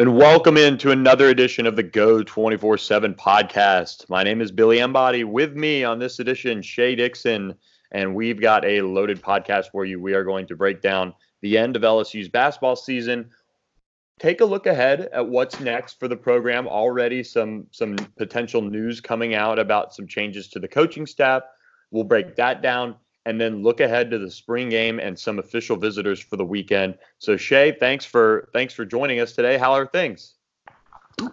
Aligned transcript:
And 0.00 0.16
welcome 0.16 0.56
into 0.56 0.92
another 0.92 1.28
edition 1.28 1.66
of 1.66 1.76
the 1.76 1.82
Geaux 1.82 2.22
24 2.22 2.78
7 2.78 3.12
podcast. 3.12 4.08
My 4.08 4.22
name 4.22 4.40
is 4.40 4.50
Billy 4.50 4.78
Embody. 4.78 5.24
With 5.24 5.54
me 5.54 5.84
on 5.84 5.98
this 5.98 6.20
edition, 6.20 6.62
Shea 6.62 6.94
Dixon. 6.94 7.54
And 7.92 8.14
we've 8.14 8.40
got 8.40 8.64
a 8.64 8.80
loaded 8.80 9.20
podcast 9.20 9.70
for 9.70 9.84
you. 9.84 10.00
We 10.00 10.14
are 10.14 10.24
going 10.24 10.46
to 10.46 10.56
break 10.56 10.80
down 10.80 11.12
the 11.42 11.58
end 11.58 11.76
of 11.76 11.82
LSU's 11.82 12.30
basketball 12.30 12.76
season. 12.76 13.28
Take 14.18 14.40
a 14.40 14.44
look 14.46 14.64
ahead 14.64 15.10
at 15.12 15.28
what's 15.28 15.60
next 15.60 16.00
for 16.00 16.08
the 16.08 16.16
program. 16.16 16.66
Already 16.66 17.22
some 17.22 17.66
some 17.70 17.96
potential 18.16 18.62
news 18.62 19.02
coming 19.02 19.34
out 19.34 19.58
about 19.58 19.94
some 19.94 20.06
changes 20.06 20.48
to 20.48 20.58
the 20.58 20.68
coaching 20.68 21.04
staff. 21.04 21.42
We'll 21.90 22.04
break 22.04 22.36
that 22.36 22.62
down 22.62 22.96
and 23.26 23.40
then 23.40 23.62
look 23.62 23.80
ahead 23.80 24.10
to 24.10 24.18
the 24.18 24.30
spring 24.30 24.68
game 24.68 24.98
and 24.98 25.18
some 25.18 25.38
official 25.38 25.76
visitors 25.76 26.20
for 26.20 26.36
the 26.36 26.44
weekend. 26.44 26.96
So 27.18 27.36
Shea, 27.36 27.72
thanks 27.72 28.04
for 28.04 28.48
thanks 28.52 28.74
for 28.74 28.84
joining 28.84 29.20
us 29.20 29.32
today. 29.32 29.58
How 29.58 29.72
are 29.72 29.86
things? 29.86 30.34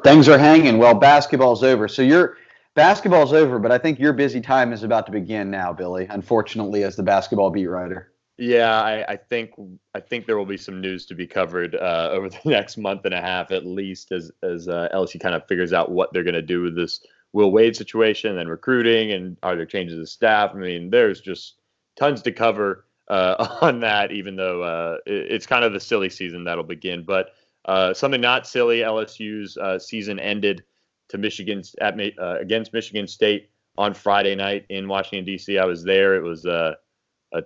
Things 0.04 0.28
are 0.28 0.38
hanging. 0.38 0.78
Well, 0.78 0.94
basketball's 0.94 1.64
over. 1.64 1.88
So 1.88 2.02
your 2.02 2.38
basketball's 2.76 3.34
over, 3.34 3.58
but 3.58 3.72
I 3.72 3.78
think 3.78 4.00
your 4.00 4.14
busy 4.14 4.42
time 4.42 4.74
is 4.74 4.84
about 4.84 5.06
to 5.06 5.12
begin 5.12 5.50
now, 5.50 5.72
Billy. 5.72 6.08
Unfortunately, 6.10 6.84
as 6.84 6.96
the 6.96 7.04
basketball 7.04 7.50
beat 7.50 7.68
writer. 7.68 8.12
Yeah, 8.38 8.80
I, 8.80 9.14
I 9.14 9.16
think 9.16 9.54
I 9.96 10.00
think 10.00 10.28
there 10.28 10.38
will 10.38 10.46
be 10.46 10.58
some 10.58 10.80
news 10.80 11.06
to 11.08 11.16
be 11.16 11.26
covered 11.26 11.76
uh, 11.76 12.10
over 12.14 12.30
the 12.30 12.40
next 12.46 12.78
month 12.78 13.06
and 13.06 13.14
a 13.14 13.22
half 13.22 13.52
at 13.52 13.66
least, 13.66 14.12
as 14.12 14.32
as 14.44 14.68
uh, 14.68 14.90
LSU 14.94 15.20
kind 15.20 15.36
of 15.36 15.48
figures 15.48 15.74
out 15.74 15.92
what 15.92 16.14
they're 16.14 16.24
going 16.24 16.34
to 16.34 16.42
do 16.42 16.62
with 16.62 16.76
this 16.76 17.02
Will 17.34 17.52
Wade 17.52 17.76
situation 17.76 18.38
and 18.38 18.50
recruiting, 18.50 19.12
and 19.12 19.38
are 19.44 19.56
there 19.56 19.66
changes 19.66 20.00
of 20.00 20.08
staff? 20.08 20.52
I 20.54 20.58
mean, 20.58 20.90
there's 20.90 21.20
just 21.20 21.57
tons 21.98 22.22
to 22.22 22.32
cover 22.32 22.86
uh, 23.10 23.58
on 23.62 23.80
that, 23.82 24.12
even 24.12 24.36
though 24.36 24.62
uh, 24.62 24.98
it, 25.06 25.32
it's 25.32 25.46
kind 25.46 25.66
of 25.66 25.74
the 25.74 25.80
silly 25.80 26.10
season 26.10 26.44
that'll 26.44 26.64
begin. 26.64 27.04
But 27.04 27.32
uh, 27.66 27.94
something 27.94 28.22
not 28.22 28.48
silly, 28.48 28.80
LSU's 28.80 29.58
uh, 29.58 29.80
season 29.80 30.20
ended 30.20 30.64
to 31.10 31.18
Michigan 31.18 31.64
at 31.82 32.00
uh, 32.20 32.38
against 32.40 32.74
Michigan 32.74 33.08
State 33.08 33.50
on 33.78 33.94
Friday 33.94 34.36
night 34.36 34.66
in 34.70 34.88
Washington 34.88 35.26
D.C. 35.26 35.58
I 35.58 35.66
was 35.66 35.84
there. 35.84 36.16
It 36.16 36.24
was 36.24 36.46
a 36.46 36.78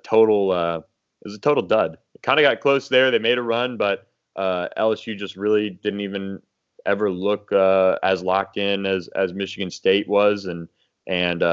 total 0.03 0.51
it 0.51 1.25
was 1.25 1.35
a 1.35 1.39
total 1.39 1.63
dud. 1.63 1.97
It 2.15 2.23
kind 2.23 2.39
of 2.39 2.43
got 2.43 2.59
close 2.59 2.89
there. 2.89 3.11
They 3.11 3.19
made 3.19 3.37
a 3.37 3.43
run, 3.43 3.77
but 3.77 4.07
LSU 4.37 5.17
just 5.17 5.35
really 5.35 5.69
didn't 5.69 6.01
even 6.01 6.41
ever 6.87 7.11
look 7.11 7.51
as 7.51 8.23
locked 8.23 8.57
in 8.57 8.85
as 8.85 9.09
as 9.09 9.33
Michigan 9.33 9.69
State 9.69 10.07
was, 10.07 10.45
and 10.45 10.67
and 11.07 11.43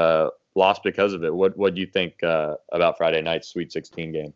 lost 0.59 0.83
because 0.83 1.13
of 1.13 1.23
it. 1.23 1.33
What 1.33 1.57
what 1.57 1.73
do 1.73 1.81
you 1.81 1.87
think 1.87 2.21
uh, 2.23 2.55
about 2.71 2.97
Friday 2.97 3.21
night's 3.21 3.47
Sweet 3.49 3.71
16 3.71 4.11
game? 4.11 4.33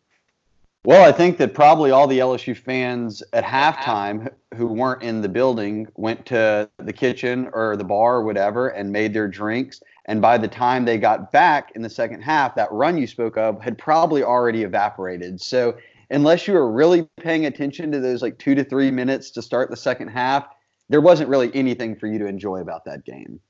Well, 0.86 1.08
I 1.08 1.12
think 1.12 1.38
that 1.38 1.54
probably 1.54 1.92
all 1.92 2.06
the 2.06 2.18
LSU 2.18 2.54
fans 2.54 3.22
at 3.32 3.42
halftime 3.42 4.30
who 4.54 4.66
weren't 4.66 5.02
in 5.02 5.22
the 5.22 5.30
building 5.30 5.88
went 5.94 6.26
to 6.26 6.68
the 6.76 6.92
kitchen 6.92 7.48
or 7.54 7.74
the 7.76 7.84
bar 7.84 8.16
or 8.16 8.22
whatever 8.22 8.68
and 8.68 8.92
made 8.92 9.14
their 9.14 9.26
drinks. 9.26 9.80
And 10.04 10.20
by 10.20 10.36
the 10.36 10.46
time 10.46 10.84
they 10.84 10.98
got 10.98 11.32
back 11.32 11.72
in 11.74 11.80
the 11.80 11.88
second 11.88 12.20
half, 12.20 12.54
that 12.56 12.70
run 12.70 12.98
you 12.98 13.06
spoke 13.06 13.38
of 13.38 13.62
had 13.62 13.78
probably 13.78 14.22
already 14.22 14.62
evaporated. 14.62 15.40
So 15.40 15.74
unless 16.10 16.46
you 16.46 16.52
were 16.52 16.70
really 16.70 17.08
paying 17.18 17.46
attention 17.46 17.90
to 17.92 18.00
those 18.00 18.20
like 18.20 18.38
two 18.38 18.54
to 18.54 18.62
three 18.62 18.90
minutes 18.90 19.30
to 19.30 19.42
start 19.42 19.70
the 19.70 19.76
second 19.78 20.08
half, 20.08 20.46
there 20.90 21.00
wasn't 21.00 21.30
really 21.30 21.50
anything 21.54 21.96
for 21.96 22.08
you 22.08 22.18
to 22.18 22.26
enjoy 22.26 22.58
about 22.58 22.84
that 22.84 23.06
game. 23.06 23.40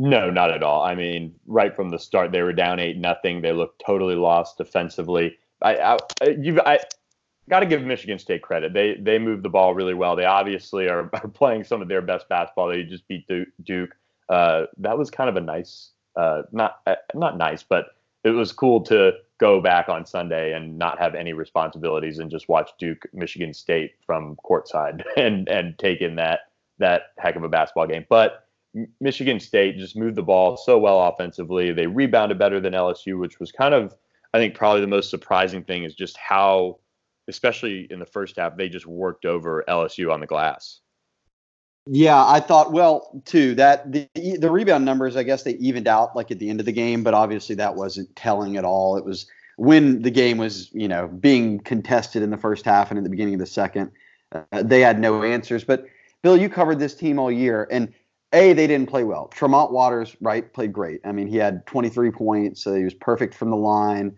No, 0.00 0.30
not 0.30 0.52
at 0.52 0.62
all. 0.62 0.84
I 0.84 0.94
mean, 0.94 1.34
right 1.48 1.74
from 1.74 1.88
the 1.88 1.98
start, 1.98 2.30
they 2.30 2.42
were 2.42 2.52
down 2.52 2.78
eight 2.78 2.96
nothing. 2.96 3.42
They 3.42 3.50
looked 3.50 3.82
totally 3.84 4.14
lost 4.14 4.56
defensively. 4.56 5.36
I, 5.60 5.98
I 6.22 6.28
you've 6.40 6.60
I 6.60 6.78
got 7.50 7.60
to 7.60 7.66
give 7.66 7.82
Michigan 7.82 8.20
State 8.20 8.42
credit. 8.42 8.72
They 8.72 8.94
they 8.94 9.18
moved 9.18 9.42
the 9.42 9.48
ball 9.48 9.74
really 9.74 9.94
well. 9.94 10.14
They 10.14 10.24
obviously 10.24 10.88
are, 10.88 11.10
are 11.14 11.26
playing 11.26 11.64
some 11.64 11.82
of 11.82 11.88
their 11.88 12.00
best 12.00 12.28
basketball. 12.28 12.68
They 12.68 12.84
just 12.84 13.08
beat 13.08 13.28
Duke. 13.64 13.90
Uh, 14.28 14.66
that 14.76 14.96
was 14.96 15.10
kind 15.10 15.28
of 15.28 15.34
a 15.34 15.40
nice, 15.40 15.90
uh, 16.14 16.42
not 16.52 16.76
uh, 16.86 16.94
not 17.14 17.36
nice, 17.36 17.64
but 17.64 17.86
it 18.22 18.30
was 18.30 18.52
cool 18.52 18.80
to 18.82 19.14
go 19.38 19.60
back 19.60 19.88
on 19.88 20.06
Sunday 20.06 20.52
and 20.52 20.78
not 20.78 21.00
have 21.00 21.16
any 21.16 21.32
responsibilities 21.32 22.20
and 22.20 22.30
just 22.30 22.48
watch 22.48 22.70
Duke 22.78 23.04
Michigan 23.12 23.52
State 23.52 23.96
from 24.06 24.36
courtside 24.48 25.02
and 25.16 25.48
and 25.48 25.76
take 25.76 26.02
in 26.02 26.14
that 26.14 26.42
that 26.78 27.14
heck 27.18 27.34
of 27.34 27.42
a 27.42 27.48
basketball 27.48 27.88
game. 27.88 28.06
But 28.08 28.44
Michigan 29.00 29.40
State 29.40 29.78
just 29.78 29.96
moved 29.96 30.16
the 30.16 30.22
ball 30.22 30.56
so 30.56 30.78
well 30.78 31.00
offensively. 31.08 31.72
They 31.72 31.86
rebounded 31.86 32.38
better 32.38 32.60
than 32.60 32.72
LSU, 32.72 33.18
which 33.18 33.40
was 33.40 33.50
kind 33.50 33.74
of, 33.74 33.94
I 34.34 34.38
think, 34.38 34.54
probably 34.54 34.80
the 34.80 34.86
most 34.86 35.10
surprising 35.10 35.64
thing 35.64 35.84
is 35.84 35.94
just 35.94 36.16
how, 36.16 36.78
especially 37.28 37.86
in 37.90 37.98
the 37.98 38.06
first 38.06 38.36
half, 38.36 38.56
they 38.56 38.68
just 38.68 38.86
worked 38.86 39.24
over 39.24 39.64
LSU 39.68 40.12
on 40.12 40.20
the 40.20 40.26
glass. 40.26 40.80
Yeah, 41.90 42.22
I 42.22 42.40
thought 42.40 42.72
well 42.72 43.22
too 43.24 43.54
that 43.54 43.90
the 43.90 44.06
the 44.14 44.50
rebound 44.50 44.84
numbers 44.84 45.16
I 45.16 45.22
guess 45.22 45.42
they 45.42 45.52
evened 45.52 45.88
out 45.88 46.14
like 46.14 46.30
at 46.30 46.38
the 46.38 46.50
end 46.50 46.60
of 46.60 46.66
the 46.66 46.72
game, 46.72 47.02
but 47.02 47.14
obviously 47.14 47.54
that 47.54 47.76
wasn't 47.76 48.14
telling 48.14 48.58
at 48.58 48.64
all. 48.64 48.98
It 48.98 49.06
was 49.06 49.26
when 49.56 50.02
the 50.02 50.10
game 50.10 50.36
was 50.36 50.70
you 50.74 50.86
know 50.86 51.08
being 51.08 51.60
contested 51.60 52.22
in 52.22 52.28
the 52.28 52.36
first 52.36 52.66
half 52.66 52.90
and 52.90 52.98
in 52.98 53.04
the 53.04 53.10
beginning 53.10 53.34
of 53.34 53.40
the 53.40 53.46
second, 53.46 53.90
uh, 54.32 54.42
they 54.62 54.80
had 54.80 55.00
no 55.00 55.22
answers. 55.22 55.64
But 55.64 55.86
Bill, 56.22 56.36
you 56.36 56.50
covered 56.50 56.78
this 56.78 56.94
team 56.94 57.18
all 57.18 57.32
year, 57.32 57.66
and 57.70 57.94
a, 58.32 58.52
they 58.52 58.66
didn't 58.66 58.88
play 58.88 59.04
well. 59.04 59.28
Tremont 59.28 59.72
Waters, 59.72 60.14
right, 60.20 60.52
played 60.52 60.72
great. 60.72 61.00
I 61.04 61.12
mean, 61.12 61.28
he 61.28 61.36
had 61.36 61.66
23 61.66 62.10
points, 62.10 62.62
so 62.62 62.74
he 62.74 62.84
was 62.84 62.94
perfect 62.94 63.34
from 63.34 63.50
the 63.50 63.56
line. 63.56 64.16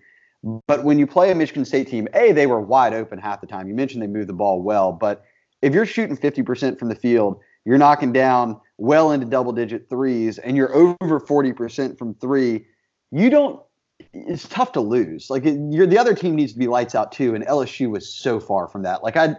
But 0.66 0.84
when 0.84 0.98
you 0.98 1.06
play 1.06 1.30
a 1.30 1.34
Michigan 1.34 1.64
State 1.64 1.88
team, 1.88 2.08
A, 2.14 2.32
they 2.32 2.46
were 2.46 2.60
wide 2.60 2.94
open 2.94 3.18
half 3.18 3.40
the 3.40 3.46
time. 3.46 3.68
You 3.68 3.74
mentioned 3.74 4.02
they 4.02 4.08
moved 4.08 4.28
the 4.28 4.34
ball 4.34 4.62
well, 4.62 4.92
but 4.92 5.24
if 5.62 5.74
you're 5.74 5.86
shooting 5.86 6.16
50% 6.16 6.78
from 6.78 6.88
the 6.88 6.94
field, 6.94 7.38
you're 7.64 7.78
knocking 7.78 8.12
down 8.12 8.58
well 8.78 9.12
into 9.12 9.26
double 9.26 9.52
digit 9.52 9.88
threes, 9.88 10.38
and 10.38 10.56
you're 10.56 10.74
over 10.74 11.20
40% 11.20 11.98
from 11.98 12.14
three, 12.14 12.64
you 13.12 13.28
don't, 13.28 13.62
it's 14.14 14.48
tough 14.48 14.72
to 14.72 14.80
lose. 14.80 15.28
Like, 15.28 15.44
you're, 15.44 15.86
the 15.86 15.98
other 15.98 16.14
team 16.14 16.34
needs 16.34 16.54
to 16.54 16.58
be 16.58 16.66
lights 16.66 16.94
out 16.94 17.12
too, 17.12 17.34
and 17.34 17.46
LSU 17.46 17.90
was 17.90 18.12
so 18.12 18.40
far 18.40 18.66
from 18.66 18.82
that. 18.82 19.04
Like, 19.04 19.16
I, 19.16 19.36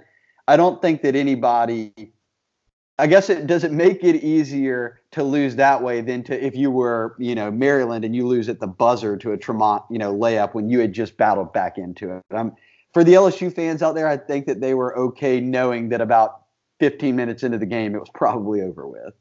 I 0.48 0.56
don't 0.56 0.82
think 0.82 1.02
that 1.02 1.16
anybody 1.16 2.14
I 3.02 3.08
guess 3.08 3.32
it 3.32 3.48
does 3.48 3.64
it 3.64 3.72
make 3.72 4.04
it 4.04 4.24
easier 4.24 5.02
to 5.10 5.24
lose 5.24 5.56
that 5.56 5.82
way 5.82 6.02
than 6.02 6.22
to 6.26 6.46
if 6.46 6.56
you 6.56 6.70
were, 6.70 7.16
you 7.18 7.34
know, 7.34 7.50
Maryland 7.50 8.06
and 8.06 8.16
you 8.16 8.28
lose 8.28 8.48
at 8.48 8.60
the 8.60 8.68
buzzer 8.68 9.18
to 9.18 9.32
a 9.32 9.38
Tremont, 9.38 9.82
you 9.90 9.98
know, 9.98 10.14
layup 10.14 10.54
when 10.54 10.70
you 10.70 10.80
had 10.80 10.94
just 10.94 11.18
battled 11.18 11.52
back 11.52 11.80
into 11.80 12.18
it. 12.18 12.24
Um, 12.30 12.56
for 12.94 13.04
the 13.04 13.14
LSU 13.14 13.52
fans 13.52 13.82
out 13.82 13.96
there, 13.96 14.08
I 14.08 14.18
think 14.18 14.46
that 14.46 14.62
they 14.62 14.76
were 14.76 14.96
okay 14.96 15.40
knowing 15.40 15.90
that 15.90 16.00
about 16.00 16.44
15 16.80 17.16
minutes 17.16 17.42
into 17.42 17.58
the 17.58 17.66
game, 17.66 17.96
it 17.96 18.00
was 18.00 18.12
probably 18.14 18.62
over 18.62 18.88
with. 18.88 19.16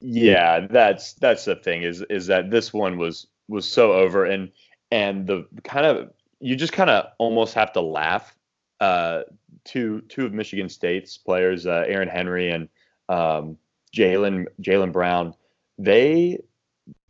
Yeah, 0.00 0.68
that's 0.70 1.14
that's 1.14 1.44
the 1.44 1.56
thing 1.56 1.82
is 1.82 2.02
is 2.08 2.28
that 2.28 2.52
this 2.52 2.72
one 2.72 2.98
was 2.98 3.26
was 3.48 3.68
so 3.68 3.94
over 3.94 4.24
and 4.26 4.52
and 4.92 5.26
the 5.26 5.48
kind 5.64 5.86
of 5.86 6.10
you 6.38 6.54
just 6.54 6.72
kind 6.72 6.90
of 6.90 7.06
almost 7.18 7.54
have 7.54 7.72
to 7.72 7.80
laugh. 7.80 8.32
Uh, 8.78 9.22
two 9.64 10.02
two 10.02 10.24
of 10.24 10.32
Michigan 10.32 10.68
State's 10.68 11.18
players, 11.18 11.66
uh, 11.66 11.84
Aaron 11.88 12.08
Henry 12.08 12.48
and 12.48 12.68
um, 13.08 13.58
Jalen 13.94 14.46
Jaylen 14.60 14.92
Brown, 14.92 15.34
they 15.78 16.38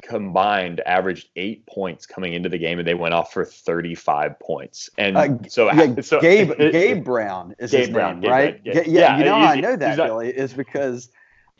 combined 0.02 0.80
averaged 0.84 1.28
eight 1.36 1.66
points 1.66 2.06
coming 2.06 2.34
into 2.34 2.48
the 2.48 2.58
game, 2.58 2.78
and 2.78 2.86
they 2.86 2.94
went 2.94 3.14
off 3.14 3.32
for 3.32 3.44
35 3.44 4.38
points. 4.40 4.90
And 4.98 5.16
uh, 5.16 5.28
so, 5.48 5.72
yeah, 5.72 5.94
so 6.00 6.20
Gabe 6.20 6.50
it, 6.58 6.72
Gabe 6.72 7.04
Brown 7.04 7.54
is 7.58 7.70
Gabe 7.70 7.80
his 7.80 7.90
Brown, 7.90 8.20
name, 8.20 8.30
right? 8.30 8.60
yeah, 8.64 8.74
yeah, 8.74 8.82
yeah, 8.86 9.18
you 9.18 9.24
know 9.24 9.34
I 9.34 9.60
know 9.60 9.76
that 9.76 9.98
not, 9.98 10.06
Billy 10.06 10.30
is 10.30 10.52
because 10.52 11.10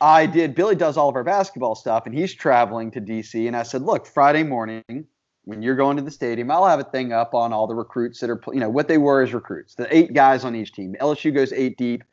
I 0.01 0.25
did. 0.25 0.55
Billy 0.55 0.75
does 0.75 0.97
all 0.97 1.09
of 1.09 1.15
our 1.15 1.23
basketball 1.23 1.75
stuff, 1.75 2.05
and 2.05 2.13
he's 2.13 2.33
traveling 2.33 2.91
to 2.91 3.01
DC. 3.01 3.47
And 3.47 3.55
I 3.55 3.63
said, 3.63 3.81
look, 3.81 4.05
Friday 4.05 4.43
morning 4.43 5.07
when 5.45 5.61
you're 5.61 5.75
going 5.75 5.97
to 5.97 6.03
the 6.03 6.11
stadium, 6.11 6.49
I'll 6.49 6.65
have 6.65 6.79
a 6.79 6.85
thing 6.85 7.11
up 7.11 7.33
on 7.33 7.51
all 7.51 7.67
the 7.67 7.75
recruits 7.75 8.19
that 8.21 8.29
are, 8.29 8.39
you 8.53 8.59
know, 8.59 8.69
what 8.69 8.87
they 8.87 8.97
were 8.97 9.21
as 9.21 9.33
recruits. 9.33 9.75
The 9.75 9.93
eight 9.95 10.13
guys 10.13 10.45
on 10.45 10.55
each 10.55 10.71
team. 10.71 10.95
LSU 11.01 11.33
goes 11.33 11.51
eight 11.51 11.77
deep. 11.77 12.03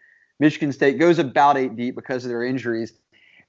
Michigan 0.41 0.73
State 0.73 0.99
goes 0.99 1.19
about 1.19 1.57
eight 1.57 1.77
deep 1.77 1.95
because 1.95 2.25
of 2.25 2.31
their 2.31 2.43
injuries. 2.43 2.95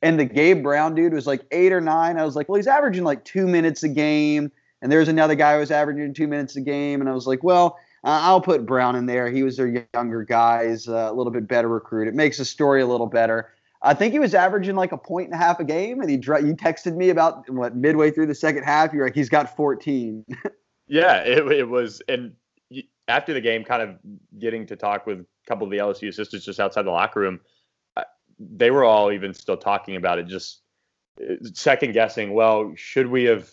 And 0.04 0.20
the 0.20 0.26
Gabe 0.26 0.62
Brown 0.62 0.94
dude 0.94 1.14
was 1.14 1.26
like 1.26 1.42
eight 1.52 1.72
or 1.72 1.82
nine. 1.82 2.18
I 2.18 2.26
was 2.26 2.36
like, 2.36 2.50
well, 2.50 2.58
he's 2.58 2.68
averaging 2.68 3.04
like 3.04 3.24
two 3.24 3.48
minutes 3.48 3.82
a 3.84 3.90
game. 3.90 4.52
And 4.82 4.92
there's 4.92 5.08
another 5.08 5.36
guy 5.36 5.54
who 5.54 5.60
was 5.60 5.72
averaging 5.72 6.14
two 6.14 6.28
minutes 6.28 6.56
a 6.56 6.62
game. 6.62 7.02
And 7.02 7.10
I 7.10 7.14
was 7.14 7.28
like, 7.28 7.44
well, 7.44 7.80
uh, 8.04 8.20
I'll 8.24 8.42
put 8.42 8.66
Brown 8.66 8.96
in 8.96 9.06
there. 9.06 9.30
He 9.30 9.44
was 9.44 9.58
their 9.58 9.88
younger 9.94 10.24
guy. 10.24 10.70
He's 10.70 10.88
uh, 10.88 11.10
a 11.12 11.14
little 11.14 11.32
bit 11.32 11.48
better 11.48 11.68
recruit. 11.68 12.08
It 12.08 12.16
makes 12.16 12.40
the 12.40 12.46
story 12.46 12.82
a 12.82 12.88
little 12.88 13.08
better. 13.08 13.54
I 13.84 13.94
think 13.94 14.12
he 14.12 14.20
was 14.20 14.34
averaging 14.34 14.76
like 14.76 14.92
a 14.92 14.98
point 14.98 15.28
and 15.32 15.36
a 15.36 15.44
half 15.44 15.60
a 15.60 15.64
game. 15.64 16.02
And 16.02 16.10
he, 16.10 16.16
you 16.16 16.56
texted 16.56 16.96
me 16.96 17.10
about 17.10 17.48
what 17.50 17.76
midway 17.76 18.12
through 18.12 18.28
the 18.28 18.36
second 18.36 18.64
half. 18.64 18.92
You're 18.92 19.06
like, 19.06 19.16
he's 19.16 19.30
got 19.30 19.56
14. 19.56 20.26
yeah, 20.88 21.18
it, 21.18 21.48
it 21.52 21.70
was. 21.70 22.02
And 22.08 22.34
after 23.08 23.34
the 23.34 23.42
game, 23.42 23.64
kind 23.64 23.84
of 23.84 23.98
getting 24.40 24.66
to 24.68 24.76
talk 24.76 25.06
with 25.06 25.26
couple 25.52 25.68
of 25.68 25.72
the 25.72 25.78
LSU 25.78 26.08
assistants 26.08 26.46
just 26.46 26.62
outside 26.62 26.84
the 26.84 26.92
locker 26.92 27.20
room, 27.20 27.42
they 28.40 28.72
were 28.72 28.84
all 28.84 29.12
even 29.12 29.34
still 29.34 29.58
talking 29.58 29.98
about 29.98 30.18
it, 30.18 30.28
just 30.28 30.62
uh, 31.22 31.36
second 31.54 31.94
guessing. 31.94 32.34
Well, 32.34 32.74
should 32.76 33.08
we 33.08 33.26
have 33.26 33.50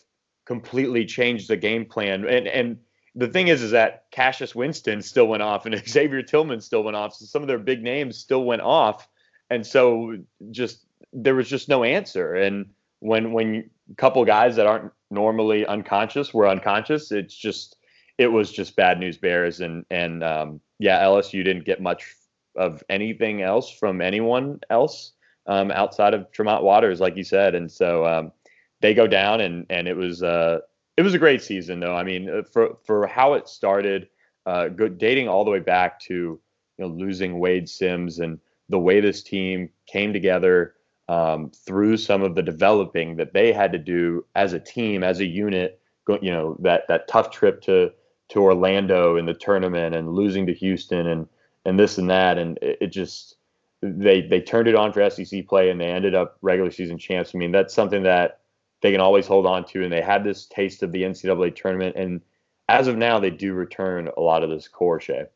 completely 0.46 1.04
changed 1.04 1.48
the 1.48 1.56
game 1.56 1.84
plan? 1.84 2.24
And 2.24 2.46
and 2.46 2.78
the 3.14 3.28
thing 3.28 3.48
is, 3.48 3.62
is 3.62 3.72
that 3.72 4.04
Cassius 4.12 4.54
Winston 4.54 5.02
still 5.02 5.26
went 5.26 5.42
off, 5.42 5.66
and 5.66 5.74
Xavier 5.88 6.22
Tillman 6.22 6.60
still 6.60 6.84
went 6.84 6.96
off. 6.96 7.14
So 7.14 7.26
some 7.26 7.42
of 7.42 7.48
their 7.48 7.58
big 7.58 7.82
names 7.82 8.16
still 8.16 8.44
went 8.44 8.62
off. 8.62 9.08
and 9.50 9.66
so 9.66 10.16
just 10.50 10.86
there 11.12 11.34
was 11.34 11.48
just 11.48 11.68
no 11.68 11.84
answer. 11.84 12.34
And 12.34 12.66
when 13.00 13.32
when 13.32 13.70
a 13.90 13.94
couple 13.96 14.24
guys 14.24 14.56
that 14.56 14.66
aren't 14.66 14.92
normally 15.10 15.66
unconscious 15.66 16.32
were 16.32 16.46
unconscious, 16.46 17.10
it's 17.10 17.34
just 17.34 17.76
it 18.18 18.28
was 18.28 18.52
just 18.52 18.76
bad 18.76 19.00
news 19.00 19.18
bears. 19.18 19.60
And 19.60 19.84
and 19.90 20.22
um, 20.22 20.60
yeah, 20.78 21.02
LSU 21.02 21.44
didn't 21.44 21.64
get 21.64 21.80
much 21.80 22.14
of 22.56 22.82
anything 22.88 23.42
else 23.42 23.70
from 23.70 24.00
anyone 24.00 24.60
else 24.70 25.12
um, 25.46 25.70
outside 25.70 26.14
of 26.14 26.30
Tremont 26.32 26.62
Waters, 26.62 27.00
like 27.00 27.16
you 27.16 27.24
said. 27.24 27.54
And 27.54 27.70
so 27.70 28.06
um, 28.06 28.32
they 28.80 28.94
go 28.94 29.06
down, 29.06 29.40
and 29.40 29.66
and 29.70 29.88
it 29.88 29.96
was 29.96 30.22
uh, 30.22 30.60
it 30.96 31.02
was 31.02 31.14
a 31.14 31.18
great 31.18 31.42
season, 31.42 31.80
though. 31.80 31.96
I 31.96 32.04
mean, 32.04 32.28
uh, 32.28 32.42
for 32.42 32.78
for 32.84 33.06
how 33.06 33.34
it 33.34 33.48
started, 33.48 34.08
uh, 34.46 34.68
go, 34.68 34.88
dating 34.88 35.28
all 35.28 35.44
the 35.44 35.50
way 35.50 35.60
back 35.60 36.00
to 36.00 36.14
you 36.14 36.40
know 36.78 36.88
losing 36.88 37.40
Wayde 37.40 37.68
Sims 37.68 38.18
and 38.18 38.38
the 38.68 38.78
way 38.78 39.00
this 39.00 39.22
team 39.22 39.70
came 39.86 40.12
together 40.12 40.74
um, 41.08 41.50
through 41.50 41.96
some 41.96 42.22
of 42.22 42.34
the 42.34 42.42
developing 42.42 43.16
that 43.16 43.32
they 43.32 43.52
had 43.52 43.72
to 43.72 43.78
do 43.78 44.24
as 44.34 44.52
a 44.52 44.60
team, 44.60 45.02
as 45.02 45.20
a 45.20 45.26
unit. 45.26 45.80
You 46.22 46.30
know 46.30 46.56
that 46.60 46.88
that 46.88 47.08
tough 47.08 47.30
trip 47.30 47.60
to 47.62 47.92
to 48.30 48.42
Orlando 48.42 49.16
in 49.16 49.26
the 49.26 49.34
tournament 49.34 49.94
and 49.94 50.12
losing 50.12 50.46
to 50.46 50.54
Houston 50.54 51.06
and 51.06 51.28
and 51.64 51.78
this 51.78 51.98
and 51.98 52.08
that, 52.10 52.38
and 52.38 52.58
it, 52.62 52.78
it 52.80 52.86
just 52.88 53.36
they 53.82 54.22
they 54.22 54.40
turned 54.40 54.68
it 54.68 54.74
on 54.74 54.92
for 54.92 55.08
SEC 55.10 55.46
play 55.46 55.70
and 55.70 55.80
they 55.80 55.86
ended 55.86 56.14
up 56.14 56.38
regular 56.42 56.70
season 56.70 56.98
champs. 56.98 57.34
I 57.34 57.38
mean, 57.38 57.52
that's 57.52 57.74
something 57.74 58.02
that 58.04 58.40
they 58.80 58.92
can 58.92 59.00
always 59.00 59.26
hold 59.26 59.46
on 59.46 59.64
to, 59.66 59.82
and 59.82 59.92
they 59.92 60.00
had 60.00 60.24
this 60.24 60.46
taste 60.46 60.82
of 60.82 60.92
the 60.92 61.02
NCAA 61.02 61.54
tournament, 61.54 61.96
and 61.96 62.20
as 62.68 62.86
of 62.86 62.96
now, 62.96 63.18
they 63.18 63.30
do 63.30 63.54
return 63.54 64.10
a 64.16 64.20
lot 64.20 64.42
of 64.42 64.50
this 64.50 64.68
core 64.68 65.00
shape. 65.00 65.28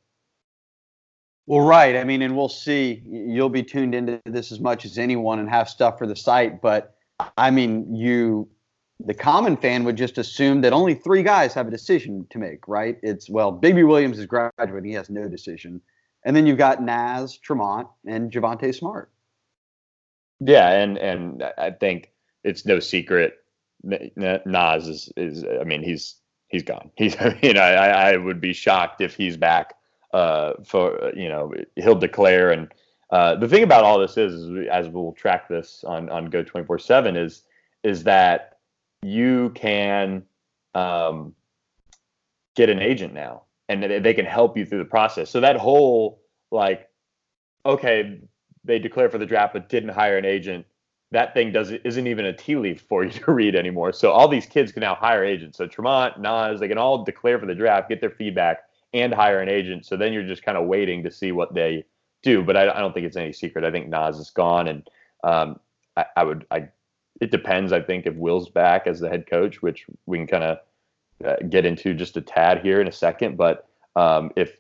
Well, 1.46 1.60
right. 1.60 1.96
I 1.96 2.04
mean, 2.04 2.22
and 2.22 2.36
we'll 2.36 2.48
see. 2.48 3.02
You'll 3.04 3.48
be 3.48 3.62
tuned 3.62 3.94
into 3.94 4.20
this 4.24 4.52
as 4.52 4.60
much 4.60 4.84
as 4.84 4.98
anyone 4.98 5.38
and 5.38 5.48
have 5.48 5.68
stuff 5.68 5.98
for 5.98 6.06
the 6.06 6.14
site. 6.14 6.60
But 6.60 6.94
I 7.36 7.50
mean, 7.50 7.94
you, 7.94 8.48
the 9.00 9.14
common 9.14 9.56
fan 9.56 9.84
would 9.84 9.96
just 9.96 10.18
assume 10.18 10.60
that 10.60 10.72
only 10.72 10.94
three 10.94 11.22
guys 11.22 11.54
have 11.54 11.68
a 11.68 11.70
decision 11.70 12.26
to 12.30 12.38
make, 12.38 12.68
right? 12.68 12.98
It's, 13.02 13.28
well, 13.28 13.52
Bigby 13.52 13.86
Williams 13.86 14.18
is 14.18 14.26
graduating. 14.26 14.84
He 14.84 14.94
has 14.94 15.10
no 15.10 15.28
decision. 15.28 15.80
And 16.24 16.36
then 16.36 16.46
you've 16.46 16.58
got 16.58 16.82
Naz, 16.82 17.36
Tremont, 17.36 17.88
and 18.06 18.30
Javonte 18.30 18.74
Smart. 18.74 19.10
Yeah. 20.40 20.70
And, 20.70 20.98
and 20.98 21.42
I 21.58 21.70
think 21.72 22.12
it's 22.44 22.64
no 22.64 22.78
secret. 22.78 23.38
Naz 23.82 24.86
is, 24.86 25.12
is, 25.16 25.44
I 25.60 25.64
mean, 25.64 25.82
he's, 25.82 26.16
he's 26.48 26.62
gone. 26.62 26.90
He's, 26.96 27.16
you 27.42 27.54
know, 27.54 27.62
I, 27.62 28.12
I 28.12 28.16
would 28.16 28.40
be 28.40 28.52
shocked 28.52 29.00
if 29.00 29.16
he's 29.16 29.36
back 29.36 29.74
uh, 30.12 30.52
for 30.64 31.12
you 31.16 31.28
know 31.28 31.52
he'll 31.76 31.94
declare. 31.94 32.50
And 32.52 32.72
uh, 33.10 33.36
the 33.36 33.48
thing 33.48 33.62
about 33.62 33.84
all 33.84 33.98
this 33.98 34.16
is, 34.16 34.34
is 34.34 34.68
as 34.70 34.88
we'll 34.88 35.12
track 35.12 35.48
this 35.48 35.84
on 35.86 36.08
on 36.10 36.30
Geaux 36.30 36.44
twenty 36.44 36.66
four 36.66 36.78
seven 36.78 37.16
is 37.16 37.42
is 37.82 38.04
that 38.04 38.51
you 39.02 39.50
can 39.54 40.22
um, 40.75 41.34
get 42.54 42.70
an 42.70 42.78
agent 42.78 43.14
now, 43.14 43.43
and 43.69 43.82
they 43.82 44.14
can 44.14 44.26
help 44.26 44.56
you 44.56 44.64
through 44.64 44.78
the 44.78 44.84
process. 44.84 45.31
So 45.31 45.40
that 45.40 45.56
whole 45.56 46.20
like, 46.50 46.88
okay, 47.66 48.20
they 48.64 48.78
declare 48.78 49.10
for 49.10 49.19
the 49.19 49.26
draft 49.26 49.54
but 49.54 49.69
didn't 49.69 49.90
hire 49.90 50.16
an 50.16 50.25
agent. 50.25 50.66
That 51.10 51.34
thing 51.34 51.52
doesn't 51.52 51.82
isn't 51.84 52.06
even 52.06 52.25
a 52.25 52.32
tea 52.32 52.56
leaf 52.56 52.84
for 52.88 53.04
you 53.04 53.10
to 53.20 53.32
read 53.32 53.56
anymore. 53.56 53.93
So 53.93 54.12
all 54.12 54.28
these 54.28 54.46
kids 54.46 54.72
can 54.72 54.81
now 54.81 54.94
hire 54.94 55.25
agents. 55.25 55.58
So 55.58 55.66
Tremont, 55.66 56.20
Naz, 56.20 56.60
they 56.60 56.69
can 56.69 56.78
all 56.78 57.05
declare 57.05 57.38
for 57.38 57.46
the 57.46 57.55
draft, 57.55 57.88
get 57.88 58.00
their 58.00 58.10
feedback, 58.10 58.58
and 58.94 59.12
hire 59.12 59.40
an 59.40 59.48
agent. 59.48 59.87
So 59.87 59.96
then 59.96 60.12
you're 60.12 60.26
just 60.26 60.43
kind 60.43 60.56
of 60.56 60.66
waiting 60.66 61.02
to 61.02 61.10
see 61.10 61.32
what 61.32 61.55
they 61.55 61.84
do. 62.22 62.43
But 62.43 62.56
I, 62.56 62.70
I 62.70 62.81
don't 62.81 62.93
think 62.93 63.06
it's 63.06 63.16
any 63.16 63.32
secret. 63.32 63.64
I 63.64 63.70
think 63.70 63.88
Naz 63.88 64.19
is 64.19 64.31
gone, 64.31 64.69
and 64.69 64.88
um, 65.25 65.60
I, 65.96 66.05
I, 66.16 66.25
would. 66.25 66.46
I 66.50 66.69
it 67.22 67.30
depends. 67.30 67.72
I 67.72 67.80
think 67.80 68.04
if 68.04 68.16
Will's 68.16 68.48
back 68.48 68.88
as 68.88 68.98
the 68.98 69.08
head 69.08 69.28
coach, 69.30 69.62
which 69.62 69.86
we 70.06 70.19
can 70.19 70.26
kind 70.26 70.42
of 70.42 70.58
uh, 71.24 71.36
get 71.48 71.64
into 71.64 71.94
just 71.94 72.16
a 72.16 72.20
tad 72.20 72.62
here 72.62 72.80
in 72.80 72.88
a 72.88 72.92
second. 72.92 73.36
But 73.36 73.69
um, 73.94 74.32
if 74.34 74.56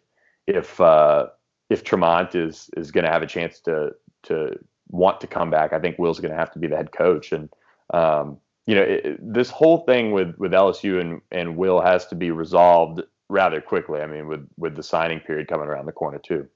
if 0.46 0.80
uh, 0.80 1.26
if 1.70 1.82
Tremont 1.82 2.36
is 2.36 2.70
is 2.76 2.92
going 2.92 3.04
to 3.04 3.10
have 3.10 3.22
a 3.22 3.26
chance 3.26 3.58
to 3.62 3.90
to 4.24 4.56
want 4.90 5.20
to 5.22 5.26
come 5.26 5.50
back, 5.50 5.72
I 5.72 5.80
think 5.80 5.98
Will's 5.98 6.20
going 6.20 6.30
to 6.30 6.38
have 6.38 6.52
to 6.52 6.60
be 6.60 6.68
the 6.68 6.76
head 6.76 6.92
coach. 6.92 7.32
And 7.32 7.48
um, 7.92 8.38
you 8.66 8.76
know, 8.76 8.82
it, 8.82 9.18
this 9.20 9.50
whole 9.50 9.78
thing 9.78 10.12
with 10.12 10.36
with 10.38 10.52
LSU 10.52 11.00
and 11.00 11.20
and 11.32 11.56
Will 11.56 11.80
has 11.80 12.06
to 12.06 12.14
be 12.14 12.30
resolved 12.30 13.02
rather 13.28 13.60
quickly. 13.60 14.02
I 14.02 14.06
mean, 14.06 14.28
with 14.28 14.48
with 14.56 14.76
the 14.76 14.84
signing 14.84 15.18
period 15.18 15.48
coming 15.48 15.66
around 15.66 15.86
the 15.86 15.92
corner 15.92 16.20
too. 16.20 16.46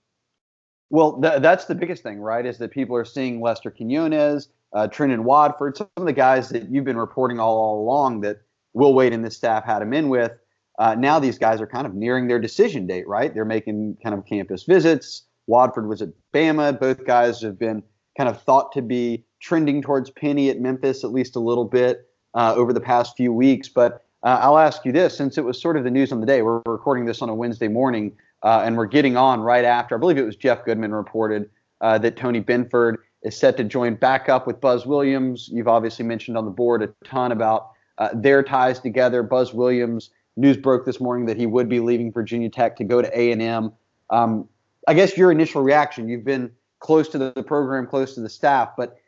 Well, 0.89 1.21
th- 1.21 1.43
that's 1.43 1.65
the 1.65 1.75
biggest 1.75 2.05
thing, 2.05 2.21
right? 2.21 2.47
Is 2.47 2.59
that 2.59 2.71
people 2.71 2.95
are 2.95 3.05
seeing 3.05 3.41
Lester 3.41 3.73
Quinones, 3.73 4.51
uh, 4.77 4.87
Trendon 4.87 5.21
Watford, 5.21 5.75
some 5.75 5.89
of 5.97 6.05
the 6.05 6.13
guys 6.13 6.51
that 6.51 6.71
you've 6.71 6.85
been 6.85 6.99
reporting 6.99 7.41
all, 7.41 7.57
all 7.57 7.83
along 7.83 8.21
that 8.21 8.43
Will 8.75 8.93
Wade 8.93 9.15
and 9.15 9.25
this 9.25 9.35
staff 9.35 9.65
had 9.65 9.81
him 9.81 9.95
in 9.95 10.11
with. 10.11 10.33
Uh, 10.79 10.95
now 10.95 11.19
these 11.19 11.39
guys 11.39 11.63
are 11.63 11.67
kind 11.67 11.87
of 11.87 11.95
nearing 11.95 12.29
their 12.29 12.39
decision 12.39 12.87
date, 12.87 13.09
right? 13.09 13.33
They're 13.33 13.47
making 13.47 13.97
kind 14.03 14.15
of 14.15 14.27
campus 14.27 14.65
visits. 14.65 15.23
Wadford 15.49 15.89
was 15.89 16.03
at 16.03 16.11
Bama. 16.35 16.79
Both 16.79 17.07
guys 17.07 17.41
have 17.41 17.59
been 17.59 17.83
kind 18.19 18.29
of 18.29 18.43
thought 18.43 18.71
to 18.73 18.83
be 18.83 19.25
trending 19.41 19.81
towards 19.81 20.11
Penny 20.11 20.51
at 20.51 20.61
Memphis 20.61 21.05
at 21.05 21.11
least 21.11 21.37
a 21.37 21.41
little 21.41 21.65
bit 21.65 22.07
uh, 22.35 22.55
over 22.55 22.75
the 22.75 22.81
past 22.81 23.17
few 23.17 23.33
weeks. 23.33 23.71
But 23.71 24.05
uh, 24.23 24.41
I'll 24.43 24.59
ask 24.59 24.85
you 24.85 24.93
this 24.93 25.17
since 25.17 25.39
it 25.39 25.45
was 25.47 25.59
sort 25.59 25.79
of 25.79 25.85
the 25.85 25.91
news 25.91 26.13
on 26.13 26.21
the 26.21 26.27
day. 26.27 26.43
We're 26.43 26.61
recording 26.67 27.07
this 27.07 27.23
on 27.23 27.31
a 27.31 27.35
Wednesday 27.35 27.69
morning, 27.69 28.15
uh, 28.43 28.63
and 28.63 28.77
we're 28.77 28.85
getting 28.85 29.17
on 29.17 29.41
right 29.41 29.65
after. 29.65 29.95
I 29.95 29.99
believe 29.99 30.19
it 30.19 30.27
was 30.27 30.37
Jeff 30.37 30.67
Goodman 30.67 30.95
reported 30.95 31.49
uh, 31.81 31.97
that 31.99 32.19
Tony 32.19 32.43
Benford 32.43 32.97
is 33.23 33.37
set 33.37 33.57
to 33.57 33.65
join 33.65 33.95
back 33.95 34.29
up 34.29 34.47
with 34.47 34.61
Buzz 34.61 34.87
Williams. 34.87 35.49
You've 35.53 35.69
obviously 35.69 36.05
mentioned 36.05 36.37
on 36.37 36.45
the 36.45 36.51
board 36.51 36.83
a 36.83 36.89
ton 37.05 37.33
about 37.33 37.71
uh, 37.99 38.11
their 38.15 38.43
ties 38.43 38.79
together. 38.81 39.23
Buzz 39.23 39.53
Williams 39.55 40.11
news 40.37 40.57
broke 40.57 40.85
this 40.85 41.01
morning 41.01 41.27
that 41.27 41.37
he 41.37 41.47
would 41.47 41.69
be 41.69 41.81
leaving 41.81 42.13
Virginia 42.13 42.51
Tech 42.51 42.77
to 42.77 42.85
go 42.85 43.01
to 43.01 43.19
A 43.19 43.33
and 43.33 43.41
M. 43.41 43.73
Um, 44.11 44.49
I 44.87 44.95
guess 44.95 45.17
your 45.17 45.33
initial 45.33 45.63
reaction. 45.63 46.09
You've 46.09 46.25
been 46.25 46.51
close 46.79 47.09
to 47.09 47.19
the 47.19 47.33
program, 47.43 47.87
close 47.87 48.15
to 48.15 48.21
the 48.21 48.29
staff, 48.29 48.71
but 48.77 48.99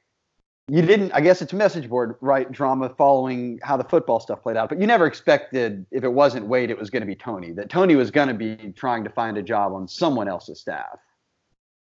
you 0.68 0.82
didn't 0.82 1.10
i 1.12 1.20
guess 1.20 1.40
it's 1.40 1.52
a 1.52 1.56
message 1.56 1.88
board 1.88 2.14
right 2.20 2.52
drama 2.52 2.90
following 2.90 3.58
how 3.62 3.76
the 3.76 3.84
football 3.84 4.20
stuff 4.20 4.42
played 4.42 4.56
out 4.56 4.68
but 4.68 4.78
you 4.78 4.86
never 4.86 5.06
expected 5.06 5.84
if 5.90 6.04
it 6.04 6.12
wasn't 6.12 6.44
wade 6.46 6.70
it 6.70 6.78
was 6.78 6.90
going 6.90 7.00
to 7.00 7.06
be 7.06 7.14
tony 7.14 7.52
that 7.52 7.70
tony 7.70 7.96
was 7.96 8.10
going 8.10 8.28
to 8.28 8.34
be 8.34 8.72
trying 8.76 9.02
to 9.02 9.10
find 9.10 9.38
a 9.38 9.42
job 9.42 9.72
on 9.72 9.88
someone 9.88 10.28
else's 10.28 10.60
staff 10.60 10.98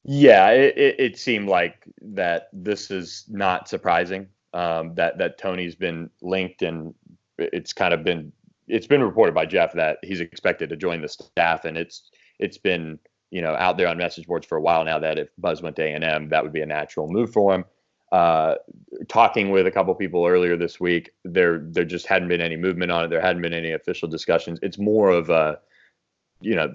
yeah 0.07 0.49
it, 0.49 0.77
it, 0.77 0.99
it 0.99 1.17
seemed 1.17 1.47
like 1.47 1.83
that 2.01 2.49
this 2.53 2.89
is 2.89 3.25
not 3.27 3.67
surprising 3.67 4.27
um, 4.53 4.93
that 4.95 5.17
that 5.17 5.37
tony's 5.37 5.75
been 5.75 6.09
linked 6.21 6.61
and 6.61 6.93
it's 7.37 7.73
kind 7.73 7.93
of 7.93 8.03
been 8.03 8.31
it's 8.67 8.87
been 8.87 9.03
reported 9.03 9.35
by 9.35 9.45
jeff 9.45 9.73
that 9.73 9.97
he's 10.03 10.19
expected 10.19 10.69
to 10.69 10.75
join 10.75 11.01
the 11.01 11.09
staff 11.09 11.65
and 11.65 11.77
it's 11.77 12.09
it's 12.39 12.57
been 12.57 12.97
you 13.31 13.41
know 13.41 13.55
out 13.55 13.77
there 13.77 13.87
on 13.87 13.97
message 13.97 14.25
boards 14.25 14.47
for 14.47 14.57
a 14.57 14.61
while 14.61 14.83
now 14.83 14.97
that 14.97 15.19
if 15.19 15.29
buzz 15.37 15.61
went 15.61 15.75
to 15.75 15.83
a&m 15.83 16.29
that 16.29 16.43
would 16.43 16.53
be 16.53 16.61
a 16.61 16.65
natural 16.65 17.07
move 17.07 17.31
for 17.31 17.53
him 17.53 17.65
uh, 18.11 18.55
talking 19.09 19.51
with 19.51 19.67
a 19.67 19.71
couple 19.71 19.93
people 19.95 20.25
earlier 20.25 20.55
this 20.55 20.79
week, 20.79 21.11
there 21.25 21.59
there 21.59 21.83
just 21.83 22.07
hadn't 22.07 22.29
been 22.29 22.41
any 22.41 22.55
movement 22.55 22.91
on 22.91 23.03
it. 23.03 23.09
There 23.09 23.21
hadn't 23.21 23.41
been 23.41 23.53
any 23.53 23.73
official 23.73 24.07
discussions. 24.07 24.59
It's 24.61 24.77
more 24.77 25.09
of 25.09 25.29
a, 25.29 25.59
you 26.39 26.55
know, 26.55 26.73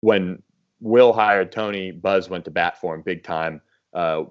when 0.00 0.42
Will 0.80 1.12
hired 1.12 1.52
Tony, 1.52 1.92
Buzz 1.92 2.28
went 2.28 2.44
to 2.46 2.50
bat 2.50 2.80
for 2.80 2.94
him 2.94 3.02
big 3.02 3.22
time. 3.22 3.60
Uh, 3.92 4.24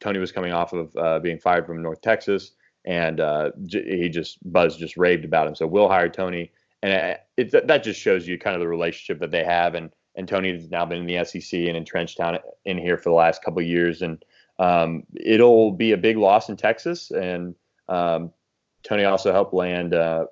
Tony 0.00 0.18
was 0.18 0.32
coming 0.32 0.52
off 0.52 0.72
of 0.72 0.96
uh, 0.96 1.18
being 1.18 1.38
fired 1.38 1.66
from 1.66 1.82
North 1.82 2.00
Texas, 2.00 2.52
and 2.84 3.20
uh, 3.20 3.50
he 3.68 4.08
just 4.08 4.38
Buzz 4.50 4.76
just 4.76 4.96
raved 4.96 5.24
about 5.24 5.46
him. 5.46 5.54
So 5.54 5.66
Will 5.66 5.88
hired 5.88 6.14
Tony, 6.14 6.50
and 6.82 6.92
it, 6.92 7.52
it, 7.52 7.66
that 7.66 7.84
just 7.84 8.00
shows 8.00 8.26
you 8.26 8.38
kind 8.38 8.56
of 8.56 8.60
the 8.60 8.68
relationship 8.68 9.20
that 9.20 9.30
they 9.30 9.44
have. 9.44 9.74
And 9.74 9.90
and 10.16 10.26
Tony 10.26 10.52
has 10.52 10.70
now 10.70 10.84
been 10.86 10.98
in 10.98 11.06
the 11.06 11.24
SEC 11.24 11.60
and 11.60 11.76
entrenched 11.76 12.18
down 12.18 12.38
in 12.64 12.78
here 12.78 12.96
for 12.96 13.10
the 13.10 13.14
last 13.14 13.44
couple 13.44 13.60
of 13.60 13.66
years, 13.66 14.02
and 14.02 14.24
um, 14.58 15.04
it'll 15.14 15.72
be 15.72 15.92
a 15.92 15.98
big 15.98 16.16
loss 16.16 16.48
in 16.48 16.56
Texas, 16.56 17.10
and 17.10 17.54
um, 17.88 18.32
Tony 18.82 19.04
also 19.04 19.32
helped 19.32 19.52
land 19.52 19.94
uh, 19.94 20.24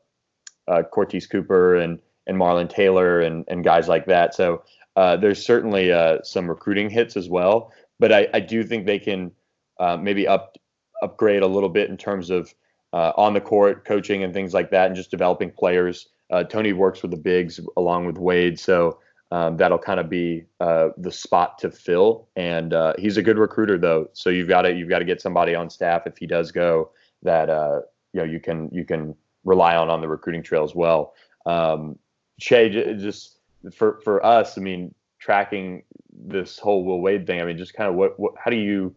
uh, 0.66 0.82
Courtese 0.92 1.28
Cooper 1.28 1.76
and 1.76 2.00
and 2.26 2.36
Marlon 2.36 2.68
Taylor 2.68 3.20
and 3.20 3.44
and 3.48 3.64
guys 3.64 3.88
like 3.88 4.06
that. 4.06 4.34
So 4.34 4.62
uh, 4.98 5.16
there's 5.16 5.44
certainly 5.44 5.92
uh, 5.92 6.18
some 6.22 6.48
recruiting 6.48 6.90
hits 6.90 7.16
as 7.16 7.28
well, 7.28 7.72
but 7.98 8.12
I, 8.12 8.28
I 8.34 8.40
do 8.40 8.64
think 8.64 8.84
they 8.84 8.98
can 8.98 9.30
uh, 9.78 9.96
maybe 9.96 10.26
up 10.26 10.58
upgrade 11.02 11.42
a 11.42 11.46
little 11.46 11.68
bit 11.68 11.88
in 11.88 11.96
terms 11.96 12.30
of 12.30 12.52
uh, 12.92 13.12
on 13.16 13.32
the 13.32 13.40
court 13.40 13.84
coaching 13.84 14.24
and 14.24 14.34
things 14.34 14.52
like 14.52 14.70
that, 14.70 14.86
and 14.86 14.96
just 14.96 15.10
developing 15.10 15.50
players. 15.50 16.08
Tony 16.50 16.74
works 16.74 17.00
with 17.00 17.10
the 17.10 17.16
bigs 17.16 17.58
along 17.76 18.04
with 18.04 18.18
Wade, 18.18 18.60
so 18.60 18.98
um, 19.30 19.56
that'll 19.56 19.78
kind 19.78 20.00
of 20.00 20.08
be 20.08 20.44
uh, 20.60 20.88
the 20.96 21.12
spot 21.12 21.58
to 21.58 21.70
fill. 21.70 22.28
And 22.36 22.72
uh, 22.72 22.94
he's 22.98 23.16
a 23.16 23.22
good 23.22 23.38
recruiter, 23.38 23.78
though. 23.78 24.08
So 24.12 24.30
you've 24.30 24.48
got 24.48 24.62
to 24.62 24.74
you've 24.74 24.88
got 24.88 25.00
to 25.00 25.04
get 25.04 25.20
somebody 25.20 25.54
on 25.54 25.68
staff 25.70 26.06
if 26.06 26.16
he 26.16 26.26
does 26.26 26.50
go 26.50 26.90
that 27.22 27.50
uh, 27.50 27.80
you 28.12 28.20
know 28.20 28.24
you 28.24 28.40
can 28.40 28.70
you 28.72 28.84
can 28.84 29.14
rely 29.44 29.76
on 29.76 29.90
on 29.90 30.00
the 30.00 30.08
recruiting 30.08 30.42
trail 30.42 30.64
as 30.64 30.74
well. 30.74 31.14
Um, 31.46 31.98
just 32.40 33.37
for 33.74 34.00
for 34.04 34.24
us, 34.24 34.58
I 34.58 34.60
mean, 34.60 34.94
tracking 35.18 35.82
this 36.12 36.58
whole 36.58 36.84
Will 36.84 37.00
Wade 37.00 37.26
thing. 37.26 37.40
I 37.40 37.44
mean, 37.44 37.58
just 37.58 37.74
kind 37.74 37.88
of 37.88 37.94
what, 37.96 38.18
what 38.18 38.34
how 38.42 38.50
do 38.50 38.56
you 38.56 38.94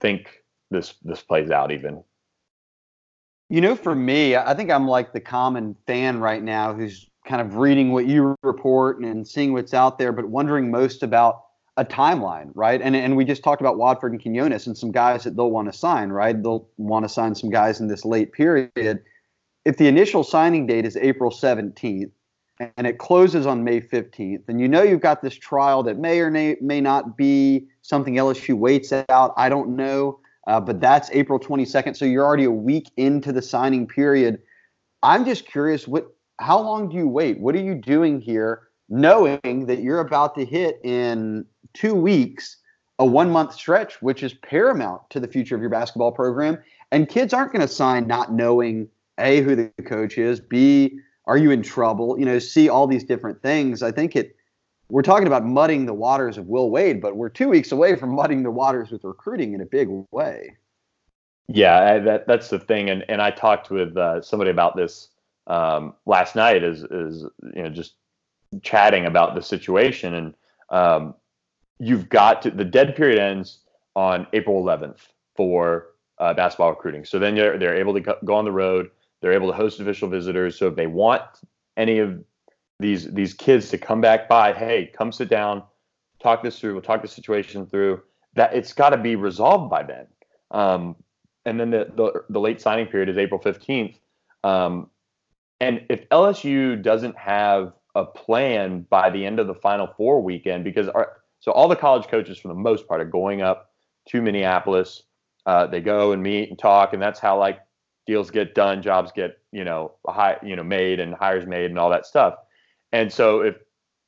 think 0.00 0.42
this 0.70 0.94
this 1.02 1.22
plays 1.22 1.50
out 1.50 1.72
even. 1.72 2.02
You 3.48 3.60
know, 3.60 3.76
for 3.76 3.94
me, 3.94 4.34
I 4.34 4.54
think 4.54 4.70
I'm 4.70 4.88
like 4.88 5.12
the 5.12 5.20
common 5.20 5.76
fan 5.86 6.18
right 6.18 6.42
now 6.42 6.74
who's 6.74 7.08
kind 7.24 7.40
of 7.40 7.56
reading 7.56 7.92
what 7.92 8.06
you 8.06 8.34
report 8.42 8.98
and 8.98 9.26
seeing 9.26 9.52
what's 9.52 9.74
out 9.74 9.98
there, 9.98 10.12
but 10.12 10.26
wondering 10.26 10.70
most 10.70 11.02
about 11.02 11.42
a 11.76 11.84
timeline, 11.84 12.50
right? 12.54 12.80
And 12.80 12.96
and 12.96 13.16
we 13.16 13.24
just 13.24 13.44
talked 13.44 13.60
about 13.60 13.76
Watford 13.76 14.12
and 14.12 14.20
Quinones 14.20 14.66
and 14.66 14.76
some 14.76 14.90
guys 14.90 15.24
that 15.24 15.36
they'll 15.36 15.50
want 15.50 15.70
to 15.70 15.78
sign, 15.78 16.10
right? 16.10 16.40
They'll 16.40 16.68
want 16.76 17.04
to 17.04 17.08
sign 17.08 17.34
some 17.34 17.50
guys 17.50 17.80
in 17.80 17.88
this 17.88 18.04
late 18.04 18.32
period. 18.32 19.02
If 19.64 19.76
the 19.78 19.88
initial 19.88 20.24
signing 20.24 20.66
date 20.66 20.86
is 20.86 20.96
April 20.96 21.30
17th 21.30 22.10
and 22.58 22.86
it 22.86 22.98
closes 22.98 23.46
on 23.46 23.64
May 23.64 23.80
15th, 23.80 24.48
and 24.48 24.60
you 24.60 24.68
know 24.68 24.82
you've 24.82 25.00
got 25.00 25.22
this 25.22 25.34
trial 25.34 25.82
that 25.84 25.98
may 25.98 26.20
or 26.20 26.30
may, 26.30 26.56
may 26.60 26.80
not 26.80 27.16
be 27.16 27.66
something 27.82 28.14
LSU 28.14 28.54
waits 28.54 28.92
out. 29.08 29.34
I 29.36 29.48
don't 29.48 29.76
know, 29.76 30.20
uh, 30.46 30.60
but 30.60 30.80
that's 30.80 31.10
April 31.12 31.38
22nd, 31.38 31.96
so 31.96 32.04
you're 32.04 32.24
already 32.24 32.44
a 32.44 32.50
week 32.50 32.90
into 32.96 33.32
the 33.32 33.42
signing 33.42 33.86
period. 33.86 34.40
I'm 35.02 35.24
just 35.24 35.46
curious, 35.46 35.86
what? 35.86 36.12
How 36.38 36.60
long 36.60 36.88
do 36.88 36.96
you 36.96 37.08
wait? 37.08 37.40
What 37.40 37.54
are 37.54 37.62
you 37.62 37.74
doing 37.74 38.20
here, 38.20 38.68
knowing 38.88 39.66
that 39.66 39.80
you're 39.80 40.00
about 40.00 40.34
to 40.36 40.44
hit 40.44 40.80
in 40.84 41.46
two 41.72 41.94
weeks 41.94 42.58
a 42.98 43.04
one 43.04 43.30
month 43.30 43.54
stretch, 43.54 44.00
which 44.00 44.22
is 44.22 44.34
paramount 44.34 45.02
to 45.10 45.20
the 45.20 45.28
future 45.28 45.54
of 45.54 45.60
your 45.60 45.70
basketball 45.70 46.12
program. 46.12 46.58
And 46.92 47.08
kids 47.08 47.34
aren't 47.34 47.52
going 47.52 47.66
to 47.66 47.72
sign 47.72 48.06
not 48.06 48.32
knowing 48.32 48.88
A, 49.18 49.42
who 49.42 49.54
the 49.56 49.70
coach 49.84 50.18
is, 50.18 50.40
B, 50.40 50.98
are 51.26 51.36
you 51.36 51.50
in 51.50 51.62
trouble? 51.62 52.18
You 52.18 52.24
know, 52.24 52.38
see 52.38 52.68
all 52.68 52.86
these 52.86 53.04
different 53.04 53.42
things. 53.42 53.82
I 53.82 53.90
think 53.90 54.16
it, 54.16 54.36
we're 54.88 55.02
talking 55.02 55.26
about 55.26 55.44
mudding 55.44 55.86
the 55.86 55.94
waters 55.94 56.38
of 56.38 56.46
Will 56.46 56.70
Wade, 56.70 57.00
but 57.00 57.16
we're 57.16 57.28
two 57.28 57.48
weeks 57.48 57.72
away 57.72 57.96
from 57.96 58.10
mudding 58.10 58.42
the 58.42 58.50
waters 58.50 58.90
with 58.90 59.04
recruiting 59.04 59.52
in 59.52 59.60
a 59.60 59.66
big 59.66 59.88
way. 60.10 60.56
Yeah, 61.48 61.98
that 61.98 62.26
that's 62.26 62.48
the 62.48 62.58
thing, 62.58 62.90
and 62.90 63.04
and 63.08 63.22
I 63.22 63.30
talked 63.30 63.70
with 63.70 63.96
uh, 63.96 64.20
somebody 64.20 64.50
about 64.50 64.76
this 64.76 65.10
um, 65.46 65.94
last 66.04 66.34
night, 66.34 66.64
is 66.64 66.82
is 66.84 67.24
you 67.54 67.62
know 67.62 67.70
just 67.70 67.94
chatting 68.62 69.06
about 69.06 69.34
the 69.34 69.42
situation, 69.42 70.14
and 70.14 70.34
um, 70.70 71.14
you've 71.78 72.08
got 72.08 72.42
to 72.42 72.50
the 72.50 72.64
dead 72.64 72.96
period 72.96 73.20
ends 73.20 73.60
on 73.94 74.26
April 74.32 74.62
11th 74.62 74.98
for 75.36 75.88
uh, 76.18 76.34
basketball 76.34 76.70
recruiting. 76.70 77.04
So 77.04 77.18
then 77.18 77.34
they're 77.34 77.58
they're 77.58 77.76
able 77.76 77.94
to 77.94 78.16
go 78.24 78.34
on 78.34 78.44
the 78.44 78.52
road. 78.52 78.90
They're 79.20 79.32
able 79.32 79.48
to 79.48 79.56
host 79.56 79.80
official 79.80 80.08
visitors. 80.08 80.58
So 80.58 80.68
if 80.68 80.76
they 80.76 80.86
want 80.86 81.22
any 81.76 81.98
of 81.98 82.22
these 82.78 83.12
these 83.12 83.34
kids 83.34 83.70
to 83.70 83.78
come 83.78 84.00
back 84.00 84.28
by, 84.28 84.52
hey, 84.52 84.90
come 84.96 85.12
sit 85.12 85.28
down, 85.28 85.62
talk 86.22 86.42
this 86.42 86.58
through. 86.58 86.74
We'll 86.74 86.82
talk 86.82 87.02
the 87.02 87.08
situation 87.08 87.66
through. 87.66 88.02
That 88.34 88.54
it's 88.54 88.72
got 88.72 88.90
to 88.90 88.98
be 88.98 89.16
resolved 89.16 89.70
by 89.70 89.82
then. 89.82 90.06
Um, 90.50 90.96
and 91.44 91.58
then 91.58 91.70
the, 91.70 91.90
the, 91.94 92.24
the 92.28 92.40
late 92.40 92.60
signing 92.60 92.86
period 92.86 93.08
is 93.08 93.16
April 93.16 93.40
15th. 93.40 93.96
Um, 94.44 94.90
and 95.60 95.84
if 95.88 96.08
LSU 96.10 96.82
doesn't 96.82 97.16
have 97.16 97.72
a 97.94 98.04
plan 98.04 98.86
by 98.90 99.10
the 99.10 99.24
end 99.24 99.38
of 99.38 99.46
the 99.46 99.54
Final 99.54 99.88
Four 99.96 100.22
weekend, 100.22 100.64
because 100.64 100.88
our, 100.88 101.22
so 101.40 101.52
all 101.52 101.68
the 101.68 101.76
college 101.76 102.08
coaches, 102.08 102.38
for 102.38 102.48
the 102.48 102.54
most 102.54 102.86
part, 102.86 103.00
are 103.00 103.06
going 103.06 103.40
up 103.40 103.70
to 104.08 104.20
Minneapolis. 104.20 105.02
Uh, 105.46 105.66
they 105.66 105.80
go 105.80 106.12
and 106.12 106.22
meet 106.22 106.50
and 106.50 106.58
talk, 106.58 106.92
and 106.92 107.00
that's 107.00 107.20
how 107.20 107.38
like 107.38 107.60
deals 108.06 108.30
get 108.30 108.54
done, 108.54 108.82
jobs 108.82 109.12
get 109.12 109.38
you 109.52 109.64
know 109.64 109.92
high, 110.06 110.36
you 110.42 110.56
know 110.56 110.64
made, 110.64 111.00
and 111.00 111.14
hires 111.14 111.46
made, 111.46 111.70
and 111.70 111.78
all 111.78 111.90
that 111.90 112.06
stuff. 112.06 112.34
And 112.92 113.12
so 113.12 113.40
if 113.40 113.56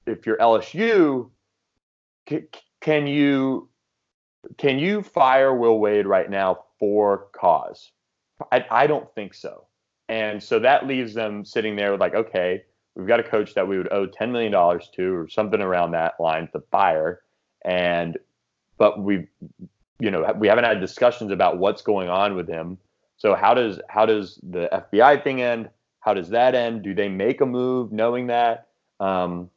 if 0.06 0.26
you're 0.26 0.38
LSU, 0.38 1.30
can 2.80 3.06
you 3.06 3.68
can 4.56 4.78
you 4.78 5.02
fire 5.02 5.54
Will 5.54 5.78
Wade 5.78 6.06
right 6.06 6.30
now 6.30 6.64
for 6.78 7.26
cause? 7.32 7.90
I, 8.52 8.64
I 8.70 8.86
don't 8.86 9.12
think 9.14 9.34
so. 9.34 9.64
And 10.08 10.42
so 10.42 10.58
that 10.60 10.86
leaves 10.86 11.12
them 11.14 11.44
sitting 11.44 11.76
there 11.76 11.92
with 11.92 12.00
like, 12.00 12.14
okay, 12.14 12.64
we've 12.94 13.06
got 13.06 13.20
a 13.20 13.24
coach 13.24 13.54
that 13.54 13.68
we 13.68 13.76
would 13.76 13.92
owe 13.92 14.06
$10 14.06 14.30
million 14.30 14.52
to 14.52 15.14
or 15.14 15.28
something 15.28 15.60
around 15.60 15.90
that 15.92 16.14
line 16.18 16.48
to 16.52 16.60
fire. 16.70 17.20
And, 17.64 18.16
but 18.78 19.02
we, 19.02 19.26
you 19.98 20.10
know, 20.10 20.32
we 20.38 20.48
haven't 20.48 20.64
had 20.64 20.80
discussions 20.80 21.30
about 21.30 21.58
what's 21.58 21.82
going 21.82 22.08
on 22.08 22.36
with 22.36 22.48
him. 22.48 22.78
So 23.18 23.34
how 23.34 23.54
does, 23.54 23.80
how 23.88 24.06
does 24.06 24.40
the 24.42 24.68
FBI 24.72 25.22
thing 25.22 25.42
end? 25.42 25.70
How 26.00 26.14
does 26.14 26.30
that 26.30 26.54
end? 26.54 26.82
Do 26.82 26.94
they 26.94 27.08
make 27.08 27.40
a 27.40 27.46
move 27.46 27.92
knowing 27.92 28.28
that? 28.28 28.68
Um, 29.00 29.50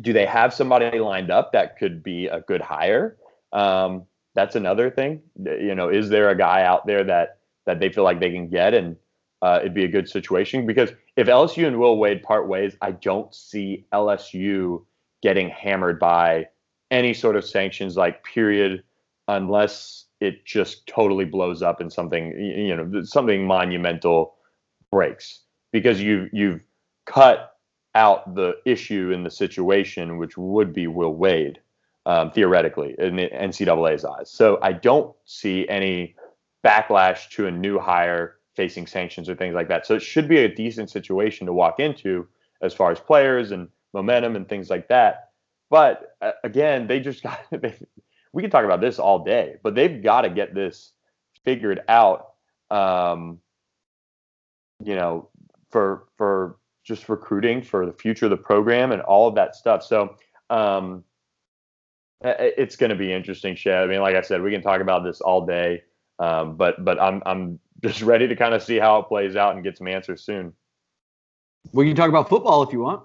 do 0.00 0.12
they 0.12 0.26
have 0.26 0.54
somebody 0.54 0.98
lined 0.98 1.30
up 1.30 1.52
that 1.52 1.78
could 1.78 2.02
be 2.02 2.26
a 2.26 2.40
good 2.40 2.60
hire? 2.60 3.16
Um, 3.52 4.04
that's 4.34 4.56
another 4.56 4.90
thing. 4.90 5.22
You 5.44 5.74
know, 5.74 5.88
is 5.88 6.08
there 6.08 6.30
a 6.30 6.36
guy 6.36 6.62
out 6.62 6.86
there 6.86 7.04
that 7.04 7.38
that 7.66 7.80
they 7.80 7.90
feel 7.90 8.04
like 8.04 8.20
they 8.20 8.30
can 8.30 8.48
get 8.48 8.74
and 8.74 8.96
uh, 9.42 9.58
it'd 9.60 9.74
be 9.74 9.84
a 9.84 9.88
good 9.88 10.08
situation? 10.08 10.66
Because 10.66 10.90
if 11.16 11.26
LSU 11.26 11.66
and 11.66 11.78
Will 11.78 11.98
Wade 11.98 12.22
part 12.22 12.48
ways, 12.48 12.76
I 12.80 12.92
don't 12.92 13.34
see 13.34 13.84
LSU 13.92 14.84
getting 15.22 15.50
hammered 15.50 15.98
by 15.98 16.48
any 16.90 17.12
sort 17.12 17.36
of 17.36 17.44
sanctions, 17.44 17.96
like 17.96 18.24
period, 18.24 18.82
unless 19.28 20.06
it 20.20 20.44
just 20.44 20.86
totally 20.86 21.24
blows 21.24 21.62
up 21.62 21.80
and 21.80 21.92
something 21.92 22.32
you 22.38 22.76
know 22.76 23.02
something 23.02 23.46
monumental 23.46 24.34
breaks 24.90 25.40
because 25.72 26.00
you 26.00 26.28
you've 26.32 26.60
cut 27.06 27.56
out 27.94 28.34
the 28.34 28.54
issue 28.64 29.10
in 29.10 29.24
the 29.24 29.30
situation, 29.30 30.18
which 30.18 30.36
would 30.36 30.72
be 30.72 30.86
Will 30.86 31.14
Wade 31.14 31.60
um, 32.06 32.30
theoretically 32.30 32.94
in 32.98 33.16
the 33.16 33.28
NCAA's 33.28 34.04
eyes. 34.04 34.30
So 34.30 34.58
I 34.62 34.72
don't 34.72 35.14
see 35.24 35.68
any 35.68 36.14
backlash 36.64 37.28
to 37.30 37.46
a 37.46 37.50
new 37.50 37.78
hire 37.78 38.36
facing 38.54 38.86
sanctions 38.86 39.28
or 39.28 39.34
things 39.34 39.54
like 39.54 39.68
that. 39.68 39.86
So 39.86 39.94
it 39.94 40.02
should 40.02 40.28
be 40.28 40.38
a 40.38 40.54
decent 40.54 40.90
situation 40.90 41.46
to 41.46 41.52
walk 41.52 41.80
into 41.80 42.28
as 42.62 42.74
far 42.74 42.90
as 42.90 43.00
players 43.00 43.52
and 43.52 43.68
momentum 43.92 44.36
and 44.36 44.48
things 44.48 44.70
like 44.70 44.88
that. 44.88 45.30
But 45.70 46.16
uh, 46.20 46.32
again, 46.44 46.86
they 46.86 47.00
just 47.00 47.22
got. 47.22 47.40
They, 47.50 47.74
we 48.32 48.42
can 48.42 48.50
talk 48.50 48.64
about 48.64 48.80
this 48.80 48.98
all 48.98 49.24
day, 49.24 49.56
but 49.62 49.74
they've 49.74 50.02
got 50.02 50.22
to 50.22 50.30
get 50.30 50.54
this 50.54 50.92
figured 51.44 51.80
out. 51.88 52.34
Um, 52.70 53.40
you 54.82 54.94
know, 54.94 55.28
for 55.70 56.06
for 56.16 56.56
just 56.84 57.08
recruiting 57.08 57.62
for 57.62 57.86
the 57.86 57.92
future 57.92 58.26
of 58.26 58.30
the 58.30 58.36
program 58.36 58.92
and 58.92 59.02
all 59.02 59.28
of 59.28 59.34
that 59.34 59.54
stuff. 59.54 59.82
So 59.82 60.16
um, 60.48 61.04
it's 62.22 62.76
going 62.76 62.90
to 62.90 62.96
be 62.96 63.12
interesting, 63.12 63.54
Shea. 63.54 63.74
I 63.74 63.86
mean, 63.86 64.00
like 64.00 64.16
I 64.16 64.22
said, 64.22 64.42
we 64.42 64.50
can 64.50 64.62
talk 64.62 64.80
about 64.80 65.04
this 65.04 65.20
all 65.20 65.46
day, 65.46 65.82
um, 66.18 66.56
but 66.56 66.84
but 66.84 67.00
I'm 67.00 67.22
I'm 67.26 67.58
just 67.82 68.02
ready 68.02 68.28
to 68.28 68.36
kind 68.36 68.54
of 68.54 68.62
see 68.62 68.78
how 68.78 68.98
it 68.98 69.08
plays 69.08 69.36
out 69.36 69.54
and 69.54 69.64
get 69.64 69.78
some 69.78 69.88
answers 69.88 70.22
soon. 70.22 70.52
We 71.72 71.86
can 71.86 71.96
talk 71.96 72.08
about 72.08 72.28
football 72.28 72.62
if 72.62 72.72
you 72.72 72.80
want. 72.80 73.02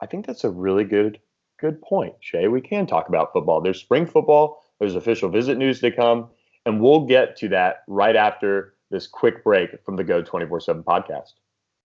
I 0.00 0.06
think 0.06 0.26
that's 0.26 0.44
a 0.44 0.50
really 0.50 0.84
good 0.84 1.20
good 1.58 1.80
point, 1.82 2.14
Shea. 2.20 2.48
We 2.48 2.60
can 2.60 2.86
talk 2.86 3.08
about 3.08 3.32
football. 3.32 3.60
There's 3.60 3.80
spring 3.80 4.06
football. 4.06 4.62
There's 4.80 4.96
official 4.96 5.28
visit 5.28 5.56
news 5.56 5.80
to 5.80 5.90
come, 5.90 6.28
and 6.66 6.80
we'll 6.80 7.06
get 7.06 7.36
to 7.38 7.48
that 7.50 7.84
right 7.86 8.16
after 8.16 8.74
this 8.90 9.06
quick 9.06 9.42
break 9.42 9.70
from 9.84 9.96
the 9.96 10.04
Geaux 10.04 10.22
24/7 10.22 10.82
podcast. 10.82 11.32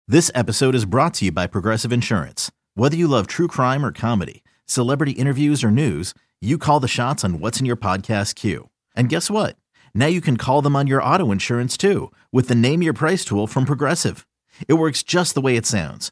This 0.08 0.32
episode 0.34 0.76
is 0.76 0.86
brought 0.86 1.14
to 1.16 1.26
you 1.26 1.32
by 1.32 1.48
Progressive 1.48 1.94
Insurance. 1.94 2.52
Whether 2.74 2.96
you 2.96 3.08
love 3.08 3.28
true 3.28 3.48
crime 3.48 3.86
or 3.86 3.92
comedy, 3.92 4.44
celebrity 4.66 5.12
interviews 5.12 5.64
or 5.64 5.72
news, 5.72 6.14
you 6.42 6.58
call 6.58 6.80
the 6.80 6.88
shots 6.88 7.24
on 7.24 7.40
what's 7.40 7.60
in 7.60 7.66
your 7.66 7.76
podcast 7.76 8.36
queue. 8.36 8.70
And 8.96 9.10
guess 9.10 9.30
what? 9.30 9.56
Now 9.94 10.08
you 10.08 10.22
can 10.22 10.38
call 10.38 10.62
them 10.62 10.76
on 10.76 10.88
your 10.88 11.04
auto 11.04 11.32
insurance 11.32 11.78
too 11.78 12.12
with 12.32 12.48
the 12.48 12.56
Name 12.56 12.82
Your 12.82 12.94
Price 12.94 13.24
tool 13.24 13.48
from 13.48 13.66
Progressive. 13.66 14.26
It 14.68 14.74
works 14.74 15.04
just 15.04 15.36
the 15.36 15.42
way 15.42 15.56
it 15.58 15.66
sounds. 15.66 16.12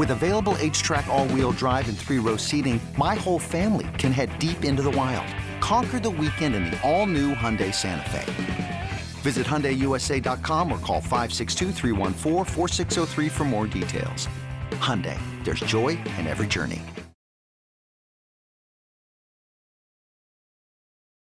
With 0.00 0.10
available 0.12 0.54
HTRAC, 0.54 1.08
all 1.08 1.28
wheel 1.28 1.52
drive, 1.52 1.90
and 1.90 1.98
three 1.98 2.18
row 2.18 2.38
seating, 2.38 2.80
my 2.96 3.14
whole 3.14 3.38
family 3.38 3.86
can 3.98 4.12
head 4.12 4.30
deep 4.38 4.64
into 4.64 4.80
the 4.80 4.90
wild. 4.90 5.26
Conquer 5.60 6.00
the 6.00 6.08
weekend 6.08 6.54
in 6.54 6.64
the 6.64 6.80
all 6.80 7.04
new 7.04 7.34
Hyundai 7.34 7.74
Santa 7.74 8.08
Fe. 8.08 8.88
Visit 9.20 9.46
HyundaiUSA.com 9.46 10.72
or 10.72 10.78
call 10.78 11.02
562 11.02 13.28
for 13.28 13.44
more 13.44 13.66
details. 13.66 14.26
Hyundai, 14.70 15.18
there's 15.44 15.60
joy 15.60 15.98
in 16.16 16.26
every 16.26 16.46
journey. 16.46 16.80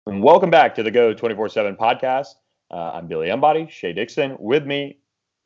And 0.07 0.23
welcome 0.23 0.49
back 0.49 0.75
to 0.77 0.83
the 0.83 0.91
Geaux 0.91 1.13
24 1.13 1.51
7 1.51 1.77
podcast. 1.77 2.37
Uh, 2.71 2.93
I'm 2.95 3.07
Billy 3.07 3.29
Embody, 3.29 3.69
Shea 3.71 3.93
Dixon. 3.93 4.35
With 4.39 4.65
me, 4.65 5.01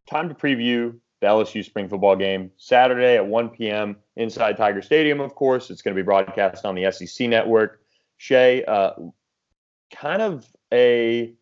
time 0.09 0.29
to 0.29 0.35
preview 0.37 0.95
the 1.27 1.33
LSU 1.33 1.65
spring 1.65 1.89
football 1.89 2.17
game 2.17 2.51
Saturday 2.57 3.17
at 3.17 3.27
1 3.27 3.49
p.m. 3.51 3.97
inside 4.17 4.57
Tiger 4.57 4.83
Stadium, 4.83 5.21
of 5.21 5.35
course. 5.35 5.71
It's 5.71 5.83
going 5.83 5.95
to 5.95 6.01
be 6.01 6.05
broadcast 6.05 6.65
on 6.65 6.75
the 6.75 6.91
SEC 6.91 7.29
network. 7.29 7.81
Shea, 8.17 8.65
uh, 8.65 8.93
kind 9.95 10.23
of 10.23 10.47
a 10.73 11.35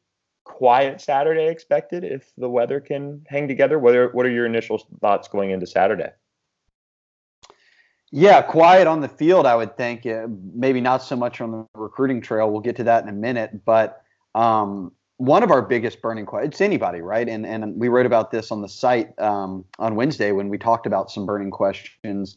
quiet 0.45 1.00
Saturday 1.00 1.49
expected 1.49 2.05
if 2.05 2.33
the 2.37 2.49
weather 2.49 2.81
can 2.81 3.25
hang 3.29 3.49
together. 3.49 3.79
What 3.79 3.95
are, 3.95 4.09
what 4.11 4.26
are 4.26 4.31
your 4.31 4.47
initial 4.47 4.79
thoughts 5.00 5.29
going 5.29 5.50
into 5.50 5.67
Saturday? 5.67 6.11
Yeah, 8.11 8.43
quiet 8.43 8.87
on 8.87 9.00
the 9.00 9.09
field, 9.09 9.45
I 9.45 9.57
would 9.57 9.76
think. 9.76 10.07
maybe 10.55 10.81
not 10.81 11.03
so 11.03 11.17
much 11.17 11.41
on 11.41 11.50
the 11.50 11.67
recruiting 11.75 12.21
trail. 12.21 12.50
We'll 12.50 12.61
get 12.61 12.76
to 12.76 12.85
that 12.85 13.03
in 13.03 13.09
a 13.09 13.12
minute. 13.12 13.64
But 13.64 14.03
um, 14.35 14.93
one 15.18 15.42
of 15.42 15.50
our 15.50 15.62
biggest 15.62 16.02
burning 16.02 16.26
questions, 16.26 16.54
it's 16.54 16.61
anybody, 16.61 17.00
right? 17.00 17.28
And, 17.28 17.47
and 17.47 17.78
we 17.78 17.88
wrote 17.88 18.06
about 18.06 18.30
this 18.30 18.50
on 18.50 18.62
the 18.62 18.68
site 18.68 19.18
um, 19.21 19.64
on 19.78 19.94
Wednesday 19.94 20.33
when 20.33 20.49
we 20.49 20.59
talked 20.59 20.87
about 20.87 21.11
some 21.11 21.25
burning 21.26 21.50
questions 21.50 22.37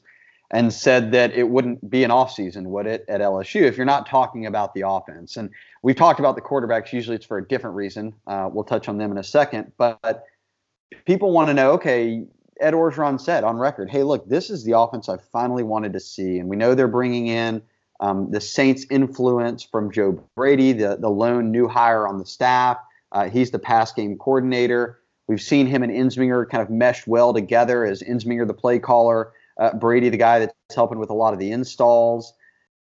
and 0.51 0.71
said 0.71 1.11
that 1.11 1.33
it 1.33 1.49
wouldn't 1.49 1.89
be 1.89 2.03
an 2.03 2.11
offseason, 2.11 2.67
would 2.67 2.85
it, 2.85 3.03
at 3.09 3.19
LSU, 3.19 3.63
if 3.63 3.75
you're 3.75 3.85
not 3.85 4.07
talking 4.07 4.45
about 4.45 4.73
the 4.73 4.87
offense. 4.87 5.35
And 5.35 5.49
we've 5.81 5.95
talked 5.95 6.19
about 6.19 6.35
the 6.35 6.41
quarterbacks. 6.41 6.93
Usually 6.93 7.15
it's 7.15 7.25
for 7.25 7.37
a 7.37 7.45
different 7.45 7.75
reason. 7.75 8.13
Uh, 8.27 8.49
we'll 8.51 8.63
touch 8.63 8.87
on 8.87 8.97
them 8.97 9.11
in 9.11 9.17
a 9.17 9.23
second. 9.23 9.73
But 9.77 10.23
people 11.05 11.31
want 11.31 11.49
to 11.49 11.53
know 11.53 11.71
okay, 11.71 12.25
Ed 12.61 12.73
Orgeron 12.73 13.19
said 13.19 13.43
on 13.43 13.57
record, 13.57 13.89
hey, 13.89 14.03
look, 14.03 14.29
this 14.29 14.49
is 14.49 14.63
the 14.63 14.77
offense 14.77 15.09
I 15.09 15.17
finally 15.17 15.63
wanted 15.63 15.93
to 15.93 15.99
see. 15.99 16.37
And 16.39 16.47
we 16.47 16.55
know 16.55 16.75
they're 16.75 16.87
bringing 16.87 17.27
in 17.27 17.61
um, 17.99 18.31
the 18.31 18.41
Saints' 18.41 18.85
influence 18.89 19.63
from 19.63 19.91
Joe 19.91 20.23
Brady, 20.35 20.73
the, 20.73 20.97
the 20.99 21.09
lone 21.09 21.51
new 21.51 21.67
hire 21.67 22.07
on 22.07 22.17
the 22.17 22.25
staff. 22.25 22.77
Uh, 23.11 23.29
he's 23.29 23.51
the 23.51 23.59
pass 23.59 23.91
game 23.91 24.17
coordinator. 24.17 24.99
We've 25.27 25.41
seen 25.41 25.67
him 25.67 25.83
and 25.83 25.91
Ensminger 25.91 26.49
kind 26.49 26.61
of 26.61 26.69
mesh 26.69 27.05
well 27.07 27.33
together 27.33 27.85
as 27.85 28.01
Ensminger, 28.01 28.47
the 28.47 28.53
play 28.53 28.79
caller, 28.79 29.31
uh, 29.59 29.73
Brady, 29.73 30.09
the 30.09 30.17
guy 30.17 30.39
that's 30.39 30.53
helping 30.73 30.99
with 30.99 31.09
a 31.09 31.13
lot 31.13 31.33
of 31.33 31.39
the 31.39 31.51
installs. 31.51 32.33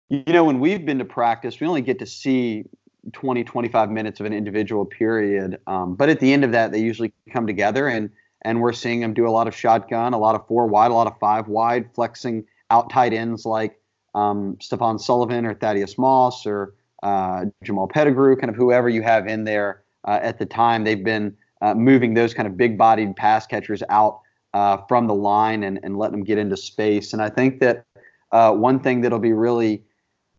You 0.08 0.22
know, 0.28 0.44
when 0.44 0.60
we've 0.60 0.84
been 0.84 0.98
to 0.98 1.04
practice, 1.04 1.58
we 1.58 1.66
only 1.66 1.82
get 1.82 1.98
to 1.98 2.06
see 2.06 2.64
20, 3.12 3.42
25 3.42 3.90
minutes 3.90 4.20
of 4.20 4.26
an 4.26 4.32
individual 4.32 4.84
period. 4.84 5.58
Um, 5.66 5.96
but 5.96 6.08
at 6.08 6.20
the 6.20 6.32
end 6.32 6.44
of 6.44 6.52
that, 6.52 6.70
they 6.70 6.80
usually 6.80 7.12
come 7.32 7.46
together 7.46 7.88
and– 7.88 8.10
and 8.46 8.60
we're 8.60 8.72
seeing 8.72 9.00
them 9.00 9.12
do 9.12 9.26
a 9.26 9.30
lot 9.30 9.48
of 9.48 9.56
shotgun, 9.56 10.12
a 10.12 10.18
lot 10.18 10.36
of 10.36 10.46
four 10.46 10.68
wide, 10.68 10.92
a 10.92 10.94
lot 10.94 11.08
of 11.08 11.18
five 11.18 11.48
wide, 11.48 11.92
flexing 11.94 12.44
out 12.70 12.90
tight 12.90 13.12
ends 13.12 13.44
like 13.44 13.80
um, 14.16 14.56
Stephen 14.60 14.98
Sullivan 14.98 15.46
or 15.46 15.54
Thaddeus 15.54 15.98
Moss 15.98 16.46
or 16.46 16.74
uh, 17.02 17.44
Jamal 17.62 17.86
Pettigrew, 17.86 18.36
kind 18.36 18.50
of 18.50 18.56
whoever 18.56 18.88
you 18.88 19.02
have 19.02 19.26
in 19.26 19.44
there 19.44 19.82
uh, 20.04 20.18
at 20.22 20.38
the 20.38 20.46
time. 20.46 20.84
They've 20.84 21.04
been 21.04 21.36
uh, 21.60 21.74
moving 21.74 22.14
those 22.14 22.34
kind 22.34 22.48
of 22.48 22.56
big 22.56 22.76
bodied 22.76 23.14
pass 23.14 23.46
catchers 23.46 23.82
out 23.88 24.20
uh, 24.54 24.78
from 24.88 25.06
the 25.06 25.14
line 25.14 25.62
and, 25.62 25.78
and 25.82 25.98
letting 25.98 26.18
them 26.18 26.24
get 26.24 26.38
into 26.38 26.56
space. 26.56 27.12
And 27.12 27.22
I 27.22 27.28
think 27.28 27.60
that 27.60 27.84
uh, 28.32 28.52
one 28.52 28.80
thing 28.80 29.02
that'll 29.02 29.18
be 29.18 29.32
really 29.32 29.84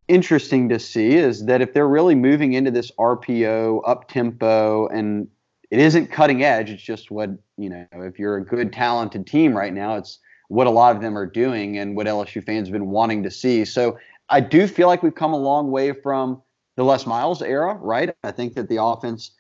interesting 0.08 0.70
to 0.70 0.80
see 0.80 1.16
is 1.16 1.46
that 1.46 1.62
if 1.62 1.74
they're 1.74 1.88
really 1.88 2.16
moving 2.16 2.54
into 2.54 2.72
this 2.72 2.92
RPO 2.98 3.82
up 3.86 4.08
tempo 4.08 4.88
and 4.88 5.28
it 5.70 5.80
isn't 5.80 6.08
cutting 6.12 6.44
edge. 6.44 6.70
It's 6.70 6.82
just 6.82 7.12
what 7.12 7.30
you 7.58 7.70
know. 7.70 7.86
If 7.94 8.20
you're 8.20 8.38
a 8.38 8.46
good, 8.46 8.72
talented 8.72 9.28
team 9.28 9.56
right 9.56 9.74
now, 9.74 9.96
it's 9.96 10.20
what 10.48 10.68
a 10.68 10.70
lot 10.70 10.96
of 10.96 11.02
them 11.02 11.18
are 11.18 11.26
doing 11.26 11.78
and 11.78 11.96
what 11.96 12.08
LSU 12.08 12.44
fans 12.44 12.68
have 12.68 12.74
been 12.74 12.90
wanting 12.90 13.24
to 13.24 13.32
see. 13.32 13.66
So 13.66 13.98
I 14.30 14.40
do 14.40 14.68
feel 14.68 14.88
like 14.88 15.04
we've 15.04 15.16
come 15.16 15.34
a 15.34 15.38
long 15.38 15.72
way 15.72 15.92
from 15.92 16.42
the 16.76 16.84
Les 16.84 17.06
Miles 17.06 17.42
era, 17.42 17.76
right? 17.76 18.16
I 18.24 18.32
think 18.32 18.54
that 18.56 18.70
the 18.70 18.82
offense 18.82 19.32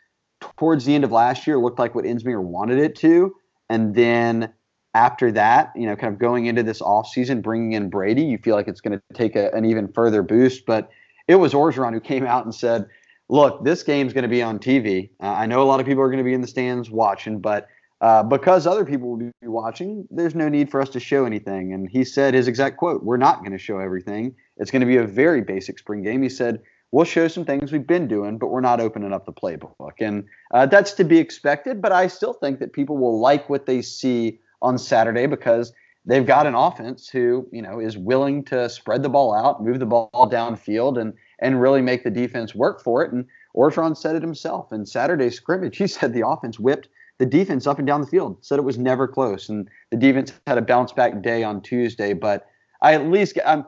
towards 0.58 0.86
the 0.86 0.94
end 0.94 1.04
of 1.04 1.12
last 1.12 1.48
year 1.48 1.58
looked 1.58 1.80
like 1.80 1.96
what 1.96 2.06
Ensminger 2.06 2.44
wanted 2.44 2.80
it 2.80 2.96
to, 2.98 3.36
and 3.70 3.96
then 3.96 4.54
after 4.98 5.32
that, 5.32 5.72
you 5.76 5.86
know, 5.86 5.96
kind 5.96 6.12
of 6.12 6.20
going 6.20 6.48
into 6.48 6.64
this 6.64 6.82
offseason, 6.82 7.42
bringing 7.42 7.74
in 7.74 7.90
Brady, 7.90 8.24
you 8.24 8.40
feel 8.40 8.56
like 8.56 8.68
it's 8.68 8.82
going 8.82 8.98
to 8.98 9.04
take 9.14 9.36
a, 9.36 9.54
an 9.54 9.64
even 9.64 9.88
further 9.90 10.24
boost. 10.24 10.66
But 10.66 10.90
it 11.28 11.36
was 11.36 11.54
Orgeron 11.54 11.94
who 11.94 12.00
came 12.00 12.26
out 12.26 12.46
and 12.46 12.56
said, 12.56 12.88
look, 13.30 13.64
this 13.64 13.84
game's 13.84 14.14
going 14.14 14.24
to 14.24 14.30
be 14.30 14.42
on 14.42 14.58
TV. 14.58 15.10
Uh, 15.22 15.28
I 15.28 15.46
know 15.46 15.62
a 15.62 15.66
lot 15.66 15.80
of 15.80 15.86
people 15.86 16.02
are 16.02 16.08
going 16.08 16.18
to 16.18 16.24
be 16.24 16.34
in 16.34 16.42
the 16.42 16.48
stands 16.48 16.90
watching, 16.90 17.40
but 17.40 17.68
uh, 18.00 18.24
because 18.24 18.68
other 18.68 18.86
people 18.86 19.10
will 19.10 19.18
be 19.18 19.32
watching, 19.44 20.08
there's 20.12 20.36
no 20.36 20.50
need 20.50 20.70
for 20.70 20.82
us 20.82 20.90
to 20.90 21.00
show 21.00 21.26
anything. 21.26 21.74
And 21.74 21.90
he 21.90 22.04
said 22.04 22.34
his 22.34 22.48
exact 22.48 22.78
quote 22.78 23.04
We're 23.04 23.18
not 23.18 23.40
going 23.40 23.54
to 23.54 23.58
show 23.58 23.80
everything. 23.80 24.36
It's 24.58 24.72
going 24.72 24.82
to 24.82 24.86
be 24.86 24.98
a 24.98 25.06
very 25.06 25.42
basic 25.42 25.80
spring 25.80 26.04
game. 26.04 26.22
He 26.22 26.30
said, 26.30 26.62
We'll 26.92 27.06
show 27.06 27.28
some 27.28 27.44
things 27.44 27.72
we've 27.72 27.86
been 27.86 28.08
doing, 28.08 28.38
but 28.38 28.48
we're 28.48 28.62
not 28.62 28.80
opening 28.80 29.12
up 29.12 29.26
the 29.26 29.34
playbook. 29.34 29.94
And 30.00 30.26
uh, 30.54 30.68
that's 30.68 30.94
to 30.94 31.04
be 31.04 31.18
expected, 31.18 31.82
but 31.82 31.92
I 31.92 32.08
still 32.08 32.34
think 32.34 32.60
that 32.60 32.72
people 32.72 32.98
will 32.98 33.20
like 33.20 33.50
what 33.50 33.66
they 33.66 33.82
see 33.82 34.40
on 34.62 34.78
Saturday 34.78 35.26
because 35.26 35.74
they've 36.06 36.26
got 36.26 36.48
an 36.48 36.56
offense 36.56 37.10
who, 37.10 37.46
you 37.52 37.62
know, 37.62 37.80
is 37.80 37.98
willing 37.98 38.46
to 38.46 38.70
spread 38.70 39.04
the 39.04 39.10
ball 39.10 39.34
out, 39.34 39.62
move 39.64 39.80
the 39.80 39.86
ball 39.86 40.10
downfield, 40.32 41.00
and 41.00 41.14
and 41.40 41.62
really 41.62 41.82
make 41.82 42.04
the 42.04 42.10
defense 42.10 42.56
work 42.56 42.82
for 42.82 43.04
it. 43.04 43.12
And 43.12 43.26
Orgeron 43.56 43.98
said 43.98 44.16
it 44.16 44.22
himself 44.22 44.72
in 44.72 44.86
Saturday's 44.86 45.36
scrimmage. 45.36 45.78
He 45.78 45.88
said 45.88 46.14
the 46.14 46.28
offense 46.28 46.60
whipped 46.60 46.90
the 47.20 47.26
defense 47.26 47.66
up 47.66 47.80
and 47.80 47.88
down 47.88 48.02
the 48.02 48.08
field. 48.08 48.38
Said 48.42 48.60
it 48.60 48.64
was 48.64 48.78
never 48.78 49.08
close, 49.08 49.50
and 49.50 49.70
the 49.92 49.98
defense 49.98 50.34
had 50.46 50.58
a 50.58 50.62
bounce 50.62 50.92
back 50.92 51.22
day 51.22 51.44
on 51.44 51.62
Tuesday. 51.62 52.14
But 52.14 52.48
I 52.82 52.94
at 52.94 53.10
least 53.10 53.38
I'm 53.46 53.66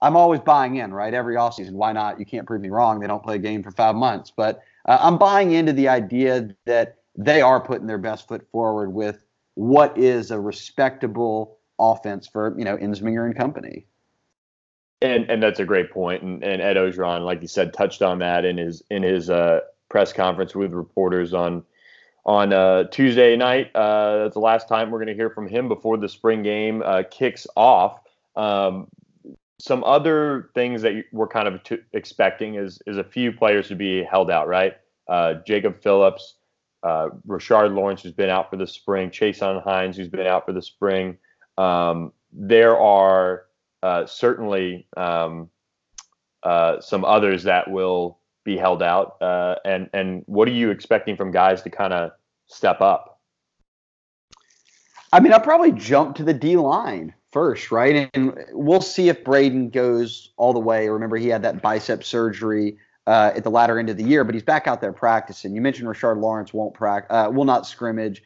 I'm 0.00 0.16
always 0.16 0.40
buying 0.40 0.76
in, 0.76 0.92
right? 0.92 1.14
Every 1.14 1.36
offseason. 1.36 1.72
Why 1.72 1.92
not? 1.92 2.18
You 2.18 2.26
can't 2.26 2.46
prove 2.46 2.60
me 2.60 2.70
wrong. 2.70 3.00
They 3.00 3.06
don't 3.06 3.22
play 3.22 3.36
a 3.36 3.38
game 3.38 3.62
for 3.62 3.70
five 3.70 3.94
months, 3.94 4.32
but 4.34 4.62
uh, 4.86 4.98
I'm 5.00 5.18
buying 5.18 5.52
into 5.52 5.72
the 5.72 5.88
idea 5.88 6.50
that 6.66 6.98
they 7.16 7.40
are 7.40 7.60
putting 7.60 7.86
their 7.86 7.98
best 7.98 8.26
foot 8.28 8.46
forward 8.50 8.92
with 8.92 9.24
what 9.54 9.96
is 9.98 10.30
a 10.30 10.40
respectable 10.40 11.58
offense 11.78 12.26
for 12.26 12.54
you 12.58 12.64
know 12.64 12.76
Ensminger 12.76 13.24
and 13.24 13.36
company. 13.36 13.86
And 15.00 15.28
and 15.28 15.42
that's 15.42 15.58
a 15.58 15.64
great 15.64 15.90
point. 15.90 16.22
And, 16.22 16.44
and 16.44 16.62
Ed 16.62 16.76
Orgeron, 16.76 17.24
like 17.24 17.42
you 17.42 17.48
said, 17.48 17.74
touched 17.74 18.02
on 18.02 18.20
that 18.20 18.44
in 18.44 18.56
his 18.56 18.82
in 18.90 19.02
his 19.02 19.28
uh, 19.28 19.60
press 19.88 20.12
conference 20.12 20.54
with 20.54 20.72
reporters 20.72 21.34
on 21.34 21.64
on 22.24 22.52
uh, 22.52 22.84
Tuesday 22.84 23.36
night. 23.36 23.74
Uh, 23.74 24.24
that's 24.24 24.34
the 24.34 24.40
last 24.40 24.68
time 24.68 24.90
we're 24.90 24.98
going 24.98 25.08
to 25.08 25.14
hear 25.14 25.30
from 25.30 25.48
him 25.48 25.68
before 25.68 25.96
the 25.96 26.08
spring 26.08 26.42
game 26.42 26.82
uh, 26.84 27.02
kicks 27.10 27.46
off. 27.56 28.00
Um, 28.36 28.88
some 29.58 29.84
other 29.84 30.50
things 30.54 30.82
that 30.82 31.04
we're 31.12 31.28
kind 31.28 31.48
of 31.48 31.62
t- 31.62 31.78
expecting 31.92 32.56
is 32.56 32.80
is 32.86 32.96
a 32.96 33.04
few 33.04 33.32
players 33.32 33.68
to 33.68 33.76
be 33.76 34.02
held 34.02 34.30
out, 34.30 34.48
right? 34.48 34.76
Uh, 35.08 35.34
Jacob 35.46 35.80
Phillips, 35.82 36.36
uh, 36.82 37.10
Rashard 37.26 37.74
Lawrence, 37.74 38.02
who's 38.02 38.12
been 38.12 38.30
out 38.30 38.50
for 38.50 38.56
the 38.56 38.66
spring, 38.66 39.10
Chasen 39.10 39.62
Hines, 39.62 39.96
who's 39.96 40.08
been 40.08 40.26
out 40.26 40.46
for 40.46 40.52
the 40.52 40.62
spring. 40.62 41.18
Um, 41.58 42.12
there 42.32 42.78
are 42.78 43.44
uh, 43.82 44.06
certainly 44.06 44.86
um, 44.96 45.50
some 46.80 47.04
others 47.04 47.44
that 47.44 47.70
will 47.70 48.18
be 48.44 48.56
held 48.56 48.82
out. 48.82 49.20
Uh, 49.20 49.56
and 49.64 49.88
and 49.92 50.22
what 50.26 50.48
are 50.48 50.52
you 50.52 50.70
expecting 50.70 51.16
from 51.16 51.30
guys 51.30 51.62
to 51.62 51.70
kind 51.70 51.92
of 51.92 52.12
step 52.46 52.80
up? 52.80 53.20
I 55.12 55.20
mean, 55.20 55.32
I'll 55.32 55.40
probably 55.40 55.72
jump 55.72 56.16
to 56.16 56.24
the 56.24 56.34
D 56.34 56.56
line 56.56 57.14
first, 57.32 57.70
right? 57.70 58.10
And 58.14 58.44
we'll 58.52 58.80
see 58.80 59.08
if 59.08 59.24
Braden 59.24 59.70
goes 59.70 60.30
all 60.36 60.52
the 60.52 60.60
way. 60.60 60.88
Remember, 60.88 61.16
he 61.16 61.28
had 61.28 61.42
that 61.42 61.62
bicep 61.62 62.04
surgery 62.04 62.78
uh, 63.06 63.32
at 63.34 63.44
the 63.44 63.50
latter 63.50 63.78
end 63.78 63.90
of 63.90 63.96
the 63.96 64.04
year, 64.04 64.24
but 64.24 64.34
he's 64.34 64.44
back 64.44 64.66
out 64.66 64.80
there 64.80 64.92
practicing. 64.92 65.54
You 65.54 65.60
mentioned 65.60 65.88
Rashard 65.88 66.20
Lawrence 66.20 66.52
won't 66.54 66.74
practice, 66.74 67.08
uh, 67.10 67.30
will 67.30 67.44
not 67.44 67.66
scrimmage. 67.66 68.22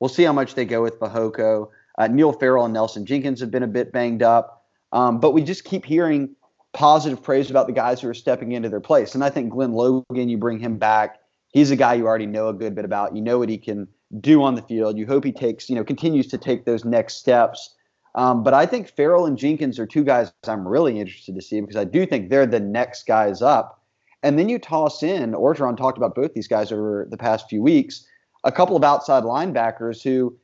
We'll 0.00 0.08
see 0.08 0.22
how 0.22 0.32
much 0.32 0.54
they 0.54 0.64
go 0.64 0.82
with 0.82 0.98
Fehoko. 1.00 1.70
Uh, 1.96 2.06
Neil 2.06 2.32
Farrell 2.32 2.64
and 2.64 2.74
Nelson 2.74 3.04
Jenkins 3.04 3.40
have 3.40 3.50
been 3.50 3.64
a 3.64 3.68
bit 3.68 3.90
banged 3.92 4.22
up. 4.22 4.66
Um, 4.92 5.18
but 5.20 5.32
we 5.32 5.42
just 5.42 5.64
keep 5.64 5.84
hearing 5.84 6.36
positive 6.78 7.20
praise 7.20 7.50
about 7.50 7.66
the 7.66 7.72
guys 7.72 8.00
who 8.00 8.08
are 8.08 8.14
stepping 8.14 8.52
into 8.52 8.68
their 8.68 8.78
place. 8.78 9.16
And 9.16 9.24
I 9.24 9.30
think 9.30 9.50
Glen 9.50 9.72
Logan, 9.72 10.28
you 10.28 10.38
bring 10.38 10.60
him 10.60 10.78
back. 10.78 11.18
He's 11.48 11.72
a 11.72 11.76
guy 11.76 11.94
you 11.94 12.06
already 12.06 12.26
know 12.26 12.46
a 12.46 12.54
good 12.54 12.76
bit 12.76 12.84
about. 12.84 13.16
You 13.16 13.20
know 13.20 13.40
what 13.40 13.48
he 13.48 13.58
can 13.58 13.88
do 14.20 14.44
on 14.44 14.54
the 14.54 14.62
field. 14.62 14.96
You 14.96 15.04
hope 15.04 15.24
he 15.24 15.32
takes, 15.32 15.68
you 15.68 15.74
know, 15.74 15.82
continues 15.82 16.28
to 16.28 16.38
take 16.38 16.66
those 16.66 16.84
next 16.84 17.16
steps. 17.16 17.74
Um, 18.14 18.44
but 18.44 18.54
I 18.54 18.64
think 18.64 18.88
Farrell 18.88 19.26
and 19.26 19.36
Jenkins 19.36 19.80
are 19.80 19.86
two 19.86 20.04
guys 20.04 20.32
I'm 20.46 20.66
really 20.68 21.00
interested 21.00 21.34
to 21.34 21.42
see 21.42 21.60
because 21.60 21.74
I 21.74 21.82
do 21.82 22.06
think 22.06 22.30
they're 22.30 22.46
the 22.46 22.60
next 22.60 23.08
guys 23.08 23.42
up. 23.42 23.82
And 24.22 24.38
then 24.38 24.48
you 24.48 24.60
toss 24.60 25.02
in, 25.02 25.32
Orgeron 25.32 25.76
talked 25.76 25.98
about 25.98 26.14
both 26.14 26.32
these 26.32 26.48
guys 26.48 26.70
over 26.70 27.08
the 27.10 27.16
past 27.16 27.48
few 27.48 27.60
weeks, 27.60 28.06
a 28.44 28.52
couple 28.52 28.76
of 28.76 28.84
outside 28.84 29.24
linebackers 29.24 30.00
who 30.00 30.38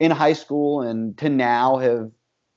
in 0.00 0.10
high 0.10 0.32
school 0.32 0.80
and 0.80 1.16
to 1.18 1.28
now 1.28 1.76
have 1.76 2.10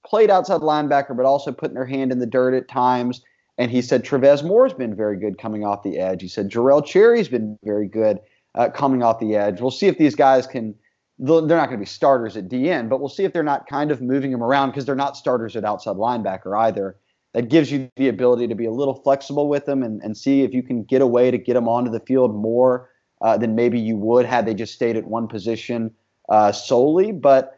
played 0.08 0.30
outside 0.30 0.62
linebacker, 0.62 1.16
but 1.16 1.26
also 1.26 1.52
putting 1.52 1.76
their 1.76 1.86
hand 1.86 2.12
in 2.12 2.20
the 2.20 2.26
dirt 2.26 2.54
at 2.54 2.68
times. 2.68 3.22
And 3.58 3.72
he 3.72 3.82
said 3.82 4.04
Travez 4.04 4.44
Moore's 4.44 4.74
been 4.74 4.96
very 4.96 5.18
good 5.18 5.38
coming 5.38 5.66
off 5.66 5.84
the 5.84 5.98
edge. 5.98 6.22
He 6.22 6.28
said 6.28 6.50
Jarrell 6.50 6.86
Cherry's 6.86 7.28
been 7.28 7.58
very 7.64 7.88
good 7.88 8.20
uh, 8.56 8.70
coming 8.70 9.04
off 9.04 9.20
the 9.20 9.36
edge. 9.36 9.62
We'll 9.62 9.72
see 9.72 9.88
if 9.88 9.98
these 9.98 10.16
guys 10.16 10.48
can. 10.48 10.76
They're 11.20 11.42
not 11.42 11.66
going 11.66 11.72
to 11.72 11.78
be 11.78 11.86
starters 11.86 12.38
at 12.38 12.48
DN, 12.48 12.90
but 12.90 13.00
we'll 13.00 13.10
see 13.10 13.24
if 13.24 13.34
they're 13.34 13.42
not 13.42 13.68
kind 13.68 13.90
of 13.90 14.04
moving 14.04 14.32
them 14.32 14.44
around 14.44 14.70
because 14.70 14.86
they're 14.86 14.96
not 14.96 15.18
starters 15.18 15.56
at 15.56 15.66
outside 15.66 15.96
linebacker 15.96 16.56
either. 16.56 16.96
that 17.34 17.50
gives 17.50 17.72
you 17.72 17.90
the 17.96 18.08
ability 18.08 18.48
to 18.48 18.54
be 18.54 18.66
a 18.66 18.72
little 18.72 18.94
flexible 18.94 19.50
with 19.50 19.66
them 19.66 19.82
and, 19.82 20.00
and 20.04 20.16
see 20.16 20.44
if 20.44 20.54
you 20.54 20.62
can 20.62 20.84
get 20.84 21.02
a 21.02 21.08
way 21.08 21.32
to 21.32 21.40
get 21.40 21.56
them 21.56 21.68
onto 21.68 21.90
the 21.90 22.00
field 22.02 22.36
more 22.36 22.92
uh, 23.22 23.36
than 23.36 23.56
maybe 23.56 23.80
you 23.80 23.98
would 23.98 24.28
had 24.28 24.46
they 24.46 24.54
just 24.54 24.76
stayed 24.76 24.96
at 24.96 25.06
one 25.06 25.28
position 25.28 25.92
uh, 26.30 26.52
solely. 26.52 27.12
But 27.12 27.57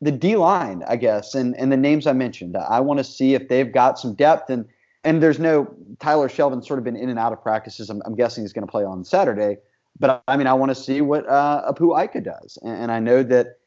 the 0.00 0.12
D 0.12 0.36
line, 0.36 0.82
I 0.88 0.96
guess, 0.96 1.34
and, 1.34 1.54
and 1.56 1.70
the 1.70 1.76
names 1.76 2.06
I 2.06 2.12
mentioned, 2.12 2.56
I 2.56 2.80
want 2.80 2.98
to 2.98 3.04
see 3.04 3.34
if 3.34 3.48
they've 3.48 3.70
got 3.70 3.98
some 3.98 4.14
depth. 4.14 4.50
And 4.50 4.66
and 5.04 5.22
there's 5.22 5.38
no 5.38 5.74
Tyler 5.98 6.28
Shelvin 6.28 6.64
sort 6.64 6.78
of 6.78 6.84
been 6.84 6.96
in 6.96 7.08
and 7.08 7.18
out 7.18 7.32
of 7.32 7.42
practices. 7.42 7.88
I'm, 7.88 8.02
I'm 8.04 8.14
guessing 8.14 8.44
he's 8.44 8.52
going 8.52 8.66
to 8.66 8.70
play 8.70 8.84
on 8.84 9.04
Saturday. 9.04 9.56
But 9.98 10.22
I 10.28 10.36
mean, 10.36 10.46
I 10.46 10.54
want 10.54 10.70
to 10.70 10.74
see 10.74 11.00
what 11.00 11.28
uh, 11.28 11.72
Apu 11.72 12.02
Ika 12.02 12.20
does. 12.20 12.58
And, 12.62 12.82
and 12.82 12.92
I 12.92 13.00
know 13.00 13.22
that 13.22 13.58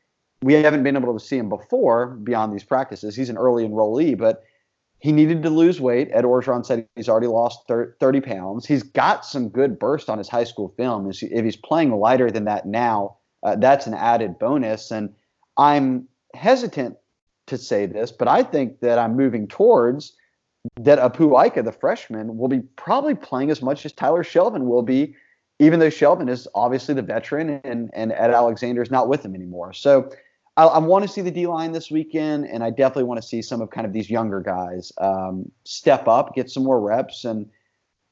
we 0.41 0.53
haven't 0.53 0.83
been 0.83 0.95
able 0.95 1.17
to 1.17 1.23
see 1.23 1.37
him 1.37 1.49
before 1.49 2.07
beyond 2.07 2.53
these 2.53 2.63
practices. 2.63 3.15
He's 3.15 3.29
an 3.29 3.37
early 3.37 3.67
enrollee, 3.67 4.17
but 4.17 4.43
he 4.99 5.11
needed 5.11 5.43
to 5.43 5.49
lose 5.49 5.81
weight. 5.81 6.09
Ed 6.13 6.23
Orgeron 6.23 6.65
said 6.65 6.87
he's 6.95 7.09
already 7.09 7.27
lost 7.27 7.67
30 7.67 8.21
pounds. 8.21 8.65
He's 8.65 8.83
got 8.83 9.25
some 9.25 9.49
good 9.49 9.77
burst 9.77 10.09
on 10.09 10.17
his 10.17 10.29
high 10.29 10.43
school 10.43 10.73
film. 10.77 11.09
If 11.09 11.43
he's 11.43 11.55
playing 11.55 11.91
lighter 11.91 12.31
than 12.31 12.45
that 12.45 12.65
now, 12.65 13.17
uh, 13.43 13.55
that's 13.55 13.85
an 13.85 13.93
added 13.93 14.39
bonus. 14.39 14.91
And 14.91 15.13
I'm 15.57 16.07
hesitant 16.33 16.97
to 17.47 17.57
say 17.57 17.85
this, 17.85 18.11
but 18.11 18.27
I 18.27 18.43
think 18.43 18.79
that 18.79 18.97
I'm 18.99 19.15
moving 19.15 19.47
towards 19.47 20.15
that 20.79 20.99
Apu 20.99 21.45
Ika, 21.45 21.61
the 21.63 21.71
freshman, 21.71 22.37
will 22.37 22.47
be 22.47 22.61
probably 22.77 23.15
playing 23.15 23.51
as 23.51 23.61
much 23.61 23.85
as 23.85 23.91
Tyler 23.91 24.23
Shelvin 24.23 24.65
will 24.65 24.81
be, 24.81 25.15
even 25.59 25.79
though 25.79 25.89
Shelvin 25.89 26.29
is 26.29 26.47
obviously 26.55 26.95
the 26.95 27.01
veteran 27.01 27.61
and, 27.63 27.89
and 27.93 28.13
Ed 28.13 28.31
Alexander 28.31 28.81
is 28.81 28.89
not 28.89 29.09
with 29.09 29.25
him 29.25 29.35
anymore. 29.35 29.73
So 29.73 30.09
I, 30.55 30.65
I 30.65 30.77
want 30.79 31.03
to 31.03 31.09
see 31.09 31.21
the 31.21 31.31
D 31.31 31.47
line 31.47 31.71
this 31.71 31.91
weekend, 31.91 32.45
and 32.45 32.63
I 32.63 32.69
definitely 32.69 33.03
want 33.03 33.21
to 33.21 33.27
see 33.27 33.41
some 33.41 33.61
of 33.61 33.69
kind 33.71 33.85
of 33.85 33.93
these 33.93 34.09
younger 34.09 34.39
guys 34.39 34.91
um, 34.99 35.51
step 35.65 36.07
up, 36.07 36.35
get 36.35 36.49
some 36.49 36.63
more 36.63 36.79
reps, 36.79 37.25
and 37.25 37.49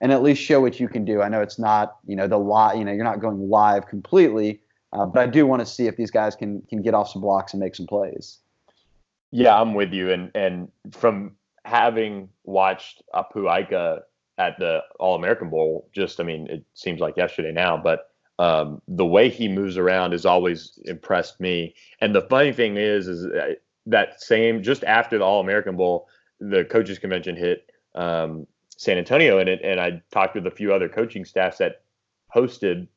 and 0.02 0.12
at 0.12 0.24
least 0.24 0.42
show 0.42 0.60
what 0.60 0.80
you 0.80 0.88
can 0.88 1.06
do. 1.06 1.22
I 1.22 1.30
know 1.30 1.42
it's 1.42 1.60
not 1.60 1.98
you 2.06 2.16
know 2.16 2.28
the 2.28 2.38
live, 2.38 2.78
you 2.78 2.84
know 2.84 2.92
you're 2.92 3.04
not 3.04 3.22
going 3.22 3.50
live 3.50 3.88
completely, 3.88 4.62
uh, 4.94 5.06
but 5.06 5.22
I 5.22 5.28
do 5.28 5.46
want 5.46 5.62
to 5.62 5.66
see 5.66 5.88
if 5.88 5.96
these 5.98 6.12
guys 6.12 6.36
can 6.36 6.62
can 6.70 6.82
get 6.82 6.94
off 6.94 7.10
some 7.10 7.22
blocks 7.22 7.54
and 7.54 7.60
make 7.60 7.76
some 7.76 7.88
plays. 7.88 8.40
Yeah, 9.32 9.60
I'm 9.60 9.74
with 9.74 9.94
you, 9.94 10.12
and 10.12 10.32
and 10.36 10.70
from 10.92 11.36
having 11.64 12.30
watched 12.44 13.02
Apu 13.14 13.62
Ika 13.62 14.02
at 14.38 14.58
the 14.60 14.82
All 15.00 15.16
American 15.16 15.50
Bowl, 15.50 15.90
just 15.94 16.20
I 16.20 16.24
mean, 16.24 16.48
it 16.48 16.64
seems 16.74 17.00
like 17.00 17.16
yesterday 17.18 17.52
now, 17.52 17.78
but 17.78 18.12
um, 18.40 18.82
the 18.88 19.06
way 19.06 19.30
he 19.30 19.48
moves 19.48 19.78
around 19.78 20.14
has 20.14 20.26
always 20.26 20.80
impressed 20.86 21.40
me. 21.40 21.76
And 22.00 22.16
the 22.16 22.24
funny 22.24 22.52
thing 22.52 22.76
is, 22.76 23.08
is 23.08 23.28
that 23.86 24.22
same 24.22 24.64
just 24.64 24.84
after 24.84 25.18
the 25.18 25.24
All 25.24 25.42
American 25.42 25.78
Bowl, 25.78 26.08
the 26.40 26.66
coaches 26.66 26.98
convention 26.98 27.36
hit 27.36 27.72
um, 27.94 28.48
San 28.76 28.98
Antonio, 28.98 29.38
and 29.38 29.48
it, 29.48 29.62
and 29.64 29.80
I 29.80 30.02
talked 30.12 30.36
with 30.36 30.48
a 30.48 30.52
few 30.52 30.74
other 30.74 30.90
coaching 30.90 31.24
staffs 31.24 31.60
that 31.60 31.84
hosted 32.36 32.88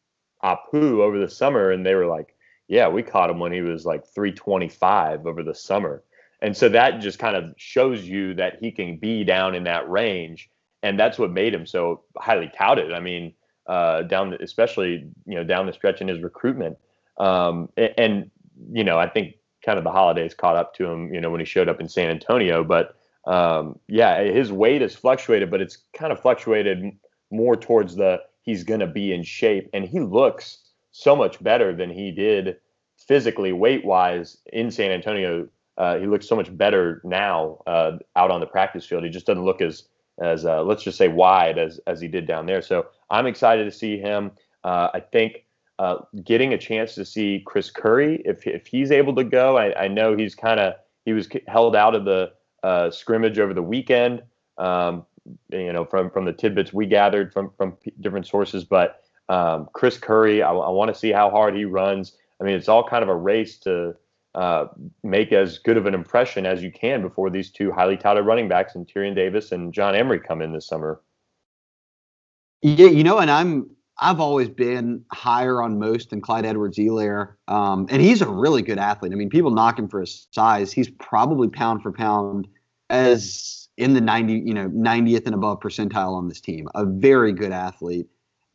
Apu 0.45 1.01
over 1.01 1.19
the 1.19 1.29
summer, 1.29 1.71
and 1.71 1.85
they 1.85 1.95
were 1.95 2.07
like, 2.07 2.35
"Yeah, 2.69 2.89
we 2.89 3.03
caught 3.03 3.31
him 3.31 3.39
when 3.39 3.53
he 3.53 3.63
was 3.63 3.87
like 3.87 4.07
325 4.07 5.27
over 5.27 5.43
the 5.43 5.55
summer." 5.55 6.03
And 6.43 6.57
so 6.57 6.69
that 6.69 7.01
just 7.01 7.19
kind 7.19 7.37
of 7.37 7.55
shows 7.57 8.05
you 8.05 8.35
that 8.35 8.59
he 8.61 8.71
can 8.71 8.99
be 8.99 9.25
down 9.25 9.55
in 9.55 9.65
that 9.65 9.89
range, 9.89 10.51
and 10.83 11.01
that's 11.01 11.19
what 11.19 11.31
made 11.31 11.55
him 11.55 11.67
so 11.67 12.03
highly 12.19 12.53
touted. 12.57 12.93
I 12.93 13.01
mean, 13.01 13.33
uh, 13.67 14.03
down, 14.03 14.37
especially 14.41 15.07
you 15.27 15.35
know 15.35 15.45
down 15.45 15.67
the 15.67 15.73
stretch 15.73 16.01
in 16.01 16.09
his 16.09 16.21
recruitment. 16.21 16.77
Um, 17.17 17.69
and, 17.77 17.95
and, 17.97 18.31
you 18.73 18.85
know, 18.85 18.99
I 18.99 19.09
think 19.09 19.37
kind 19.65 19.79
of 19.79 19.85
the 19.85 19.93
holidays 19.93 20.35
caught 20.35 20.57
up 20.57 20.75
to 20.75 20.85
him. 20.85 21.15
You 21.15 21.21
know, 21.21 21.31
when 21.31 21.41
he 21.41 21.47
showed 21.47 21.69
up 21.69 21.81
in 21.81 21.89
San 21.89 22.11
Antonio, 22.11 22.63
but 22.63 22.97
um, 23.27 23.79
yeah, 23.89 24.23
his 24.23 24.53
weight 24.53 24.83
has 24.83 24.95
fluctuated, 24.95 25.51
but 25.51 25.61
it's 25.61 25.79
kind 25.95 26.13
of 26.13 26.21
fluctuated 26.21 26.93
more 27.31 27.57
towards 27.57 27.97
the 27.97 28.21
he's 28.45 28.63
going 28.63 28.81
to 28.81 28.87
be 28.87 29.13
in 29.13 29.23
shape, 29.23 29.69
and 29.73 29.85
he 29.85 30.01
looks 30.01 30.59
so 30.93 31.17
much 31.17 31.43
better 31.43 31.75
than 31.75 31.91
he 31.91 32.13
did 32.13 32.57
physically, 32.97 33.53
weight 33.53 33.85
wise, 33.85 34.39
in 34.53 34.71
San 34.71 34.91
Antonio. 34.91 35.49
Uh, 35.77 35.99
he 35.99 36.07
looks 36.07 36.29
so 36.29 36.37
much 36.37 36.57
better 36.57 37.01
now 37.05 37.59
uh, 37.67 37.93
out 38.15 38.31
on 38.31 38.41
the 38.41 38.47
practice 38.47 38.87
field. 38.87 39.03
He 39.03 39.11
just 39.11 39.27
doesn't 39.27 39.45
look 39.45 39.61
as 39.61 39.85
as 40.23 40.47
uh, 40.47 40.63
let's 40.63 40.85
just 40.85 40.97
say 40.97 41.09
wide 41.09 41.59
as 41.59 41.81
as 41.89 42.01
he 42.01 42.07
did 42.07 42.27
down 42.27 42.47
there. 42.47 42.63
So 42.63 42.87
I'm 43.11 43.27
excited 43.27 43.65
to 43.65 43.73
see 43.73 43.99
him. 43.99 44.31
Uh, 44.63 44.91
I 44.95 45.01
think 45.01 45.45
uh, 45.81 45.97
getting 46.23 46.55
a 46.55 46.59
chance 46.59 46.95
to 46.95 47.05
see 47.05 47.43
Chris 47.45 47.71
Curry, 47.71 48.23
if 48.25 48.47
if 48.47 48.67
he's 48.67 48.93
able 48.93 49.15
to 49.17 49.25
go, 49.25 49.59
I, 49.59 49.85
I 49.85 49.89
know 49.89 50.17
he's 50.17 50.37
kind 50.37 50.61
of 50.61 50.75
he 51.05 51.13
was 51.13 51.29
held 51.49 51.75
out 51.75 51.97
of 51.97 52.05
the 52.05 52.33
uh, 52.63 52.91
scrimmage 52.91 53.39
over 53.39 53.53
the 53.53 53.63
weekend. 53.63 54.23
Um, 54.57 55.05
you 55.51 55.73
know, 55.73 55.85
from 55.85 56.11
from 56.11 56.25
the 56.25 56.33
tidbits 56.33 56.73
we 56.73 56.87
gathered 56.87 57.33
from 57.33 57.51
from 57.57 57.77
different 58.01 58.27
sources, 58.27 58.65
but 58.65 59.03
um, 59.29 59.69
Chris 59.73 59.97
Curry, 59.99 60.43
I, 60.43 60.53
I 60.53 60.71
want 60.71 60.93
to 60.93 60.99
see 60.99 61.11
how 61.11 61.31
hard 61.31 61.57
he 61.57 61.65
runs. 61.65 62.17
I 62.41 62.45
mean, 62.45 62.55
it's 62.55 62.69
all 62.69 62.87
kind 62.87 63.03
of 63.03 63.09
a 63.09 63.15
race 63.15 63.59
to 63.61 63.95
uh, 64.35 64.67
make 65.03 65.33
as 65.33 65.59
good 65.59 65.77
of 65.77 65.87
an 65.87 65.95
impression 65.95 66.45
as 66.45 66.63
you 66.63 66.71
can 66.71 67.01
before 67.03 67.31
these 67.31 67.51
two 67.51 67.73
highly 67.73 67.97
touted 67.97 68.27
running 68.27 68.49
backs 68.49 68.75
and 68.75 68.87
Tyrion 68.87 69.15
Davis 69.15 69.53
and 69.53 69.73
John 69.73 69.95
Emery 69.95 70.21
come 70.21 70.43
in 70.43 70.53
this 70.53 70.67
summer. 70.67 71.01
Yeah, 72.63 72.89
you 72.89 73.05
know, 73.05 73.19
and 73.19 73.31
I'm 73.31 73.71
I've 73.99 74.21
always 74.21 74.49
been 74.49 75.05
higher 75.13 75.63
on 75.63 75.79
most 75.79 76.11
than 76.11 76.21
Clyde 76.21 76.45
Edwards-Helaire. 76.45 77.35
Um, 77.47 77.87
and 77.91 78.03
he's 78.03 78.23
a 78.23 78.29
really 78.29 78.63
good 78.63 78.79
athlete. 78.79 79.13
I 79.13 79.15
mean, 79.15 79.31
people 79.31 79.53
knock 79.53 79.79
him 79.79 79.89
for 79.89 80.01
his 80.01 80.27
size. 80.33 80.73
He's 80.73 80.91
probably 80.91 81.49
pound 81.49 81.83
for 81.83 81.93
pound 81.93 82.49
as 82.91 83.64
in 83.77 83.95
the 83.95 84.01
90, 84.01 84.33
you 84.35 84.55
know, 84.55 84.69
90th 84.69 85.27
and 85.27 85.35
above 85.35 85.61
percentile 85.61 86.15
on 86.15 86.29
this 86.29 86.41
team. 86.41 86.69
A 86.75 86.85
very 86.85 87.33
good 87.33 87.53
athlete. 87.53 88.07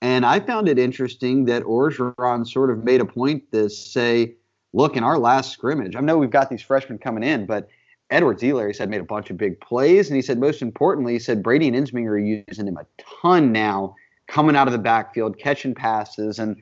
And 0.02 0.26
I 0.26 0.40
found 0.40 0.70
it 0.70 0.80
interesting 0.80 1.46
that 1.46 1.64
Orgeron 1.64 2.48
sort 2.48 2.70
of 2.70 2.84
made 2.86 3.02
a 3.02 3.06
point 3.06 3.52
to 3.52 3.70
say, 3.70 4.36
look, 4.72 4.96
in 4.96 5.04
our 5.04 5.18
last 5.18 5.52
scrimmage, 5.52 5.96
I 5.96 6.00
know 6.00 6.18
we've 6.18 6.30
got 6.30 6.50
these 6.50 6.62
freshmen 6.62 7.00
coming 7.00 7.24
in, 7.24 7.46
but 7.46 7.68
Edwards-Helaire, 8.12 8.68
he 8.68 8.74
said, 8.74 8.90
made 8.90 9.02
a 9.02 9.06
bunch 9.06 9.30
of 9.30 9.38
big 9.38 9.60
plays. 9.60 10.08
And 10.08 10.16
he 10.16 10.22
said, 10.22 10.40
most 10.40 10.62
importantly, 10.62 11.14
he 11.14 11.20
said 11.20 11.44
Brady 11.44 11.68
and 11.68 11.76
Ensminger 11.76 12.12
are 12.12 12.18
using 12.18 12.68
him 12.68 12.78
a 12.78 12.86
ton 13.22 13.52
now, 13.52 13.94
coming 14.28 14.56
out 14.56 14.68
of 14.68 14.72
the 14.72 14.80
backfield, 14.80 15.38
catching 15.38 15.76
passes. 15.76 16.40
And, 16.40 16.56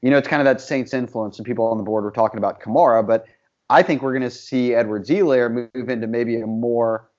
you 0.00 0.10
know, 0.10 0.16
it's 0.16 0.28
kind 0.28 0.40
of 0.40 0.44
that 0.44 0.60
Saints 0.60 0.94
influence. 0.94 1.38
And 1.38 1.44
people 1.44 1.66
on 1.66 1.76
the 1.76 1.82
board 1.82 2.04
were 2.04 2.12
talking 2.12 2.38
about 2.38 2.60
Kamara, 2.60 3.04
but 3.06 3.26
I 3.68 3.82
think 3.82 4.00
we're 4.00 4.12
going 4.12 4.22
to 4.22 4.30
see 4.30 4.74
Edwards-Helaire 4.74 5.70
move 5.74 5.88
into 5.88 6.06
maybe 6.06 6.40
a 6.40 6.46
more, 6.46 7.10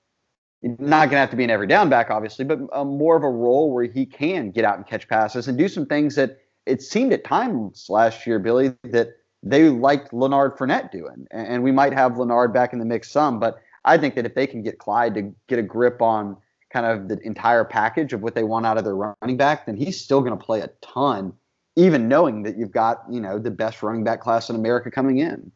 not 0.62 1.06
going 1.06 1.10
to 1.10 1.18
have 1.18 1.30
to 1.30 1.36
be 1.36 1.44
an 1.44 1.50
every 1.50 1.66
down 1.66 1.88
back, 1.88 2.10
obviously, 2.10 2.44
but 2.44 2.58
a 2.72 2.84
more 2.84 3.16
of 3.16 3.22
a 3.22 3.28
role 3.28 3.72
where 3.72 3.84
he 3.84 4.04
can 4.04 4.50
get 4.50 4.64
out 4.64 4.76
and 4.76 4.86
catch 4.86 5.08
passes 5.08 5.46
and 5.48 5.56
do 5.56 5.68
some 5.68 5.86
things 5.86 6.14
that 6.16 6.38
it 6.66 6.82
seemed 6.82 7.12
at 7.12 7.24
times 7.24 7.86
last 7.88 8.26
year, 8.26 8.38
Billy, 8.38 8.74
that 8.84 9.16
they 9.42 9.68
liked 9.68 10.12
Lanard 10.12 10.56
Fournette 10.56 10.90
doing. 10.90 11.26
And 11.30 11.62
we 11.62 11.72
might 11.72 11.92
have 11.92 12.12
Lanard 12.12 12.52
back 12.52 12.72
in 12.72 12.78
the 12.78 12.84
mix 12.84 13.10
some, 13.10 13.38
but 13.38 13.60
I 13.84 13.96
think 13.98 14.16
that 14.16 14.26
if 14.26 14.34
they 14.34 14.46
can 14.46 14.62
get 14.62 14.78
Clyde 14.78 15.14
to 15.14 15.34
get 15.46 15.58
a 15.58 15.62
grip 15.62 16.02
on 16.02 16.36
kind 16.70 16.84
of 16.84 17.08
the 17.08 17.18
entire 17.26 17.64
package 17.64 18.12
of 18.12 18.20
what 18.20 18.34
they 18.34 18.42
want 18.42 18.66
out 18.66 18.76
of 18.76 18.84
their 18.84 18.96
running 18.96 19.36
back, 19.36 19.66
then 19.66 19.76
he's 19.76 19.98
still 19.98 20.20
going 20.20 20.36
to 20.36 20.44
play 20.44 20.60
a 20.60 20.68
ton, 20.82 21.32
even 21.76 22.08
knowing 22.08 22.42
that 22.42 22.58
you've 22.58 22.72
got, 22.72 23.02
you 23.10 23.20
know, 23.20 23.38
the 23.38 23.50
best 23.50 23.82
running 23.82 24.04
back 24.04 24.20
class 24.20 24.50
in 24.50 24.56
America 24.56 24.90
coming 24.90 25.18
in. 25.18 25.50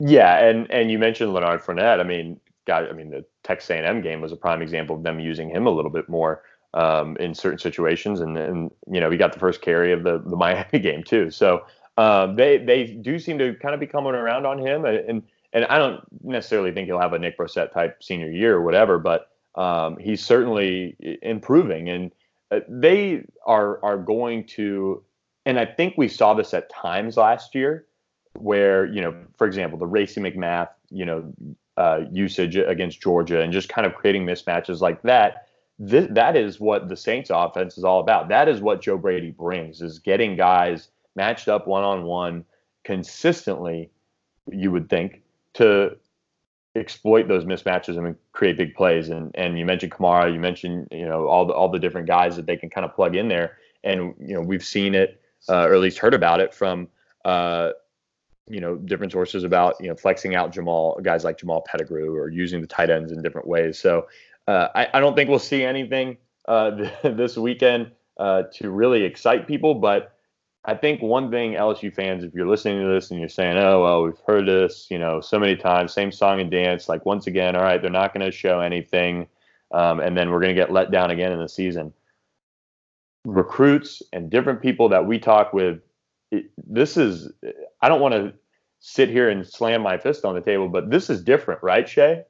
Yeah, 0.00 0.44
and 0.44 0.68
and 0.72 0.90
you 0.90 0.98
mentioned 0.98 1.30
Lanard 1.30 1.62
Fournette. 1.62 2.00
I 2.00 2.02
mean, 2.02 2.40
God, 2.66 2.88
I 2.88 2.92
mean 2.92 3.10
the 3.10 3.24
Texas 3.42 3.70
A&M 3.70 4.00
game 4.00 4.20
was 4.20 4.32
a 4.32 4.36
prime 4.36 4.62
example 4.62 4.96
of 4.96 5.02
them 5.02 5.20
using 5.20 5.50
him 5.50 5.66
a 5.66 5.70
little 5.70 5.90
bit 5.90 6.08
more 6.08 6.42
um, 6.74 7.16
in 7.18 7.34
certain 7.34 7.58
situations, 7.58 8.20
and 8.20 8.36
and 8.36 8.70
you 8.90 9.00
know 9.00 9.10
he 9.10 9.16
got 9.16 9.32
the 9.32 9.38
first 9.38 9.62
carry 9.62 9.92
of 9.92 10.02
the 10.02 10.18
the 10.18 10.36
Miami 10.44 10.78
game 10.78 11.02
too. 11.02 11.30
So 11.30 11.64
um, 11.96 12.36
they 12.36 12.58
they 12.58 12.84
do 12.84 13.18
seem 13.18 13.38
to 13.38 13.54
kind 13.54 13.74
of 13.74 13.80
be 13.80 13.86
coming 13.86 14.14
around 14.14 14.46
on 14.46 14.58
him, 14.58 14.84
and 14.84 15.22
and 15.52 15.64
I 15.66 15.78
don't 15.78 16.00
necessarily 16.22 16.72
think 16.72 16.86
he'll 16.86 17.00
have 17.00 17.12
a 17.12 17.18
Nick 17.18 17.38
Brossette 17.38 17.72
type 17.72 18.02
senior 18.02 18.30
year 18.30 18.56
or 18.56 18.62
whatever, 18.62 18.98
but 18.98 19.30
um, 19.54 19.96
he's 19.98 20.22
certainly 20.22 20.96
improving, 21.22 21.88
and 21.88 22.10
uh, 22.50 22.60
they 22.68 23.24
are 23.46 23.82
are 23.84 23.96
going 23.96 24.44
to, 24.44 25.02
and 25.46 25.58
I 25.58 25.64
think 25.64 25.94
we 25.96 26.08
saw 26.08 26.34
this 26.34 26.52
at 26.54 26.70
times 26.70 27.16
last 27.16 27.54
year, 27.54 27.86
where 28.32 28.84
you 28.86 29.00
know, 29.00 29.14
for 29.38 29.46
example, 29.46 29.78
the 29.78 29.86
Racey 29.86 30.20
McMath, 30.20 30.70
you 30.90 31.04
know, 31.04 31.32
uh, 31.76 32.00
usage 32.10 32.56
against 32.56 33.00
Georgia, 33.00 33.40
and 33.40 33.52
just 33.52 33.68
kind 33.68 33.86
of 33.86 33.94
creating 33.94 34.24
mismatches 34.24 34.80
like 34.80 35.02
that. 35.02 35.48
This, 35.78 36.06
that 36.10 36.36
is 36.36 36.60
what 36.60 36.88
the 36.88 36.96
Saints 36.96 37.30
offense 37.32 37.76
is 37.76 37.84
all 37.84 38.00
about. 38.00 38.28
That 38.28 38.48
is 38.48 38.60
what 38.60 38.80
Joe 38.80 38.96
Brady 38.96 39.32
brings 39.32 39.80
is 39.80 39.98
getting 39.98 40.36
guys 40.36 40.88
matched 41.16 41.48
up 41.48 41.66
one 41.66 41.82
on 41.82 42.04
one 42.04 42.44
consistently, 42.84 43.90
you 44.50 44.70
would 44.70 44.88
think, 44.88 45.22
to 45.54 45.96
exploit 46.76 47.28
those 47.28 47.44
mismatches 47.44 47.96
and 47.96 48.16
create 48.32 48.56
big 48.56 48.74
plays. 48.74 49.08
And 49.08 49.30
and 49.34 49.58
you 49.58 49.64
mentioned 49.64 49.92
Kamara, 49.92 50.32
you 50.32 50.40
mentioned 50.40 50.88
you 50.90 51.06
know 51.06 51.26
all 51.26 51.46
the 51.46 51.52
all 51.52 51.68
the 51.68 51.78
different 51.78 52.06
guys 52.06 52.36
that 52.36 52.46
they 52.46 52.56
can 52.56 52.70
kind 52.70 52.84
of 52.84 52.94
plug 52.94 53.16
in 53.16 53.28
there. 53.28 53.58
And 53.82 54.14
you 54.20 54.34
know 54.34 54.40
we've 54.40 54.64
seen 54.64 54.94
it, 54.94 55.20
uh, 55.48 55.66
or 55.68 55.74
at 55.74 55.80
least 55.80 55.98
heard 55.98 56.14
about 56.14 56.40
it 56.40 56.54
from 56.54 56.88
uh, 57.24 57.70
you 58.48 58.60
know 58.60 58.76
different 58.76 59.12
sources 59.12 59.44
about 59.44 59.76
you 59.80 59.88
know 59.88 59.94
flexing 59.94 60.34
out 60.34 60.52
Jamal 60.52 60.98
guys 61.02 61.24
like 61.24 61.38
Jamal 61.38 61.62
Pettigrew 61.62 62.14
or 62.14 62.28
using 62.28 62.60
the 62.60 62.66
tight 62.66 62.90
ends 62.90 63.12
in 63.12 63.22
different 63.22 63.46
ways. 63.46 63.78
So 63.78 64.06
uh, 64.46 64.68
I, 64.74 64.88
I 64.94 65.00
don't 65.00 65.14
think 65.14 65.30
we'll 65.30 65.38
see 65.38 65.64
anything 65.64 66.18
uh, 66.46 66.70
this 67.02 67.36
weekend 67.36 67.90
uh, 68.18 68.44
to 68.54 68.70
really 68.70 69.02
excite 69.02 69.46
people, 69.46 69.74
but 69.74 70.14
I 70.66 70.74
think 70.74 71.02
one 71.02 71.30
thing 71.30 71.52
LSU 71.52 71.94
fans, 71.94 72.24
if 72.24 72.32
you're 72.32 72.48
listening 72.48 72.80
to 72.80 72.88
this 72.88 73.10
and 73.10 73.20
you're 73.20 73.28
saying, 73.28 73.58
"Oh, 73.58 73.82
well, 73.82 74.02
we've 74.02 74.20
heard 74.26 74.46
this, 74.46 74.86
you 74.90 74.98
know, 74.98 75.20
so 75.20 75.38
many 75.38 75.56
times, 75.56 75.92
same 75.92 76.10
song 76.10 76.40
and 76.40 76.50
dance," 76.50 76.88
like 76.88 77.04
once 77.04 77.26
again, 77.26 77.54
all 77.54 77.62
right, 77.62 77.80
they're 77.80 77.90
not 77.90 78.14
going 78.14 78.24
to 78.24 78.32
show 78.32 78.60
anything, 78.60 79.26
um, 79.72 80.00
and 80.00 80.16
then 80.16 80.30
we're 80.30 80.40
going 80.40 80.54
to 80.54 80.60
get 80.60 80.72
let 80.72 80.90
down 80.90 81.10
again 81.10 81.32
in 81.32 81.38
the 81.38 81.48
season. 81.48 81.92
Recruits 83.26 84.02
and 84.12 84.30
different 84.30 84.62
people 84.62 84.88
that 84.88 85.06
we 85.06 85.18
talk 85.18 85.52
with, 85.52 85.80
it, 86.30 86.50
this 86.56 86.96
is. 86.96 87.32
I 87.80 87.88
don't 87.88 88.00
want 88.00 88.14
to 88.14 88.32
sit 88.80 89.08
here 89.08 89.30
and 89.30 89.46
slam 89.46 89.82
my 89.82 89.98
fist 89.98 90.24
on 90.24 90.34
the 90.34 90.40
table, 90.40 90.68
but 90.68 90.90
this 90.90 91.08
is 91.08 91.22
different, 91.22 91.62
right, 91.62 91.88
Shea? 91.88 92.24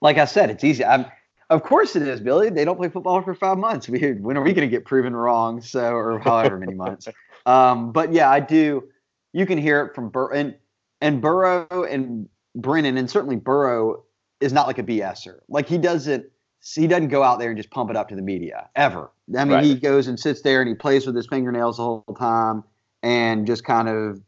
Like 0.00 0.18
I 0.18 0.24
said, 0.24 0.50
it's 0.50 0.64
easy. 0.64 0.84
I'm 0.84 1.06
of 1.48 1.62
course 1.62 1.94
it 1.94 2.02
is, 2.02 2.20
Billy. 2.20 2.50
They 2.50 2.64
don't 2.64 2.76
play 2.76 2.88
football 2.88 3.22
for 3.22 3.34
five 3.34 3.58
months. 3.58 3.88
We, 3.88 4.12
when 4.14 4.36
are 4.36 4.42
we 4.42 4.52
going 4.52 4.68
to 4.68 4.74
get 4.74 4.84
proven 4.84 5.14
wrong? 5.14 5.60
So, 5.60 5.94
or 5.94 6.18
however 6.18 6.58
many 6.58 6.74
months. 6.74 7.08
Um, 7.46 7.92
but 7.92 8.12
yeah, 8.12 8.28
I 8.28 8.40
do. 8.40 8.88
You 9.32 9.46
can 9.46 9.56
hear 9.56 9.84
it 9.84 9.94
from 9.94 10.08
Bur 10.08 10.32
and 10.32 10.56
and 11.00 11.22
Burrow 11.22 11.84
and 11.84 12.28
Brennan, 12.56 12.96
and 12.96 13.08
certainly 13.08 13.36
Burrow 13.36 14.02
is 14.40 14.52
not 14.52 14.66
like 14.66 14.78
a 14.78 14.82
BSer. 14.82 15.38
Like 15.48 15.68
he 15.68 15.78
doesn't 15.78 16.26
he 16.74 16.86
doesn't 16.86 17.08
go 17.08 17.22
out 17.22 17.38
there 17.38 17.50
and 17.50 17.56
just 17.56 17.70
pump 17.70 17.90
it 17.90 17.96
up 17.96 18.08
to 18.08 18.16
the 18.16 18.22
media 18.22 18.68
ever. 18.74 19.10
I 19.36 19.44
mean, 19.44 19.54
right. 19.54 19.64
he 19.64 19.74
goes 19.76 20.08
and 20.08 20.18
sits 20.18 20.42
there 20.42 20.60
and 20.60 20.68
he 20.68 20.74
plays 20.74 21.06
with 21.06 21.14
his 21.14 21.26
fingernails 21.26 21.76
the 21.76 21.84
whole 21.84 22.04
time 22.18 22.64
and 23.02 23.46
just 23.46 23.64
kind 23.64 23.88
of 23.88 24.20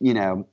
you 0.00 0.14
know 0.14 0.46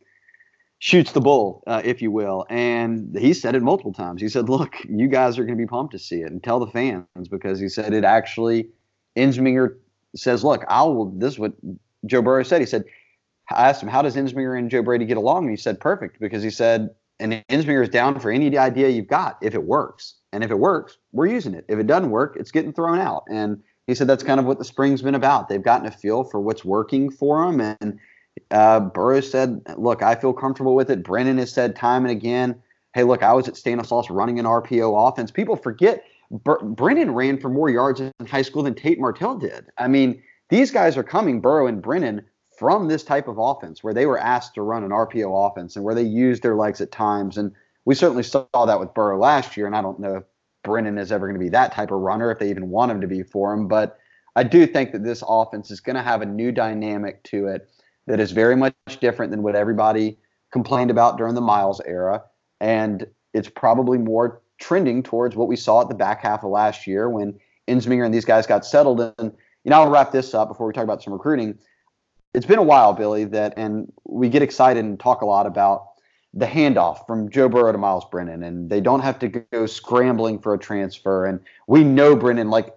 shoots 0.80 1.12
the 1.12 1.22
bull, 1.22 1.64
uh, 1.68 1.82
if 1.86 2.02
you 2.02 2.12
will. 2.12 2.46
And 2.50 3.16
he 3.18 3.34
said 3.34 3.56
it 3.56 3.62
multiple 3.62 3.94
times. 3.94 4.22
He 4.22 4.30
said, 4.30 4.50
"Look, 4.50 4.76
you 4.90 5.08
guys 5.08 5.38
are 5.38 5.44
going 5.44 5.58
to 5.58 5.62
be 5.62 5.68
pumped 5.68 5.94
to 5.94 6.00
see 6.00 6.22
it, 6.22 6.32
and 6.32 6.44
tell 6.44 6.60
the 6.60 6.68
fans 6.68 7.28
because 7.30 7.60
he 7.60 7.70
said 7.70 7.94
it 7.94 8.04
actually." 8.04 8.70
Ensminger 9.16 9.78
says, 10.16 10.44
"Look, 10.44 10.64
I'll." 10.68 11.06
This 11.06 11.34
is 11.34 11.40
what 11.40 11.54
Joe 12.06 12.22
Burrow 12.22 12.44
said. 12.44 12.62
He 12.62 12.68
said, 12.68 12.84
"I 13.50 13.70
asked 13.70 13.82
him 13.82 13.90
how 13.90 14.02
does 14.02 14.16
Ensminger 14.16 14.58
and 14.58 14.70
Joe 14.70 14.84
Brady 14.84 15.06
get 15.06 15.18
along," 15.18 15.44
and 15.44 15.52
he 15.52 15.58
said, 15.58 15.80
"Perfect," 15.80 16.20
because 16.20 16.44
he 16.44 16.50
said, 16.50 16.90
"And 17.20 17.44
Ensminger 17.50 17.84
is 17.84 17.90
down 17.90 18.20
for 18.20 18.32
any 18.32 18.58
idea 18.58 18.90
you've 18.90 19.08
got 19.08 19.38
if 19.42 19.54
it 19.54 19.64
works, 19.64 20.16
and 20.32 20.44
if 20.44 20.52
it 20.52 20.60
works, 20.60 20.98
we're 21.12 21.28
using 21.28 21.54
it. 21.54 21.66
If 21.68 21.80
it 21.80 21.88
doesn't 21.88 22.10
work, 22.10 22.36
it's 22.38 22.52
getting 22.52 22.74
thrown 22.74 23.00
out." 23.00 23.24
And 23.30 23.62
he 23.88 23.96
said 23.96 24.08
that's 24.08 24.24
kind 24.24 24.40
of 24.40 24.46
what 24.46 24.58
the 24.58 24.66
spring's 24.66 25.02
been 25.02 25.16
about. 25.16 25.50
They've 25.50 25.62
gotten 25.62 25.88
a 25.88 25.92
feel 25.92 26.24
for 26.24 26.40
what's 26.40 26.66
working 26.66 27.10
for 27.10 27.46
them, 27.46 27.76
and 27.82 28.00
uh, 28.52 28.80
Burrow 28.80 29.22
said, 29.22 29.62
"Look, 29.78 30.04
I 30.04 30.16
feel 30.16 30.34
comfortable 30.34 30.76
with 30.76 30.90
it." 30.90 31.04
Brennan 31.04 31.38
has 31.38 31.52
said 31.52 31.76
time 31.76 32.06
and 32.06 32.12
again, 32.12 32.62
"Hey, 32.94 33.04
look, 33.04 33.24
I 33.24 33.34
was 33.34 33.48
at 33.48 33.58
Stanislaus 33.58 34.10
running 34.10 34.40
an 34.40 34.46
RPO 34.46 35.08
offense." 35.08 35.32
People 35.32 35.56
forget 35.56 36.04
Br- 36.32 36.64
Brennan 36.64 37.14
ran 37.14 37.38
for 37.38 37.50
more 37.50 37.70
yards 37.70 38.00
in 38.00 38.12
high 38.26 38.42
school 38.42 38.64
than 38.64 38.74
Tate 38.74 39.00
Martell 39.00 39.36
did. 39.36 39.66
I 39.78 39.88
mean, 39.88 40.22
these 40.50 40.72
guys 40.72 40.98
are 40.98 41.04
coming, 41.04 41.42
Burrow 41.42 41.68
and 41.68 41.82
Brennan, 41.82 42.22
from 42.58 42.88
this 42.88 43.04
type 43.04 43.28
of 43.28 43.38
offense 43.38 43.84
where 43.84 43.94
they 43.94 44.06
were 44.06 44.20
asked 44.20 44.54
to 44.56 44.62
run 44.62 44.84
an 44.84 44.92
RPO 44.92 45.50
offense 45.50 45.76
and 45.76 45.84
where 45.84 45.96
they 45.96 46.04
used 46.04 46.44
their 46.44 46.56
legs 46.56 46.80
at 46.80 46.92
times. 46.92 47.38
And 47.38 47.52
we 47.86 47.96
certainly 47.96 48.24
saw 48.24 48.46
that 48.54 48.80
with 48.80 48.94
Burrow 48.94 49.20
last 49.20 49.58
year. 49.58 49.66
And 49.66 49.76
I 49.76 49.82
don't 49.82 50.00
know 50.00 50.18
if 50.18 50.24
Brennan 50.64 50.98
is 50.98 51.12
ever 51.12 51.28
going 51.28 51.40
to 51.40 51.44
be 51.44 51.50
that 51.50 51.74
type 51.74 51.92
of 51.92 52.00
runner 52.00 52.32
if 52.32 52.40
they 52.40 52.50
even 52.50 52.70
want 52.70 52.92
him 52.92 53.02
to 53.02 53.08
be 53.08 53.24
for 53.24 53.54
him. 53.54 53.68
But 53.68 53.98
I 54.36 54.44
do 54.44 54.66
think 54.66 54.92
that 54.92 55.04
this 55.04 55.24
offense 55.28 55.72
is 55.72 55.80
going 55.80 55.96
to 55.96 56.02
have 56.02 56.22
a 56.22 56.26
new 56.26 56.52
dynamic 56.52 57.24
to 57.24 57.48
it 57.48 57.70
that 58.08 58.20
is 58.20 58.32
very 58.32 58.56
much 58.56 58.74
different 59.00 59.32
than 59.32 59.44
what 59.44 59.56
everybody 59.56 60.18
complained 60.52 60.92
about 60.92 61.18
during 61.18 61.36
the 61.36 61.42
Miles 61.42 61.82
era. 61.86 62.24
And 62.60 63.08
it's 63.34 63.50
probably 63.50 63.98
more 63.98 64.42
trending 64.60 65.02
towards 65.02 65.36
what 65.36 65.48
we 65.48 65.56
saw 65.56 65.82
at 65.82 65.90
the 65.90 65.96
back 65.96 66.22
half 66.22 66.44
of 66.44 66.52
last 66.52 66.86
year 66.86 67.10
when 67.10 67.40
Ensminger 67.68 68.06
and 68.06 68.14
these 68.14 68.26
guys 68.26 68.46
got 68.46 68.66
settled. 68.66 69.02
And, 69.18 69.32
you 69.64 69.72
know, 69.72 69.82
I'll 69.82 69.90
wrap 69.90 70.12
this 70.12 70.34
up 70.34 70.50
before 70.50 70.68
we 70.68 70.74
talk 70.74 70.84
about 70.84 71.02
some 71.02 71.14
recruiting. 71.14 71.58
It's 72.34 72.46
been 72.46 72.60
a 72.60 72.64
while, 72.64 72.94
Billy, 72.94 73.26
that, 73.26 73.54
and 73.58 73.92
we 74.06 74.30
get 74.30 74.42
excited 74.42 74.86
and 74.86 75.00
talk 75.00 75.22
a 75.22 75.26
lot 75.26 75.46
about 75.46 75.88
the 76.34 76.46
handoff 76.46 77.06
from 77.06 77.30
Joe 77.30 77.50
Burrow 77.50 77.72
to 77.72 77.78
Myles 77.78 78.06
Brennan, 78.10 78.44
and 78.44 78.70
they 78.70 78.80
don't 78.80 79.02
have 79.02 79.20
to 79.20 79.28
go 79.28 79.66
scrambling 79.66 80.40
for 80.40 80.54
a 80.54 80.58
transfer. 80.58 81.26
And 81.26 81.40
we 81.68 81.84
know 81.84 82.16
Brennan, 82.16 82.50
like 82.50 82.74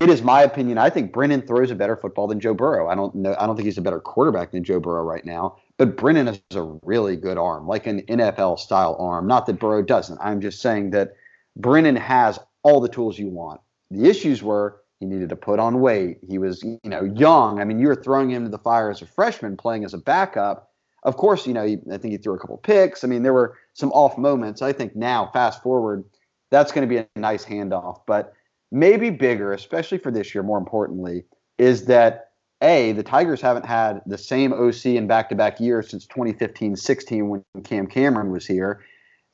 it 0.00 0.10
is 0.10 0.22
my 0.22 0.42
opinion. 0.42 0.78
I 0.78 0.90
think 0.90 1.12
Brennan 1.12 1.42
throws 1.42 1.70
a 1.70 1.74
better 1.74 1.96
football 1.96 2.26
than 2.26 2.40
Joe 2.40 2.54
Burrow. 2.54 2.88
I 2.88 2.94
don't 2.94 3.14
know. 3.14 3.36
I 3.38 3.46
don't 3.46 3.56
think 3.56 3.66
he's 3.66 3.78
a 3.78 3.82
better 3.82 4.00
quarterback 4.00 4.50
than 4.50 4.64
Joe 4.64 4.80
Burrow 4.80 5.04
right 5.04 5.24
now. 5.24 5.56
But 5.78 5.96
Brennan 5.96 6.26
has 6.26 6.40
a 6.52 6.78
really 6.82 7.16
good 7.16 7.38
arm, 7.38 7.66
like 7.66 7.86
an 7.86 8.02
NFL 8.02 8.58
style 8.58 8.96
arm. 8.98 9.26
Not 9.26 9.46
that 9.46 9.60
Burrow 9.60 9.82
doesn't. 9.82 10.18
I'm 10.20 10.40
just 10.40 10.60
saying 10.60 10.90
that 10.90 11.12
Brennan 11.56 11.96
has 11.96 12.38
all 12.62 12.80
the 12.80 12.88
tools 12.88 13.18
you 13.18 13.28
want. 13.28 13.60
The 13.90 14.08
issues 14.08 14.42
were 14.42 14.82
he 14.98 15.06
needed 15.06 15.30
to 15.30 15.36
put 15.36 15.58
on 15.58 15.80
weight. 15.80 16.18
He 16.28 16.38
was, 16.38 16.62
you 16.62 16.78
know, 16.84 17.02
young. 17.02 17.60
I 17.60 17.64
mean, 17.64 17.80
you 17.80 17.88
were 17.88 17.96
throwing 17.96 18.30
him 18.30 18.44
to 18.44 18.50
the 18.50 18.58
fire 18.58 18.90
as 18.90 19.02
a 19.02 19.06
freshman, 19.06 19.56
playing 19.56 19.84
as 19.84 19.94
a 19.94 19.98
backup. 19.98 20.71
Of 21.04 21.16
course, 21.16 21.46
you 21.46 21.52
know, 21.52 21.62
I 21.62 21.76
think 21.98 22.12
he 22.12 22.16
threw 22.16 22.34
a 22.34 22.38
couple 22.38 22.56
picks. 22.58 23.02
I 23.02 23.08
mean, 23.08 23.22
there 23.22 23.32
were 23.32 23.58
some 23.74 23.90
off 23.92 24.16
moments. 24.16 24.62
I 24.62 24.72
think 24.72 24.94
now, 24.94 25.30
fast 25.32 25.62
forward, 25.62 26.04
that's 26.50 26.70
going 26.70 26.88
to 26.88 26.94
be 26.94 26.98
a 26.98 27.08
nice 27.16 27.44
handoff. 27.44 28.00
But 28.06 28.34
maybe 28.70 29.10
bigger, 29.10 29.52
especially 29.52 29.98
for 29.98 30.10
this 30.10 30.34
year, 30.34 30.42
more 30.44 30.58
importantly, 30.58 31.24
is 31.58 31.86
that 31.86 32.30
A, 32.62 32.92
the 32.92 33.02
Tigers 33.02 33.40
haven't 33.40 33.66
had 33.66 34.02
the 34.06 34.18
same 34.18 34.52
OC 34.52 34.86
in 34.86 35.06
back 35.08 35.28
to 35.30 35.34
back 35.34 35.60
years 35.60 35.90
since 35.90 36.06
2015 36.06 36.76
16 36.76 37.28
when 37.28 37.44
Cam 37.64 37.86
Cameron 37.86 38.30
was 38.30 38.46
here. 38.46 38.84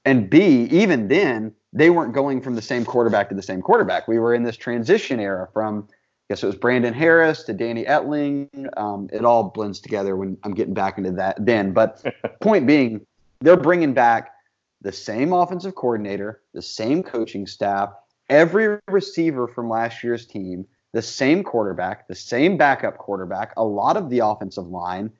And 0.05 0.31
B, 0.31 0.69
even 0.71 1.09
then, 1.09 1.53
they 1.73 1.91
weren't 1.91 2.15
going 2.15 2.41
from 2.41 2.55
the 2.55 2.63
same 2.63 2.85
quarterback 2.85 3.29
to 3.29 3.35
the 3.35 3.43
same 3.43 3.61
quarterback. 3.61 4.09
We 4.09 4.19
were 4.19 4.35
in 4.35 4.43
this 4.43 4.57
transition 4.57 5.21
era 5.21 5.49
from, 5.53 5.89
guess 6.29 6.43
it 6.43 6.47
was 6.47 6.57
Brandon 6.57 6.93
Harris 6.93 7.43
to 7.45 7.53
Danny 7.53 7.85
Etling. 7.85 8.49
Um, 8.77 9.09
it 9.13 9.25
all 9.25 9.45
blends 9.45 9.81
together 9.81 10.17
when 10.17 10.37
I'm 10.45 10.53
getting 10.53 10.75
back 10.75 10.99
into 10.99 11.13
that 11.13 11.45
then. 11.45 11.73
But 11.73 12.05
point 12.41 12.67
being, 12.67 13.07
they're 13.41 13.57
bringing 13.57 13.95
back 13.95 14.33
the 14.81 14.93
same 14.93 15.33
offensive 15.33 15.75
coordinator, 15.75 16.43
the 16.55 16.63
same 16.63 17.03
coaching 17.03 17.47
staff, 17.47 17.91
every 18.29 18.79
receiver 18.89 19.49
from 19.49 19.69
last 19.69 20.05
year's 20.05 20.27
team, 20.27 20.67
the 20.93 21.03
same 21.03 21.43
quarterback, 21.43 22.09
the 22.09 22.15
same 22.15 22.57
backup 22.57 22.99
quarterback, 22.99 23.53
a 23.57 23.65
lot 23.65 23.97
of 23.97 24.11
the 24.11 24.21
offensive 24.21 24.67
line, 24.67 25.11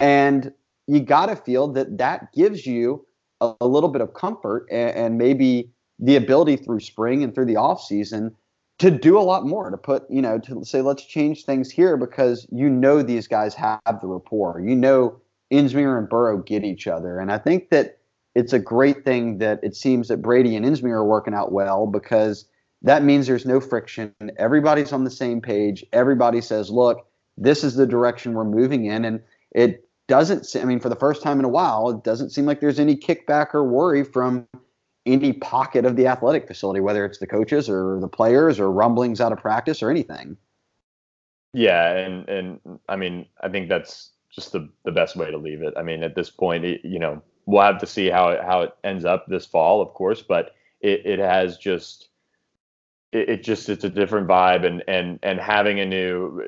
and 0.00 0.52
you 0.86 1.00
got 1.00 1.26
to 1.26 1.36
feel 1.36 1.68
that 1.68 1.98
that 1.98 2.32
gives 2.32 2.66
you 2.66 3.04
a, 3.40 3.52
a 3.60 3.66
little 3.66 3.88
bit 3.88 4.00
of 4.00 4.14
comfort 4.14 4.66
and, 4.70 4.90
and, 4.90 5.18
maybe 5.18 5.70
the 5.98 6.16
ability 6.16 6.56
through 6.56 6.80
spring 6.80 7.22
and 7.22 7.34
through 7.34 7.44
the 7.44 7.56
off 7.56 7.82
season 7.82 8.34
to 8.78 8.90
do 8.90 9.18
a 9.18 9.20
lot 9.20 9.44
more 9.46 9.70
to 9.70 9.76
put 9.76 10.08
you 10.10 10.22
know 10.22 10.38
to 10.38 10.64
say 10.64 10.80
let's 10.80 11.04
change 11.04 11.44
things 11.44 11.70
here 11.70 11.96
because 11.96 12.46
you 12.50 12.68
know 12.70 13.02
these 13.02 13.26
guys 13.26 13.54
have 13.54 13.80
the 14.00 14.06
rapport 14.06 14.60
you 14.60 14.74
know 14.74 15.20
Ensminger 15.52 15.98
and 15.98 16.08
Burrow 16.08 16.38
get 16.38 16.64
each 16.64 16.86
other 16.86 17.18
and 17.18 17.32
I 17.32 17.38
think 17.38 17.70
that 17.70 17.98
it's 18.34 18.52
a 18.52 18.58
great 18.58 19.04
thing 19.04 19.38
that 19.38 19.58
it 19.64 19.74
seems 19.74 20.08
that 20.08 20.22
Brady 20.22 20.54
and 20.54 20.64
Ensminger 20.64 20.98
are 20.98 21.04
working 21.04 21.34
out 21.34 21.50
well 21.50 21.86
because 21.86 22.44
that 22.82 23.02
means 23.02 23.26
there's 23.26 23.46
no 23.46 23.60
friction. 23.60 24.14
Everybody's 24.36 24.92
on 24.92 25.04
the 25.04 25.10
same 25.10 25.40
page. 25.40 25.84
Everybody 25.92 26.40
says, 26.40 26.70
look, 26.70 27.06
this 27.36 27.64
is 27.64 27.74
the 27.74 27.86
direction 27.86 28.34
we're 28.34 28.44
moving 28.44 28.84
in. 28.84 29.04
And 29.04 29.20
it 29.50 29.88
doesn't, 30.06 30.54
I 30.60 30.64
mean, 30.64 30.78
for 30.80 30.88
the 30.88 30.96
first 30.96 31.22
time 31.22 31.38
in 31.38 31.44
a 31.44 31.48
while, 31.48 31.90
it 31.90 32.04
doesn't 32.04 32.30
seem 32.30 32.46
like 32.46 32.60
there's 32.60 32.78
any 32.78 32.96
kickback 32.96 33.54
or 33.54 33.64
worry 33.64 34.04
from 34.04 34.46
any 35.12 35.32
pocket 35.32 35.84
of 35.84 35.96
the 35.96 36.06
athletic 36.06 36.46
facility, 36.46 36.80
whether 36.80 37.04
it's 37.04 37.18
the 37.18 37.26
coaches 37.26 37.68
or 37.68 37.98
the 38.00 38.08
players 38.08 38.60
or 38.60 38.70
rumblings 38.70 39.20
out 39.20 39.32
of 39.32 39.38
practice 39.38 39.82
or 39.82 39.90
anything. 39.90 40.36
Yeah. 41.52 41.96
And, 41.96 42.28
and 42.28 42.60
I 42.88 42.96
mean, 42.96 43.26
I 43.40 43.48
think 43.48 43.68
that's 43.68 44.10
just 44.30 44.52
the, 44.52 44.68
the 44.84 44.92
best 44.92 45.16
way 45.16 45.30
to 45.30 45.38
leave 45.38 45.62
it. 45.62 45.74
I 45.76 45.82
mean, 45.82 46.02
at 46.02 46.14
this 46.14 46.30
point, 46.30 46.64
it, 46.64 46.80
you 46.84 46.98
know, 46.98 47.22
we'll 47.46 47.62
have 47.62 47.78
to 47.78 47.86
see 47.86 48.08
how 48.08 48.28
it, 48.28 48.44
how 48.44 48.62
it 48.62 48.76
ends 48.84 49.04
up 49.04 49.26
this 49.26 49.46
fall, 49.46 49.80
of 49.80 49.94
course, 49.94 50.22
but 50.22 50.54
it, 50.80 51.04
it 51.06 51.18
has 51.18 51.56
just, 51.56 52.10
it, 53.12 53.28
it 53.28 53.42
just 53.42 53.68
it's 53.68 53.84
a 53.84 53.88
different 53.88 54.28
vibe 54.28 54.66
and 54.66 54.84
and 54.86 55.18
and 55.22 55.40
having 55.40 55.80
a 55.80 55.86
new 55.86 56.42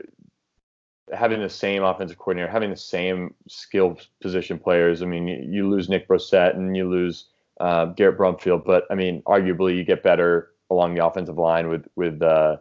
having 1.12 1.40
the 1.40 1.48
same 1.48 1.82
offensive 1.82 2.18
coordinator, 2.18 2.50
having 2.50 2.70
the 2.70 2.76
same 2.76 3.34
skill 3.48 3.98
position 4.20 4.58
players. 4.58 5.02
I 5.02 5.06
mean, 5.06 5.26
you, 5.26 5.44
you 5.48 5.68
lose 5.68 5.88
Nick 5.88 6.06
Brossette 6.06 6.54
and 6.54 6.76
you 6.76 6.88
lose 6.88 7.26
uh, 7.60 7.86
Garrett 7.86 8.18
Brumfield, 8.18 8.64
but 8.64 8.84
I 8.90 8.94
mean, 8.94 9.22
arguably 9.22 9.76
you 9.76 9.84
get 9.84 10.02
better 10.02 10.50
along 10.70 10.94
the 10.94 11.04
offensive 11.04 11.36
line 11.36 11.68
with 11.68 11.86
with 11.94 12.20
uh, 12.22 12.56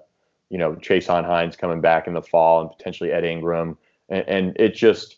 you 0.50 0.58
know 0.58 0.74
Chasen 0.76 1.26
Hines 1.26 1.56
coming 1.56 1.82
back 1.82 2.06
in 2.06 2.14
the 2.14 2.22
fall 2.22 2.62
and 2.62 2.70
potentially 2.70 3.12
Ed 3.12 3.24
Ingram, 3.24 3.78
and, 4.10 4.28
and 4.28 4.58
it 4.60 4.76
just 4.76 5.16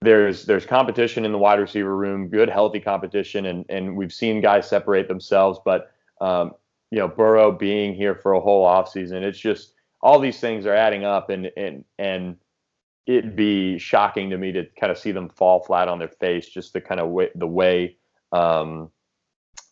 there's 0.00 0.46
there's 0.46 0.64
competition 0.64 1.24
in 1.24 1.32
the 1.32 1.38
wide 1.38 1.58
receiver 1.58 1.94
room, 1.96 2.28
good 2.28 2.48
healthy 2.48 2.78
competition, 2.80 3.46
and 3.46 3.64
and 3.68 3.96
we've 3.96 4.12
seen 4.12 4.40
guys 4.40 4.68
separate 4.68 5.08
themselves, 5.08 5.58
but 5.64 5.92
um, 6.20 6.52
you 6.92 6.98
know 6.98 7.08
Burrow 7.08 7.50
being 7.50 7.94
here 7.94 8.14
for 8.14 8.32
a 8.34 8.40
whole 8.40 8.64
offseason. 8.64 9.22
It's 9.22 9.38
just 9.38 9.74
all 10.02 10.20
these 10.20 10.38
things 10.38 10.66
are 10.66 10.74
adding 10.74 11.04
up, 11.04 11.30
and 11.30 11.50
and 11.56 11.84
and 11.98 12.36
it'd 13.06 13.34
be 13.34 13.76
shocking 13.76 14.30
to 14.30 14.38
me 14.38 14.52
to 14.52 14.66
kind 14.78 14.92
of 14.92 14.98
see 14.98 15.10
them 15.10 15.28
fall 15.28 15.64
flat 15.64 15.88
on 15.88 15.98
their 15.98 16.08
face. 16.08 16.48
Just 16.48 16.72
the 16.74 16.80
kind 16.80 17.00
of 17.00 17.08
way 17.10 17.30
the 17.34 17.46
way 17.46 17.96
um, 18.32 18.90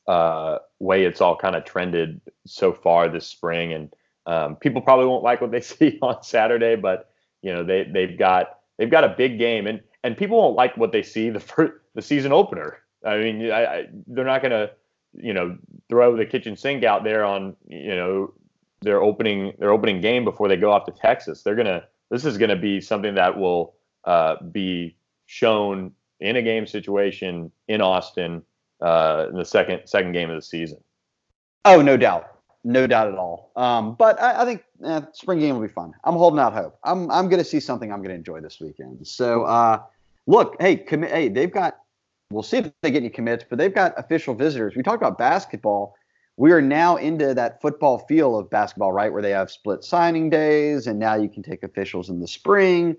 uh, 0.08 0.58
way 0.80 1.04
it's 1.04 1.20
all 1.20 1.36
kind 1.36 1.54
of 1.54 1.64
trended 1.64 2.20
so 2.46 2.72
far 2.72 3.08
this 3.08 3.26
spring, 3.26 3.74
and 3.74 3.94
um, 4.26 4.56
people 4.56 4.80
probably 4.80 5.06
won't 5.06 5.22
like 5.22 5.40
what 5.40 5.52
they 5.52 5.60
see 5.62 5.98
on 6.02 6.22
Saturday, 6.22 6.74
but 6.74 7.10
you 7.42 7.54
know 7.54 7.62
they 7.62 7.84
they've 7.84 8.18
got 8.18 8.58
they've 8.78 8.90
got 8.90 9.04
a 9.04 9.14
big 9.16 9.38
game, 9.38 9.66
and 9.66 9.80
and 10.02 10.16
people 10.16 10.38
won't 10.38 10.56
like 10.56 10.76
what 10.76 10.92
they 10.92 11.02
see 11.02 11.30
the 11.30 11.40
first, 11.40 11.74
the 11.94 12.02
season 12.02 12.32
opener. 12.32 12.78
I 13.04 13.18
mean, 13.18 13.50
I, 13.50 13.64
I, 13.64 13.86
they're 14.06 14.24
not 14.24 14.42
to 14.42 14.70
you 15.12 15.34
know 15.34 15.58
throw 15.88 16.16
the 16.16 16.26
kitchen 16.26 16.56
sink 16.56 16.84
out 16.84 17.04
there 17.04 17.24
on 17.24 17.54
you 17.68 17.94
know 17.94 18.32
their 18.80 19.02
opening 19.02 19.52
their 19.58 19.72
opening 19.72 20.00
game 20.00 20.24
before 20.24 20.48
they 20.48 20.56
go 20.56 20.72
off 20.72 20.86
to 20.86 20.92
Texas. 20.92 21.42
They're 21.42 21.54
gonna 21.54 21.84
this 22.10 22.24
is 22.24 22.38
gonna 22.38 22.56
be 22.56 22.80
something 22.80 23.14
that 23.16 23.38
will 23.38 23.74
uh, 24.04 24.36
be 24.42 24.96
shown 25.26 25.92
in 26.20 26.36
a 26.36 26.42
game 26.42 26.66
situation 26.66 27.52
in 27.68 27.82
Austin 27.82 28.42
uh, 28.80 29.26
in 29.30 29.36
the 29.36 29.44
second 29.44 29.82
second 29.86 30.12
game 30.12 30.30
of 30.30 30.36
the 30.36 30.42
season. 30.42 30.78
Oh, 31.64 31.82
no 31.82 31.96
doubt, 31.96 32.38
no 32.64 32.86
doubt 32.86 33.08
at 33.08 33.14
all. 33.14 33.52
Um, 33.56 33.94
but 33.94 34.20
I, 34.20 34.42
I 34.42 34.44
think 34.44 34.64
eh, 34.84 35.00
spring 35.12 35.40
game 35.40 35.56
will 35.56 35.66
be 35.66 35.72
fun. 35.72 35.92
I'm 36.04 36.14
holding 36.14 36.40
out 36.40 36.52
hope. 36.52 36.78
I'm 36.84 37.10
I'm 37.10 37.28
going 37.28 37.42
to 37.42 37.48
see 37.48 37.60
something 37.60 37.92
I'm 37.92 37.98
going 37.98 38.10
to 38.10 38.14
enjoy 38.14 38.40
this 38.40 38.60
weekend. 38.60 39.06
So 39.06 39.44
uh, 39.44 39.82
look, 40.26 40.56
hey, 40.60 40.76
commit. 40.76 41.10
Hey, 41.10 41.28
they've 41.28 41.50
got. 41.50 41.78
We'll 42.30 42.42
see 42.42 42.58
if 42.58 42.70
they 42.82 42.90
get 42.90 42.98
any 42.98 43.08
commits, 43.08 43.44
but 43.48 43.58
they've 43.58 43.74
got 43.74 43.94
official 43.96 44.34
visitors. 44.34 44.76
We 44.76 44.82
talked 44.82 45.02
about 45.02 45.16
basketball. 45.16 45.94
We 46.36 46.52
are 46.52 46.60
now 46.60 46.96
into 46.96 47.34
that 47.34 47.60
football 47.60 47.98
feel 48.06 48.38
of 48.38 48.48
basketball, 48.50 48.92
right? 48.92 49.12
Where 49.12 49.22
they 49.22 49.30
have 49.30 49.50
split 49.50 49.82
signing 49.82 50.30
days, 50.30 50.86
and 50.86 50.98
now 50.98 51.14
you 51.14 51.28
can 51.28 51.42
take 51.42 51.62
officials 51.62 52.10
in 52.10 52.20
the 52.20 52.28
spring, 52.28 52.96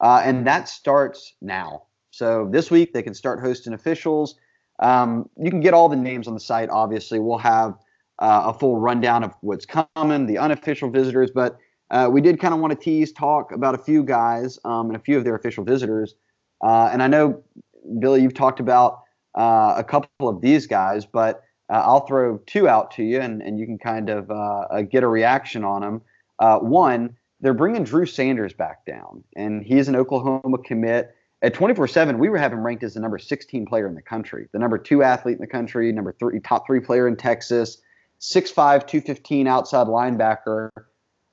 uh, 0.00 0.22
and 0.24 0.46
that 0.46 0.68
starts 0.68 1.34
now. 1.40 1.84
So 2.10 2.48
this 2.50 2.70
week 2.70 2.92
they 2.92 3.02
can 3.02 3.14
start 3.14 3.40
hosting 3.40 3.74
officials. 3.74 4.36
Um, 4.80 5.28
you 5.38 5.50
can 5.50 5.60
get 5.60 5.74
all 5.74 5.88
the 5.88 5.96
names 5.96 6.26
on 6.26 6.34
the 6.34 6.40
site. 6.40 6.68
Obviously, 6.70 7.18
we'll 7.18 7.38
have 7.38 7.74
uh, 8.18 8.44
a 8.46 8.58
full 8.58 8.78
rundown 8.78 9.22
of 9.22 9.34
what's 9.42 9.66
coming, 9.66 10.26
the 10.26 10.38
unofficial 10.38 10.90
visitors, 10.90 11.30
but 11.34 11.58
uh, 11.90 12.08
we 12.10 12.20
did 12.20 12.38
kind 12.40 12.54
of 12.54 12.60
want 12.60 12.72
to 12.72 12.78
tease 12.78 13.12
talk 13.12 13.52
about 13.52 13.74
a 13.74 13.78
few 13.78 14.02
guys 14.02 14.58
um, 14.64 14.88
and 14.88 14.96
a 14.96 15.00
few 15.00 15.18
of 15.18 15.24
their 15.24 15.34
official 15.34 15.64
visitors. 15.64 16.14
Uh, 16.62 16.88
and 16.92 17.02
I 17.02 17.08
know, 17.08 17.42
Billy, 17.98 18.22
you've 18.22 18.34
talked 18.34 18.60
about 18.60 19.00
uh, 19.36 19.74
a 19.76 19.84
couple 19.84 20.28
of 20.28 20.40
these 20.40 20.66
guys, 20.66 21.04
but 21.06 21.42
uh, 21.72 21.82
I'll 21.84 22.06
throw 22.06 22.38
two 22.46 22.68
out 22.68 22.90
to 22.92 23.02
you, 23.02 23.20
and, 23.20 23.42
and 23.42 23.58
you 23.58 23.66
can 23.66 23.78
kind 23.78 24.08
of 24.08 24.30
uh, 24.30 24.82
get 24.82 25.02
a 25.02 25.08
reaction 25.08 25.64
on 25.64 25.82
them. 25.82 26.02
one, 26.38 27.16
they're 27.40 27.54
bringing 27.54 27.84
Drew 27.84 28.06
Sanders 28.06 28.52
back 28.52 28.84
down, 28.84 29.24
and 29.34 29.62
he's 29.62 29.88
an 29.88 29.96
Oklahoma 29.96 30.58
commit 30.58 31.14
at 31.42 31.54
24/7, 31.54 32.18
we 32.18 32.28
were 32.28 32.38
having 32.38 32.58
ranked 32.58 32.82
as 32.82 32.94
the 32.94 33.00
number 33.00 33.18
16 33.18 33.66
player 33.66 33.86
in 33.86 33.94
the 33.94 34.02
country, 34.02 34.48
the 34.52 34.58
number 34.58 34.78
two 34.78 35.02
athlete 35.02 35.36
in 35.36 35.40
the 35.40 35.46
country, 35.46 35.90
number 35.92 36.12
three, 36.18 36.40
top 36.40 36.66
three 36.66 36.80
player 36.80 37.08
in 37.08 37.16
Texas, 37.16 37.78
6'5", 38.20 38.86
215 38.86 39.46
outside 39.46 39.86
linebacker, 39.86 40.70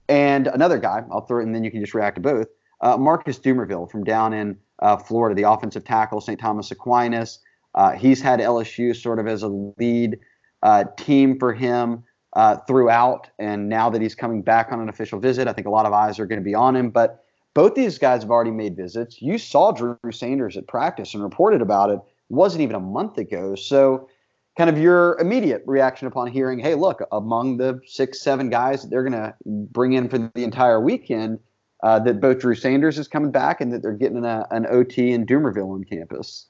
and 0.07 0.47
another 0.47 0.77
guy. 0.77 1.03
I'll 1.11 1.25
throw 1.25 1.39
it, 1.39 1.43
and 1.43 1.53
then 1.53 1.63
you 1.63 1.71
can 1.71 1.81
just 1.81 1.93
react 1.93 2.15
to 2.15 2.21
both. 2.21 2.47
Uh, 2.79 2.95
Marcus 2.97 3.39
Dumervil 3.39 3.91
from 3.91 4.03
down 4.03 4.33
in 4.33 4.57
uh, 4.79 4.97
Florida, 4.97 5.35
the 5.35 5.49
offensive 5.49 5.83
tackle, 5.83 6.21
St. 6.21 6.39
Thomas 6.39 6.71
Aquinas. 6.71 7.39
Uh, 7.75 7.91
he's 7.91 8.21
had 8.21 8.39
LSU 8.39 8.95
sort 8.95 9.19
of 9.19 9.27
as 9.27 9.43
a 9.43 9.49
lead 9.77 10.19
uh, 10.63 10.85
team 10.97 11.37
for 11.37 11.53
him 11.53 12.03
uh, 12.33 12.57
throughout, 12.67 13.29
and 13.39 13.67
now 13.67 13.89
that 13.89 14.01
he's 14.01 14.15
coming 14.15 14.41
back 14.41 14.71
on 14.71 14.79
an 14.79 14.89
official 14.89 15.19
visit, 15.19 15.47
I 15.47 15.53
think 15.53 15.67
a 15.67 15.71
lot 15.71 15.85
of 15.85 15.93
eyes 15.93 16.19
are 16.19 16.25
going 16.25 16.39
to 16.39 16.45
be 16.45 16.55
on 16.55 16.75
him. 16.75 16.91
But 16.91 17.25
both 17.57 17.73
these 17.73 17.97
guys 17.97 18.21
have 18.21 18.29
already 18.29 18.51
made 18.51 18.75
visits. 18.75 19.19
You 19.19 19.39
saw 19.39 19.71
Drew 19.71 19.97
Sanders 20.11 20.55
at 20.57 20.67
practice 20.67 21.15
and 21.15 21.23
reported 21.23 21.59
about 21.59 21.89
it. 21.89 21.99
wasn't 22.29 22.61
even 22.61 22.75
a 22.75 22.79
month 22.79 23.17
ago. 23.17 23.55
So, 23.55 24.07
kind 24.55 24.69
of 24.69 24.77
your 24.77 25.19
immediate 25.19 25.63
reaction 25.65 26.07
upon 26.07 26.27
hearing, 26.27 26.59
hey, 26.59 26.75
look, 26.75 27.01
among 27.11 27.57
the 27.57 27.81
six, 27.87 28.21
seven 28.21 28.51
guys 28.51 28.83
that 28.83 28.89
they're 28.91 29.01
going 29.01 29.13
to 29.13 29.33
bring 29.43 29.93
in 29.93 30.07
for 30.07 30.19
the 30.19 30.43
entire 30.43 30.79
weekend, 30.79 31.39
uh, 31.81 31.97
that 32.01 32.21
both 32.21 32.37
Drew 32.37 32.53
Sanders 32.53 32.99
is 32.99 33.07
coming 33.07 33.31
back 33.31 33.59
and 33.59 33.73
that 33.73 33.81
they're 33.81 33.93
getting 33.93 34.23
a, 34.23 34.45
an 34.51 34.67
OT 34.67 35.11
in 35.11 35.25
Dumervil 35.25 35.73
on 35.73 35.83
campus. 35.83 36.45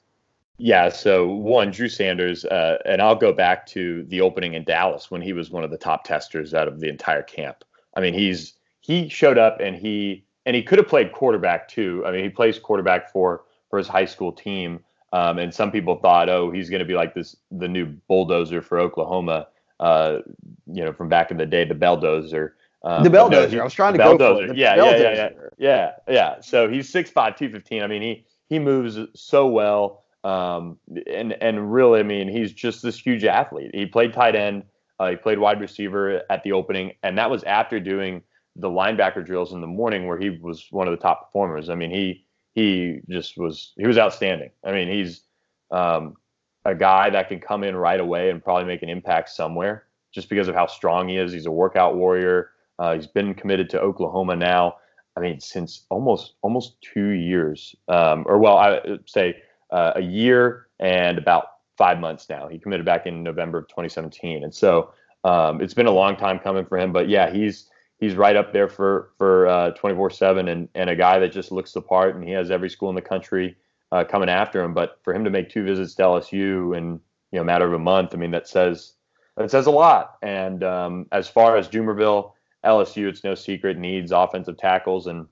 Yeah, 0.58 0.90
so 0.90 1.26
one, 1.26 1.70
Drew 1.70 1.88
Sanders, 1.88 2.44
uh, 2.44 2.80
and 2.84 3.00
I'll 3.00 3.16
go 3.16 3.32
back 3.32 3.64
to 3.68 4.04
the 4.08 4.20
opening 4.20 4.52
in 4.52 4.64
Dallas 4.64 5.10
when 5.10 5.22
he 5.22 5.32
was 5.32 5.48
one 5.50 5.64
of 5.64 5.70
the 5.70 5.78
top 5.78 6.04
testers 6.04 6.52
out 6.52 6.68
of 6.68 6.80
the 6.80 6.90
entire 6.90 7.22
camp. 7.22 7.64
I 7.96 8.02
mean, 8.02 8.12
he's 8.12 8.52
he 8.80 9.08
showed 9.08 9.38
up 9.38 9.58
and 9.58 9.74
he 9.74 10.26
and 10.48 10.56
he 10.56 10.62
could 10.62 10.78
have 10.78 10.88
played 10.88 11.12
quarterback 11.12 11.68
too. 11.68 12.02
I 12.06 12.10
mean, 12.10 12.24
he 12.24 12.30
plays 12.30 12.58
quarterback 12.58 13.12
for 13.12 13.42
for 13.68 13.76
his 13.76 13.86
high 13.86 14.06
school 14.06 14.32
team. 14.32 14.80
Um, 15.12 15.38
and 15.38 15.54
some 15.54 15.70
people 15.70 15.96
thought, 15.96 16.30
oh, 16.30 16.50
he's 16.50 16.70
going 16.70 16.80
to 16.80 16.86
be 16.86 16.94
like 16.94 17.14
this, 17.14 17.36
the 17.50 17.68
new 17.68 17.84
bulldozer 18.08 18.62
for 18.62 18.80
Oklahoma. 18.80 19.48
Uh, 19.78 20.20
you 20.66 20.82
know, 20.82 20.92
from 20.92 21.10
back 21.10 21.30
in 21.30 21.36
the 21.36 21.44
day, 21.44 21.66
the 21.66 21.74
belldozer. 21.74 22.52
Um, 22.82 23.04
the 23.04 23.10
belldozer. 23.10 23.30
No, 23.30 23.48
he, 23.48 23.60
I 23.60 23.64
was 23.64 23.74
trying 23.74 23.92
to 23.92 23.98
go 23.98 24.16
for 24.16 24.44
it. 24.44 24.56
Yeah, 24.56 24.76
yeah, 24.76 24.96
yeah, 24.96 25.12
yeah, 25.12 25.30
yeah, 25.58 25.90
yeah. 26.08 26.40
So 26.40 26.66
he's 26.66 26.90
6'5", 26.90 27.12
215. 27.12 27.82
I 27.82 27.86
mean, 27.86 28.02
he 28.02 28.24
he 28.48 28.58
moves 28.58 28.98
so 29.14 29.46
well. 29.46 30.04
Um, 30.24 30.78
and 31.12 31.34
and 31.42 31.70
really, 31.72 32.00
I 32.00 32.04
mean, 32.04 32.26
he's 32.26 32.54
just 32.54 32.82
this 32.82 32.98
huge 32.98 33.24
athlete. 33.24 33.70
He 33.74 33.84
played 33.84 34.14
tight 34.14 34.34
end. 34.34 34.62
Uh, 34.98 35.10
he 35.10 35.16
played 35.16 35.38
wide 35.38 35.60
receiver 35.60 36.22
at 36.30 36.42
the 36.42 36.52
opening, 36.52 36.92
and 37.02 37.18
that 37.18 37.30
was 37.30 37.44
after 37.44 37.78
doing 37.78 38.22
the 38.58 38.68
linebacker 38.68 39.24
drills 39.24 39.52
in 39.52 39.60
the 39.60 39.66
morning 39.66 40.06
where 40.06 40.18
he 40.18 40.30
was 40.30 40.66
one 40.70 40.88
of 40.88 40.92
the 40.92 41.02
top 41.02 41.26
performers. 41.26 41.68
I 41.68 41.74
mean, 41.74 41.90
he 41.90 42.24
he 42.54 43.00
just 43.08 43.38
was 43.38 43.72
he 43.76 43.86
was 43.86 43.98
outstanding. 43.98 44.50
I 44.64 44.72
mean, 44.72 44.88
he's 44.88 45.22
um, 45.70 46.16
a 46.64 46.74
guy 46.74 47.10
that 47.10 47.28
can 47.28 47.40
come 47.40 47.64
in 47.64 47.76
right 47.76 48.00
away 48.00 48.30
and 48.30 48.42
probably 48.42 48.64
make 48.64 48.82
an 48.82 48.88
impact 48.88 49.30
somewhere 49.30 49.84
just 50.12 50.28
because 50.28 50.48
of 50.48 50.54
how 50.54 50.66
strong 50.66 51.08
he 51.08 51.16
is. 51.16 51.32
He's 51.32 51.46
a 51.46 51.50
workout 51.50 51.96
warrior. 51.96 52.50
Uh, 52.78 52.94
he's 52.94 53.06
been 53.06 53.34
committed 53.34 53.70
to 53.70 53.80
Oklahoma 53.80 54.36
now. 54.36 54.76
I 55.16 55.20
mean, 55.20 55.40
since 55.40 55.86
almost 55.90 56.34
almost 56.42 56.80
two 56.80 57.10
years, 57.10 57.74
um, 57.88 58.24
or 58.26 58.38
well, 58.38 58.56
I 58.56 58.98
say 59.06 59.42
uh, 59.70 59.92
a 59.96 60.02
year 60.02 60.66
and 60.80 61.18
about 61.18 61.44
five 61.76 62.00
months 62.00 62.28
now. 62.28 62.48
He 62.48 62.58
committed 62.58 62.84
back 62.84 63.06
in 63.06 63.22
November 63.22 63.58
of 63.58 63.68
2017, 63.68 64.42
and 64.42 64.54
so 64.54 64.92
um, 65.24 65.60
it's 65.60 65.74
been 65.74 65.86
a 65.86 65.92
long 65.92 66.16
time 66.16 66.38
coming 66.38 66.66
for 66.66 66.78
him. 66.78 66.92
But 66.92 67.08
yeah, 67.08 67.30
he's 67.30 67.68
he's 67.98 68.14
right 68.14 68.36
up 68.36 68.52
there 68.52 68.68
for 68.68 69.10
for 69.18 69.72
24 69.76 70.10
uh, 70.22 70.34
and 70.36 70.68
and 70.74 70.90
a 70.90 70.96
guy 70.96 71.18
that 71.18 71.32
just 71.32 71.52
looks 71.52 71.72
the 71.72 71.82
part 71.82 72.14
and 72.14 72.24
he 72.24 72.32
has 72.32 72.50
every 72.50 72.70
school 72.70 72.88
in 72.88 72.94
the 72.94 73.02
country 73.02 73.56
uh, 73.92 74.04
coming 74.04 74.28
after 74.28 74.62
him. 74.62 74.74
But 74.74 74.98
for 75.02 75.14
him 75.14 75.24
to 75.24 75.30
make 75.30 75.50
two 75.50 75.64
visits 75.64 75.94
to 75.94 76.02
LSU 76.02 76.76
in 76.76 77.00
you 77.32 77.38
know 77.38 77.42
a 77.42 77.44
matter 77.44 77.66
of 77.66 77.72
a 77.72 77.78
month, 77.78 78.14
I 78.14 78.16
mean 78.16 78.30
that 78.30 78.48
says 78.48 78.94
that 79.36 79.50
says 79.50 79.66
a 79.66 79.70
lot. 79.70 80.16
And 80.22 80.64
um, 80.64 81.06
as 81.12 81.28
far 81.28 81.56
as 81.56 81.68
Dumervil, 81.68 82.32
LSU, 82.64 83.08
it's 83.08 83.24
no 83.24 83.34
secret 83.34 83.78
needs 83.78 84.12
offensive 84.12 84.56
tackles, 84.56 85.06
and 85.06 85.26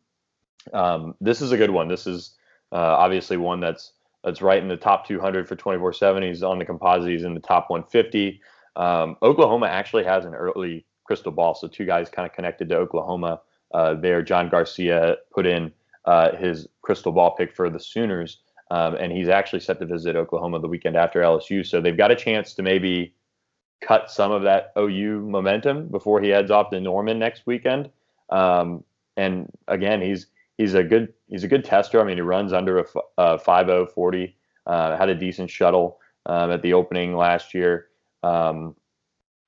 um, 0.73 1.15
this 1.21 1.41
is 1.41 1.53
a 1.53 1.57
good 1.57 1.71
one. 1.71 1.89
This 1.89 2.07
is 2.07 2.35
uh, 2.73 2.77
obviously 2.77 3.37
one 3.37 3.61
that's 3.61 3.93
that's 4.25 4.43
right 4.43 4.63
in 4.63 4.69
the 4.69 4.77
top 4.77 5.07
200 5.07 5.49
for 5.49 5.57
24/7. 5.57 6.27
He's 6.27 6.43
on 6.43 6.59
the 6.59 6.65
composite. 6.65 7.11
He's 7.11 7.25
in 7.25 7.35
the 7.35 7.41
top 7.41 7.71
150. 7.71 8.41
Um, 8.75 9.17
Oklahoma 9.23 9.67
actually 9.67 10.05
has 10.05 10.25
an 10.25 10.35
early 10.35 10.85
crystal 11.07 11.33
ball. 11.33 11.55
So 11.55 11.69
two 11.69 11.85
guys 11.85 12.11
kind 12.11 12.27
of 12.27 12.35
connected 12.35 12.69
to 12.69 12.77
Oklahoma 12.77 13.40
uh, 13.73 13.95
there. 13.95 14.23
John 14.23 14.49
Garcia 14.49 15.16
put 15.33 15.47
in 15.47 15.73
uh, 16.05 16.37
his 16.37 16.69
crystal 16.83 17.12
ball 17.12 17.35
pick 17.35 17.55
for 17.55 17.71
the 17.71 17.81
Sooners, 17.81 18.40
um, 18.71 18.95
and 18.95 19.12
he's 19.12 19.29
actually 19.29 19.61
set 19.61 19.79
to 19.81 19.87
visit 19.87 20.16
Oklahoma 20.16 20.61
the 20.61 20.69
weekend 20.69 20.97
after 20.97 21.21
LSU. 21.21 21.66
So 21.66 21.81
they've 21.81 21.97
got 21.97 22.11
a 22.11 22.16
chance 22.16 22.55
to 22.55 22.62
maybe 22.62 23.14
cut 23.81 24.11
some 24.11 24.33
of 24.33 24.42
that 24.42 24.73
OU 24.79 25.21
momentum 25.21 25.88
before 25.88 26.21
he 26.21 26.29
heads 26.29 26.51
off 26.51 26.71
to 26.71 26.81
Norman 26.81 27.19
next 27.19 27.47
weekend. 27.47 27.90
Um, 28.31 28.85
and 29.16 29.51
again, 29.69 30.01
he's 30.01 30.27
he's 30.59 30.75
a 30.75 30.83
good 30.83 31.12
he's 31.29 31.45
a 31.45 31.49
good 31.49 31.64
tester. 31.64 32.01
I 32.01 32.05
mean, 32.05 32.16
he 32.16 32.23
runs 32.23 32.53
under 32.53 32.81
a, 32.81 32.85
a 33.19 33.38
50 33.38 33.92
40. 33.92 34.37
Uh, 34.66 34.97
had 34.97 35.09
a 35.09 35.14
decent 35.14 35.49
shuttle 35.49 36.01
um, 36.27 36.51
at 36.51 36.62
the 36.62 36.73
opening 36.73 37.16
last 37.16 37.55
year. 37.55 37.87
Um, 38.25 38.75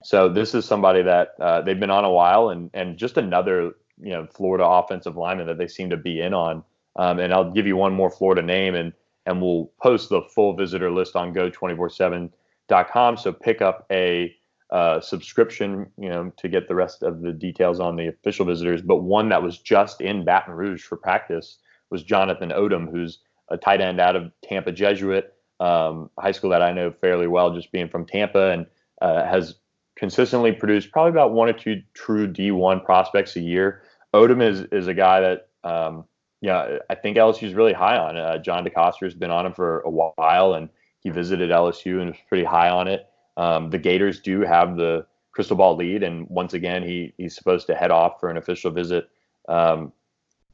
so 0.02 0.28
this 0.28 0.54
is 0.54 0.64
somebody 0.64 1.02
that 1.02 1.34
uh, 1.40 1.60
they've 1.62 1.78
been 1.78 1.90
on 1.90 2.04
a 2.04 2.10
while, 2.10 2.50
and 2.50 2.70
and 2.74 2.96
just 2.96 3.16
another 3.16 3.72
you 4.00 4.10
know 4.10 4.26
Florida 4.26 4.64
offensive 4.64 5.16
lineman 5.16 5.46
that 5.46 5.58
they 5.58 5.68
seem 5.68 5.90
to 5.90 5.96
be 5.96 6.20
in 6.20 6.34
on. 6.34 6.62
Um, 6.96 7.18
and 7.20 7.32
I'll 7.32 7.50
give 7.50 7.66
you 7.66 7.76
one 7.76 7.94
more 7.94 8.10
Florida 8.10 8.42
name, 8.42 8.74
and 8.74 8.92
and 9.26 9.42
we'll 9.42 9.70
post 9.80 10.08
the 10.08 10.22
full 10.34 10.56
visitor 10.56 10.90
list 10.90 11.16
on 11.16 11.34
go247.com. 11.34 13.16
So 13.16 13.32
pick 13.32 13.60
up 13.60 13.86
a 13.90 14.34
uh, 14.70 15.00
subscription, 15.00 15.90
you 15.98 16.08
know, 16.08 16.32
to 16.36 16.48
get 16.48 16.68
the 16.68 16.74
rest 16.74 17.02
of 17.02 17.20
the 17.20 17.32
details 17.32 17.80
on 17.80 17.96
the 17.96 18.08
official 18.08 18.46
visitors. 18.46 18.82
But 18.82 19.02
one 19.02 19.28
that 19.30 19.42
was 19.42 19.58
just 19.58 20.00
in 20.00 20.24
Baton 20.24 20.54
Rouge 20.54 20.82
for 20.82 20.96
practice 20.96 21.58
was 21.90 22.02
Jonathan 22.02 22.50
Odom, 22.50 22.90
who's 22.90 23.18
a 23.50 23.56
tight 23.56 23.80
end 23.80 24.00
out 24.00 24.16
of 24.16 24.30
Tampa 24.42 24.72
Jesuit 24.72 25.34
um, 25.60 26.10
high 26.18 26.32
school 26.32 26.50
that 26.50 26.62
I 26.62 26.72
know 26.72 26.92
fairly 26.92 27.26
well, 27.26 27.54
just 27.54 27.72
being 27.72 27.88
from 27.88 28.06
Tampa, 28.06 28.50
and 28.50 28.66
uh, 29.02 29.24
has 29.24 29.56
consistently 29.98 30.52
produced 30.52 30.92
probably 30.92 31.10
about 31.10 31.32
one 31.32 31.48
or 31.48 31.52
two 31.52 31.82
true 31.92 32.26
D1 32.26 32.84
prospects 32.84 33.36
a 33.36 33.40
year. 33.40 33.82
Odom 34.14 34.40
is 34.42 34.60
is 34.72 34.86
a 34.86 34.94
guy 34.94 35.20
that 35.20 35.48
um, 35.64 36.04
yeah 36.40 36.78
I 36.88 36.94
think 36.94 37.16
LSU 37.16 37.42
is 37.42 37.54
really 37.54 37.72
high 37.72 37.98
on. 37.98 38.16
Uh, 38.16 38.38
John 38.38 38.64
DeCoster 38.64 39.02
has 39.02 39.14
been 39.14 39.30
on 39.30 39.44
him 39.44 39.52
for 39.52 39.80
a 39.80 39.90
while, 39.90 40.54
and 40.54 40.70
he 41.00 41.10
visited 41.10 41.50
LSU 41.50 42.00
and 42.00 42.10
was 42.10 42.18
pretty 42.28 42.44
high 42.44 42.70
on 42.70 42.88
it. 42.88 43.06
Um, 43.36 43.70
the 43.70 43.78
Gators 43.78 44.20
do 44.20 44.40
have 44.40 44.76
the 44.76 45.04
crystal 45.32 45.56
ball 45.56 45.76
lead, 45.76 46.02
and 46.02 46.28
once 46.30 46.54
again, 46.54 46.82
he 46.82 47.12
he's 47.18 47.34
supposed 47.34 47.66
to 47.66 47.74
head 47.74 47.90
off 47.90 48.20
for 48.20 48.30
an 48.30 48.36
official 48.36 48.70
visit 48.70 49.10
um, 49.48 49.92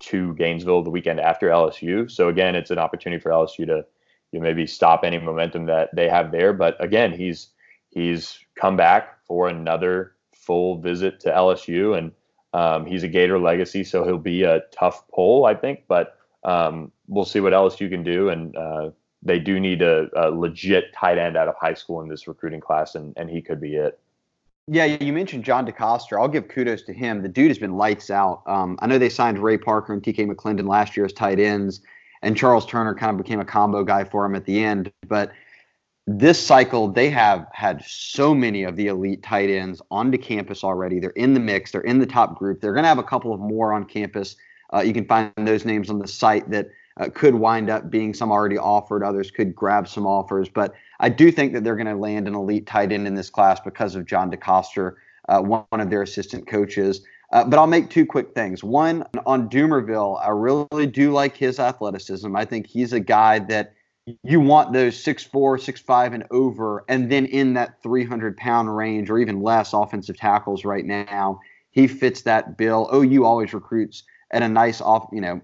to 0.00 0.34
Gainesville 0.34 0.82
the 0.82 0.90
weekend 0.90 1.20
after 1.20 1.48
LSU. 1.48 2.10
So 2.10 2.28
again, 2.28 2.54
it's 2.54 2.70
an 2.70 2.78
opportunity 2.78 3.20
for 3.20 3.30
LSU 3.30 3.66
to 3.66 3.84
you 4.32 4.40
know, 4.40 4.42
maybe 4.42 4.66
stop 4.66 5.04
any 5.04 5.18
momentum 5.18 5.66
that 5.66 5.94
they 5.94 6.08
have 6.08 6.32
there. 6.32 6.52
But 6.52 6.82
again, 6.82 7.12
he's 7.12 7.50
he's 7.94 8.38
come 8.54 8.76
back 8.76 9.24
for 9.26 9.48
another 9.48 10.14
full 10.34 10.78
visit 10.78 11.20
to 11.20 11.30
LSU, 11.30 11.96
and 11.96 12.12
um, 12.52 12.86
he's 12.86 13.02
a 13.02 13.08
Gator 13.08 13.38
legacy, 13.38 13.84
so 13.84 14.04
he'll 14.04 14.18
be 14.18 14.42
a 14.42 14.60
tough 14.70 15.04
pull, 15.08 15.46
I 15.46 15.54
think. 15.54 15.84
But 15.88 16.18
um, 16.44 16.92
we'll 17.08 17.24
see 17.24 17.40
what 17.40 17.52
LSU 17.52 17.88
can 17.88 18.02
do, 18.02 18.28
and 18.28 18.56
uh, 18.56 18.90
they 19.22 19.38
do 19.38 19.58
need 19.58 19.80
a, 19.80 20.08
a, 20.14 20.30
legit 20.30 20.92
tight 20.92 21.18
end 21.18 21.36
out 21.36 21.48
of 21.48 21.54
high 21.58 21.74
school 21.74 22.02
in 22.02 22.08
this 22.08 22.28
recruiting 22.28 22.60
class, 22.60 22.94
and, 22.94 23.14
and 23.16 23.30
he 23.30 23.40
could 23.40 23.60
be 23.60 23.76
it. 23.76 23.98
Yeah, 24.66 24.84
you 24.84 25.12
mentioned 25.12 25.44
John 25.44 25.66
DeCoster. 25.66 26.18
I'll 26.18 26.28
give 26.28 26.48
kudos 26.48 26.82
to 26.82 26.94
him. 26.94 27.22
The 27.22 27.28
dude 27.28 27.48
has 27.48 27.58
been 27.58 27.76
lights 27.76 28.10
out. 28.10 28.42
Um, 28.46 28.78
I 28.80 28.86
know 28.86 28.98
they 28.98 29.10
signed 29.10 29.38
Ray 29.38 29.58
Parker 29.58 29.92
and 29.92 30.02
TK 30.02 30.30
McLendon 30.30 30.66
last 30.66 30.96
year 30.96 31.04
as 31.04 31.12
tight 31.12 31.38
ends, 31.38 31.80
and 32.22 32.36
Charles 32.36 32.64
Turner 32.64 32.94
kind 32.94 33.10
of 33.10 33.22
became 33.22 33.40
a 33.40 33.44
combo 33.44 33.84
guy 33.84 34.04
for 34.04 34.24
him 34.24 34.34
at 34.34 34.46
the 34.46 34.62
end. 34.64 34.90
But 35.06 35.32
this 36.06 36.44
cycle, 36.44 36.88
they 36.88 37.08
have 37.10 37.46
had 37.52 37.82
so 37.86 38.34
many 38.34 38.64
of 38.64 38.76
the 38.76 38.88
elite 38.88 39.22
tight 39.22 39.48
ends 39.48 39.80
onto 39.90 40.18
campus 40.18 40.62
already. 40.62 41.00
They're 41.00 41.10
in 41.10 41.32
the 41.32 41.40
mix. 41.40 41.72
They're 41.72 41.80
in 41.80 41.98
the 41.98 42.06
top 42.06 42.38
group. 42.38 42.60
They're 42.60 42.74
going 42.74 42.84
to 42.84 42.88
have 42.88 42.98
a 42.98 43.04
couple 43.04 43.32
of 43.32 43.40
more 43.40 43.72
on 43.72 43.86
campus. 43.86 44.36
Uh, 44.72 44.80
you 44.80 44.92
can 44.92 45.06
find 45.06 45.32
those 45.38 45.64
names 45.64 45.88
on 45.88 45.98
the 45.98 46.08
site 46.08 46.50
that 46.50 46.68
uh, 46.98 47.08
could 47.14 47.34
wind 47.34 47.70
up 47.70 47.90
being 47.90 48.12
some 48.12 48.30
already 48.30 48.58
offered. 48.58 49.02
Others 49.02 49.30
could 49.30 49.54
grab 49.54 49.88
some 49.88 50.06
offers, 50.06 50.48
but 50.48 50.74
I 51.00 51.08
do 51.08 51.32
think 51.32 51.54
that 51.54 51.64
they're 51.64 51.76
going 51.76 51.86
to 51.86 51.96
land 51.96 52.28
an 52.28 52.34
elite 52.34 52.66
tight 52.66 52.92
end 52.92 53.06
in 53.06 53.14
this 53.14 53.30
class 53.30 53.60
because 53.60 53.94
of 53.94 54.04
John 54.04 54.30
DeCoster, 54.30 54.94
uh, 55.28 55.40
one, 55.40 55.64
of 55.72 55.90
their 55.90 56.02
assistant 56.02 56.46
coaches. 56.46 57.02
Uh, 57.32 57.44
but 57.44 57.58
I'll 57.58 57.66
make 57.66 57.90
two 57.90 58.06
quick 58.06 58.34
things. 58.34 58.62
One, 58.62 59.04
on 59.26 59.48
Dumervil, 59.48 60.24
I 60.24 60.28
really 60.28 60.86
do 60.86 61.12
like 61.12 61.36
his 61.36 61.58
athleticism. 61.58 62.36
I 62.36 62.44
think 62.44 62.66
he's 62.66 62.92
a 62.92 63.00
guy 63.00 63.40
that 63.40 63.72
you 64.22 64.40
want 64.40 64.72
those 64.72 65.02
six 65.02 65.24
four, 65.24 65.58
six 65.58 65.80
five, 65.80 66.12
and 66.12 66.24
over, 66.30 66.84
and 66.88 67.10
then 67.10 67.26
in 67.26 67.54
that 67.54 67.82
300 67.82 68.36
pound 68.36 68.74
range 68.74 69.10
or 69.10 69.18
even 69.18 69.42
less 69.42 69.72
offensive 69.72 70.16
tackles 70.16 70.64
right 70.64 70.84
now. 70.84 71.40
He 71.70 71.88
fits 71.88 72.22
that 72.22 72.56
bill. 72.56 72.88
OU 72.94 73.24
always 73.24 73.52
recruits 73.52 74.04
at 74.30 74.42
a 74.42 74.48
nice 74.48 74.80
off, 74.80 75.08
you 75.12 75.20
know, 75.20 75.40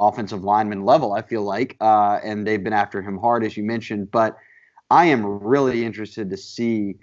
offensive 0.00 0.42
lineman 0.42 0.84
level. 0.84 1.12
I 1.12 1.22
feel 1.22 1.42
like, 1.42 1.76
uh, 1.80 2.20
and 2.24 2.46
they've 2.46 2.62
been 2.62 2.72
after 2.72 3.02
him 3.02 3.18
hard, 3.18 3.44
as 3.44 3.56
you 3.56 3.64
mentioned. 3.64 4.10
But 4.10 4.36
I 4.90 5.06
am 5.06 5.26
really 5.26 5.84
interested 5.84 6.30
to 6.30 6.36
see 6.36 6.94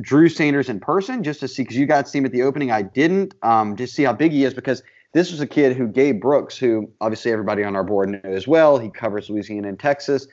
Drew 0.00 0.28
Sanders 0.28 0.68
in 0.68 0.80
person, 0.80 1.22
just 1.22 1.40
to 1.40 1.48
see 1.48 1.62
because 1.62 1.76
you 1.76 1.86
got 1.86 2.06
to 2.06 2.10
see 2.10 2.18
him 2.18 2.26
at 2.26 2.32
the 2.32 2.42
opening. 2.42 2.72
I 2.72 2.82
didn't, 2.82 3.34
um, 3.42 3.76
to 3.76 3.86
see 3.86 4.02
how 4.02 4.12
big 4.12 4.32
he 4.32 4.44
is 4.44 4.54
because 4.54 4.82
this 5.12 5.30
was 5.30 5.40
a 5.40 5.46
kid 5.46 5.76
who 5.76 5.86
Gabe 5.86 6.20
Brooks, 6.20 6.56
who 6.58 6.90
obviously 7.00 7.30
everybody 7.30 7.62
on 7.62 7.76
our 7.76 7.84
board 7.84 8.20
knows 8.24 8.48
well. 8.48 8.78
He 8.78 8.90
covers 8.90 9.30
Louisiana 9.30 9.68
and 9.68 9.78
Texas. 9.78 10.26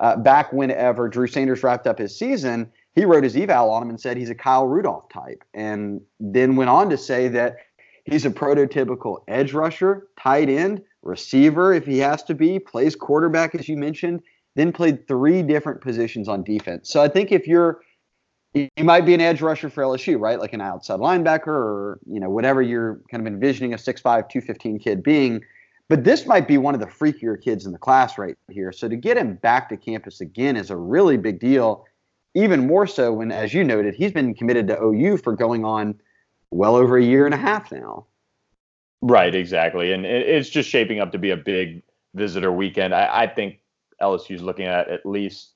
Uh, 0.00 0.16
back 0.16 0.52
whenever 0.52 1.08
Drew 1.08 1.26
Sanders 1.26 1.62
wrapped 1.62 1.86
up 1.86 1.98
his 1.98 2.18
season, 2.18 2.70
he 2.94 3.04
wrote 3.04 3.24
his 3.24 3.36
eval 3.36 3.70
on 3.70 3.82
him 3.82 3.90
and 3.90 4.00
said 4.00 4.16
he's 4.16 4.30
a 4.30 4.34
Kyle 4.34 4.66
Rudolph 4.66 5.08
type, 5.08 5.44
and 5.54 6.00
then 6.18 6.56
went 6.56 6.70
on 6.70 6.90
to 6.90 6.98
say 6.98 7.28
that 7.28 7.58
he's 8.04 8.24
a 8.24 8.30
prototypical 8.30 9.22
edge 9.28 9.52
rusher, 9.52 10.08
tight 10.18 10.48
end, 10.48 10.82
receiver 11.02 11.72
if 11.72 11.84
he 11.84 11.98
has 11.98 12.22
to 12.24 12.34
be, 12.34 12.58
plays 12.58 12.96
quarterback 12.96 13.54
as 13.54 13.68
you 13.68 13.76
mentioned, 13.76 14.20
then 14.56 14.72
played 14.72 15.06
three 15.06 15.42
different 15.42 15.80
positions 15.80 16.28
on 16.28 16.42
defense. 16.42 16.90
So 16.90 17.02
I 17.02 17.08
think 17.08 17.32
if 17.32 17.46
you're 17.46 17.80
you 18.54 18.84
might 18.84 19.04
be 19.04 19.14
an 19.14 19.20
edge 19.20 19.42
rusher 19.42 19.68
for 19.68 19.82
LSU, 19.82 20.18
right? 20.18 20.38
Like 20.38 20.52
an 20.52 20.60
outside 20.60 21.00
linebacker 21.00 21.48
or, 21.48 21.98
you 22.06 22.20
know, 22.20 22.30
whatever 22.30 22.62
you're 22.62 23.00
kind 23.10 23.20
of 23.20 23.26
envisioning 23.26 23.74
a 23.74 23.76
6'5, 23.76 24.02
215 24.02 24.78
kid 24.78 25.02
being. 25.02 25.42
But 25.88 26.04
this 26.04 26.26
might 26.26 26.48
be 26.48 26.56
one 26.56 26.74
of 26.74 26.80
the 26.80 26.86
freakier 26.86 27.40
kids 27.40 27.66
in 27.66 27.72
the 27.72 27.78
class 27.78 28.16
right 28.16 28.36
here. 28.50 28.72
So 28.72 28.88
to 28.88 28.96
get 28.96 29.18
him 29.18 29.34
back 29.34 29.68
to 29.68 29.76
campus 29.76 30.20
again 30.20 30.56
is 30.56 30.70
a 30.70 30.76
really 30.76 31.16
big 31.16 31.38
deal. 31.38 31.84
Even 32.34 32.66
more 32.66 32.86
so 32.86 33.12
when, 33.12 33.30
as 33.30 33.52
you 33.52 33.62
noted, 33.62 33.94
he's 33.94 34.12
been 34.12 34.34
committed 34.34 34.66
to 34.68 34.82
OU 34.82 35.18
for 35.18 35.34
going 35.34 35.64
on 35.64 36.00
well 36.50 36.74
over 36.74 36.96
a 36.96 37.02
year 37.02 37.26
and 37.26 37.34
a 37.34 37.38
half 37.38 37.70
now. 37.70 38.06
Right, 39.02 39.34
exactly. 39.34 39.92
And 39.92 40.06
it's 40.06 40.48
just 40.48 40.70
shaping 40.70 41.00
up 41.00 41.12
to 41.12 41.18
be 41.18 41.30
a 41.30 41.36
big 41.36 41.82
visitor 42.14 42.50
weekend. 42.50 42.94
I, 42.94 43.24
I 43.24 43.26
think 43.26 43.60
LSU's 44.00 44.40
looking 44.40 44.66
at 44.66 44.88
at 44.88 45.04
least 45.04 45.50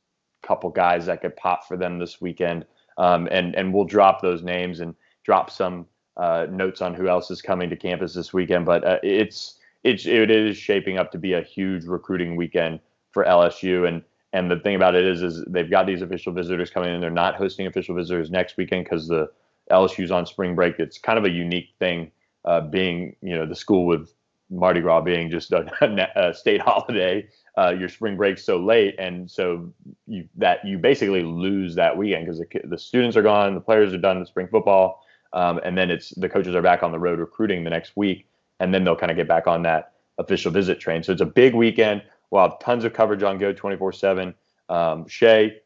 a 0.45 0.47
couple 0.47 0.69
guys 0.69 1.07
that 1.07 1.23
could 1.23 1.35
pop 1.37 1.67
for 1.67 1.79
them 1.79 1.99
this 1.99 2.21
weekend. 2.21 2.67
Um, 2.99 3.29
and, 3.31 3.55
and 3.55 3.73
we'll 3.73 3.87
drop 3.87 4.21
those 4.21 4.43
names 4.43 4.81
and 4.81 4.95
drop 5.25 5.51
some 5.51 5.87
uh, 6.19 6.47
notes 6.51 6.83
on 6.83 6.93
who 6.93 7.09
else 7.09 7.31
is 7.31 7.41
coming 7.41 7.71
to 7.71 7.77
campus 7.77 8.13
this 8.13 8.35
weekend. 8.35 8.67
But 8.67 8.85
uh, 8.85 8.99
it's, 9.03 9.58
it's, 9.85 10.07
it 10.07 10.31
is 10.31 10.57
shaping 10.57 10.99
up 10.99 11.13
to 11.13 11.19
be 11.19 11.33
a 11.35 11.43
huge 11.43 11.85
recruiting 11.85 12.37
weekend 12.37 12.81
for 13.13 13.25
LSU. 13.25 13.87
And, 13.87 14.03
and 14.33 14.51
the 14.51 14.59
thing 14.59 14.75
about 14.75 14.95
it 14.95 15.05
is, 15.05 15.23
is 15.23 15.45
they've 15.49 15.71
got 15.71 15.87
these 15.87 16.03
official 16.03 16.33
visitors 16.33 16.71
coming 16.71 16.95
in. 16.95 17.01
They're 17.01 17.11
not 17.11 17.37
hosting 17.37 17.67
official 17.67 17.95
visitors 17.95 18.31
next 18.31 18.57
weekend 18.57 18.85
because 18.85 19.09
the 19.09 19.31
LSU's 19.71 20.11
on 20.11 20.27
spring 20.27 20.55
break. 20.55 20.79
It's 20.79 20.99
kind 20.99 21.19
of 21.19 21.25
a 21.25 21.31
unique 21.31 21.71
thing 21.79 22.11
uh, 22.45 22.61
being 22.63 23.15
you 23.21 23.35
know 23.35 23.47
the 23.47 23.55
school 23.55 23.87
with 23.87 24.13
Mardi 24.51 24.81
Gras 24.81 25.03
being 25.03 25.31
just 25.31 25.53
a, 25.53 25.71
a 26.17 26.35
state 26.35 26.61
holiday, 26.65 27.29
uh, 27.57 27.75
your 27.79 27.89
spring 27.89 28.17
break 28.17 28.39
so 28.39 28.59
late, 28.59 28.95
and 28.99 29.31
so 29.31 29.73
you 30.07 30.29
that 30.37 30.65
you 30.65 30.79
basically 30.79 31.23
lose 31.23 31.75
that 31.75 31.97
weekend 31.97 32.27
because 32.27 32.39
the, 32.39 32.47
the 32.65 32.79
students 32.79 33.17
are 33.17 33.23
gone, 33.23 33.55
the 33.55 33.61
players 33.61 33.93
are 33.93 33.99
done 33.99 34.19
with 34.19 34.29
spring 34.29 34.49
football, 34.49 35.05
um, 35.33 35.61
and 35.65 35.77
then 35.77 35.91
it's 35.91 36.11
the 36.11 36.29
coaches 36.29 36.55
are 36.55 36.63
back 36.63 36.83
on 36.83 36.93
the 36.93 36.99
road 36.99 37.19
recruiting 37.19 37.65
the 37.65 37.71
next 37.71 37.97
week, 37.97 38.27
and 38.61 38.73
then 38.73 38.85
they'll 38.85 38.97
kind 38.97 39.11
of 39.11 39.17
get 39.17 39.29
back 39.29 39.47
on 39.47 39.63
that 39.63 39.93
official 40.19 40.51
visit 40.51 40.81
train. 40.81 41.03
So 41.03 41.13
it's 41.13 41.21
a 41.21 41.27
big 41.27 41.55
weekend. 41.55 42.03
We'll 42.31 42.43
have 42.43 42.59
tons 42.61 42.85
of 42.85 42.93
coverage 42.93 43.23
on 43.23 43.39
Go 43.39 43.53
24 43.53 43.93
7. 43.93 44.35
Um, 44.69 45.07
Shea, 45.09 45.61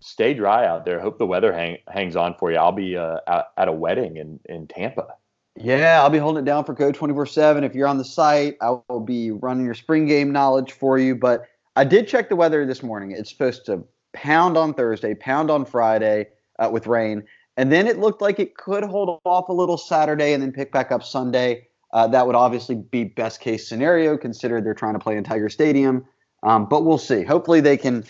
stay 0.00 0.34
dry 0.34 0.66
out 0.66 0.84
there. 0.84 1.00
Hope 1.00 1.18
the 1.18 1.26
weather 1.26 1.52
hang, 1.52 1.78
hangs 1.88 2.16
on 2.16 2.34
for 2.34 2.50
you. 2.50 2.58
I'll 2.58 2.72
be 2.72 2.96
uh, 2.96 3.18
at 3.56 3.68
a 3.68 3.72
wedding 3.72 4.16
in, 4.16 4.40
in 4.46 4.66
Tampa. 4.66 5.14
Yeah, 5.60 6.00
I'll 6.02 6.10
be 6.10 6.18
holding 6.18 6.42
it 6.42 6.46
down 6.46 6.64
for 6.64 6.72
Go 6.72 6.92
24 6.92 7.26
7. 7.26 7.64
If 7.64 7.74
you're 7.74 7.88
on 7.88 7.98
the 7.98 8.04
site, 8.04 8.56
I 8.60 8.76
will 8.88 9.00
be 9.00 9.30
running 9.30 9.64
your 9.64 9.74
spring 9.74 10.06
game 10.06 10.32
knowledge 10.32 10.72
for 10.72 10.98
you. 10.98 11.14
But 11.16 11.46
I 11.76 11.84
did 11.84 12.08
check 12.08 12.28
the 12.28 12.36
weather 12.36 12.64
this 12.64 12.82
morning. 12.82 13.12
It's 13.12 13.30
supposed 13.30 13.66
to 13.66 13.84
pound 14.12 14.56
on 14.56 14.74
Thursday, 14.74 15.14
pound 15.14 15.50
on 15.50 15.64
Friday 15.64 16.28
uh, 16.58 16.68
with 16.72 16.86
rain. 16.86 17.24
And 17.56 17.72
then 17.72 17.88
it 17.88 17.98
looked 17.98 18.22
like 18.22 18.38
it 18.38 18.56
could 18.56 18.84
hold 18.84 19.20
off 19.24 19.48
a 19.48 19.52
little 19.52 19.76
Saturday 19.76 20.32
and 20.32 20.42
then 20.42 20.52
pick 20.52 20.70
back 20.70 20.92
up 20.92 21.02
Sunday. 21.02 21.66
Uh, 21.92 22.06
that 22.08 22.26
would 22.26 22.36
obviously 22.36 22.74
be 22.74 23.04
best 23.04 23.40
case 23.40 23.68
scenario, 23.68 24.16
considered 24.16 24.64
they're 24.64 24.74
trying 24.74 24.94
to 24.94 24.98
play 24.98 25.16
in 25.16 25.24
Tiger 25.24 25.48
Stadium. 25.48 26.04
Um, 26.42 26.66
but 26.66 26.84
we'll 26.84 26.98
see. 26.98 27.24
Hopefully, 27.24 27.60
they 27.60 27.76
can 27.76 28.04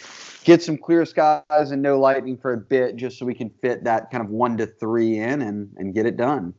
get 0.45 0.63
some 0.63 0.77
clear 0.77 1.05
skies 1.05 1.43
and 1.71 1.81
no 1.81 1.99
lightning 1.99 2.37
for 2.37 2.53
a 2.53 2.59
bit, 2.59 2.97
just 2.97 3.19
so 3.19 3.25
we 3.25 3.35
can 3.35 3.51
fit 3.63 3.85
that 3.85 4.11
kind 4.11 4.23
of 4.23 4.31
one 4.31 4.57
to 4.59 4.67
three 4.67 5.19
in 5.19 5.43
and, 5.43 5.71
and 5.77 5.95
get 5.95 6.07
it 6.07 6.17
done. 6.17 6.55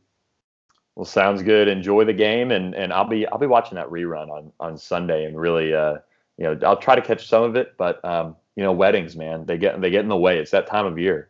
Well, 0.96 1.04
sounds 1.04 1.42
good. 1.42 1.68
Enjoy 1.68 2.04
the 2.04 2.12
game, 2.12 2.50
and 2.50 2.74
and 2.74 2.92
I'll 2.92 3.08
be 3.08 3.26
I'll 3.28 3.38
be 3.38 3.46
watching 3.46 3.76
that 3.76 3.88
rerun 3.88 4.28
on 4.28 4.52
on 4.60 4.76
Sunday, 4.76 5.24
and 5.24 5.40
really, 5.40 5.72
uh, 5.72 5.94
you 6.36 6.44
know, 6.44 6.58
I'll 6.66 6.76
try 6.76 6.94
to 6.94 7.02
catch 7.02 7.26
some 7.26 7.42
of 7.42 7.56
it. 7.56 7.74
But 7.78 8.04
um, 8.04 8.36
you 8.56 8.62
know, 8.62 8.72
weddings, 8.72 9.16
man, 9.16 9.46
they 9.46 9.56
get 9.56 9.80
they 9.80 9.90
get 9.90 10.02
in 10.02 10.08
the 10.08 10.16
way. 10.16 10.38
It's 10.38 10.50
that 10.50 10.66
time 10.66 10.84
of 10.84 10.98
year. 10.98 11.29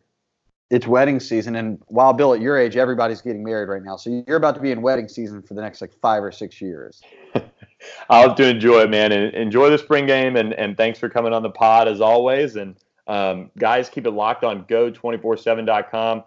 It's 0.71 0.87
wedding 0.87 1.19
season, 1.19 1.55
and 1.55 1.79
while 1.87 2.13
Bill, 2.13 2.33
at 2.33 2.41
your 2.41 2.57
age, 2.57 2.77
everybody's 2.77 3.21
getting 3.21 3.43
married 3.43 3.69
right 3.69 3.83
now. 3.83 3.97
So 3.97 4.23
you're 4.25 4.37
about 4.37 4.55
to 4.55 4.61
be 4.61 4.71
in 4.71 4.81
wedding 4.81 5.07
season 5.07 5.41
for 5.41 5.53
the 5.53 5.61
next 5.61 5.81
like 5.81 5.93
five 6.01 6.23
or 6.23 6.31
six 6.31 6.61
years. 6.61 7.01
I'll 8.09 8.29
have 8.29 8.37
to 8.37 8.47
enjoy 8.47 8.81
it, 8.81 8.89
man, 8.89 9.11
and 9.11 9.33
enjoy 9.33 9.69
the 9.69 9.77
spring 9.77 10.05
game. 10.05 10.35
And 10.35 10.53
and 10.53 10.77
thanks 10.77 10.97
for 10.97 11.09
coming 11.09 11.33
on 11.33 11.43
the 11.43 11.49
pod 11.49 11.87
as 11.87 12.01
always. 12.01 12.55
And 12.55 12.77
um, 13.07 13.51
guys, 13.57 13.89
keep 13.89 14.07
it 14.07 14.11
locked 14.11 14.43
on 14.43 14.63
go247.com. 14.65 16.23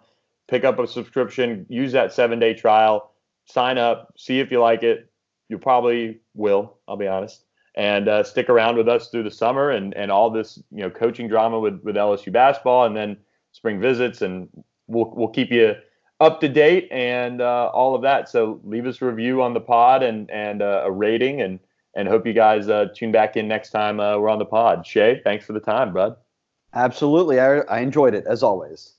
Pick 0.47 0.63
up 0.63 0.77
a 0.79 0.87
subscription. 0.87 1.65
Use 1.67 1.91
that 1.93 2.13
seven 2.13 2.39
day 2.39 2.53
trial 2.53 3.11
sign 3.45 3.77
up, 3.77 4.13
see 4.17 4.39
if 4.39 4.51
you 4.51 4.59
like 4.59 4.83
it. 4.83 5.09
You 5.49 5.57
probably 5.57 6.19
will. 6.33 6.77
I'll 6.87 6.97
be 6.97 7.07
honest, 7.07 7.45
and 7.75 8.07
uh, 8.07 8.23
stick 8.23 8.49
around 8.49 8.77
with 8.77 8.89
us 8.89 9.09
through 9.09 9.23
the 9.23 9.31
summer 9.31 9.69
and 9.69 9.93
and 9.93 10.11
all 10.11 10.29
this 10.29 10.61
you 10.71 10.81
know 10.81 10.89
coaching 10.89 11.27
drama 11.27 11.59
with 11.59 11.81
with 11.83 11.95
LSU 11.95 12.31
basketball, 12.31 12.85
and 12.85 12.97
then 12.97 13.17
spring 13.55 13.79
visits, 13.79 14.21
and 14.21 14.49
we'll 14.87 15.11
we'll 15.15 15.29
keep 15.29 15.49
you 15.49 15.75
up 16.19 16.41
to 16.41 16.49
date 16.49 16.89
and 16.91 17.41
uh, 17.41 17.69
all 17.73 17.95
of 17.95 18.01
that. 18.01 18.27
So 18.27 18.59
leave 18.63 18.85
us 18.85 19.01
a 19.01 19.05
review 19.05 19.41
on 19.41 19.53
the 19.53 19.61
pod 19.61 20.03
and 20.03 20.29
and 20.29 20.61
uh, 20.61 20.83
a 20.85 20.91
rating, 20.91 21.41
and 21.41 21.59
and 21.95 22.07
hope 22.07 22.27
you 22.27 22.33
guys 22.33 22.67
uh, 22.67 22.87
tune 22.93 23.13
back 23.13 23.37
in 23.37 23.47
next 23.47 23.69
time 23.69 23.99
uh, 24.01 24.17
we're 24.17 24.29
on 24.29 24.39
the 24.39 24.45
pod. 24.45 24.85
Shea, 24.85 25.21
thanks 25.23 25.45
for 25.45 25.53
the 25.53 25.61
time, 25.61 25.93
bud. 25.93 26.17
Absolutely, 26.73 27.39
I, 27.39 27.59
I 27.59 27.79
enjoyed 27.79 28.13
it 28.13 28.25
as 28.27 28.43
always. 28.43 28.95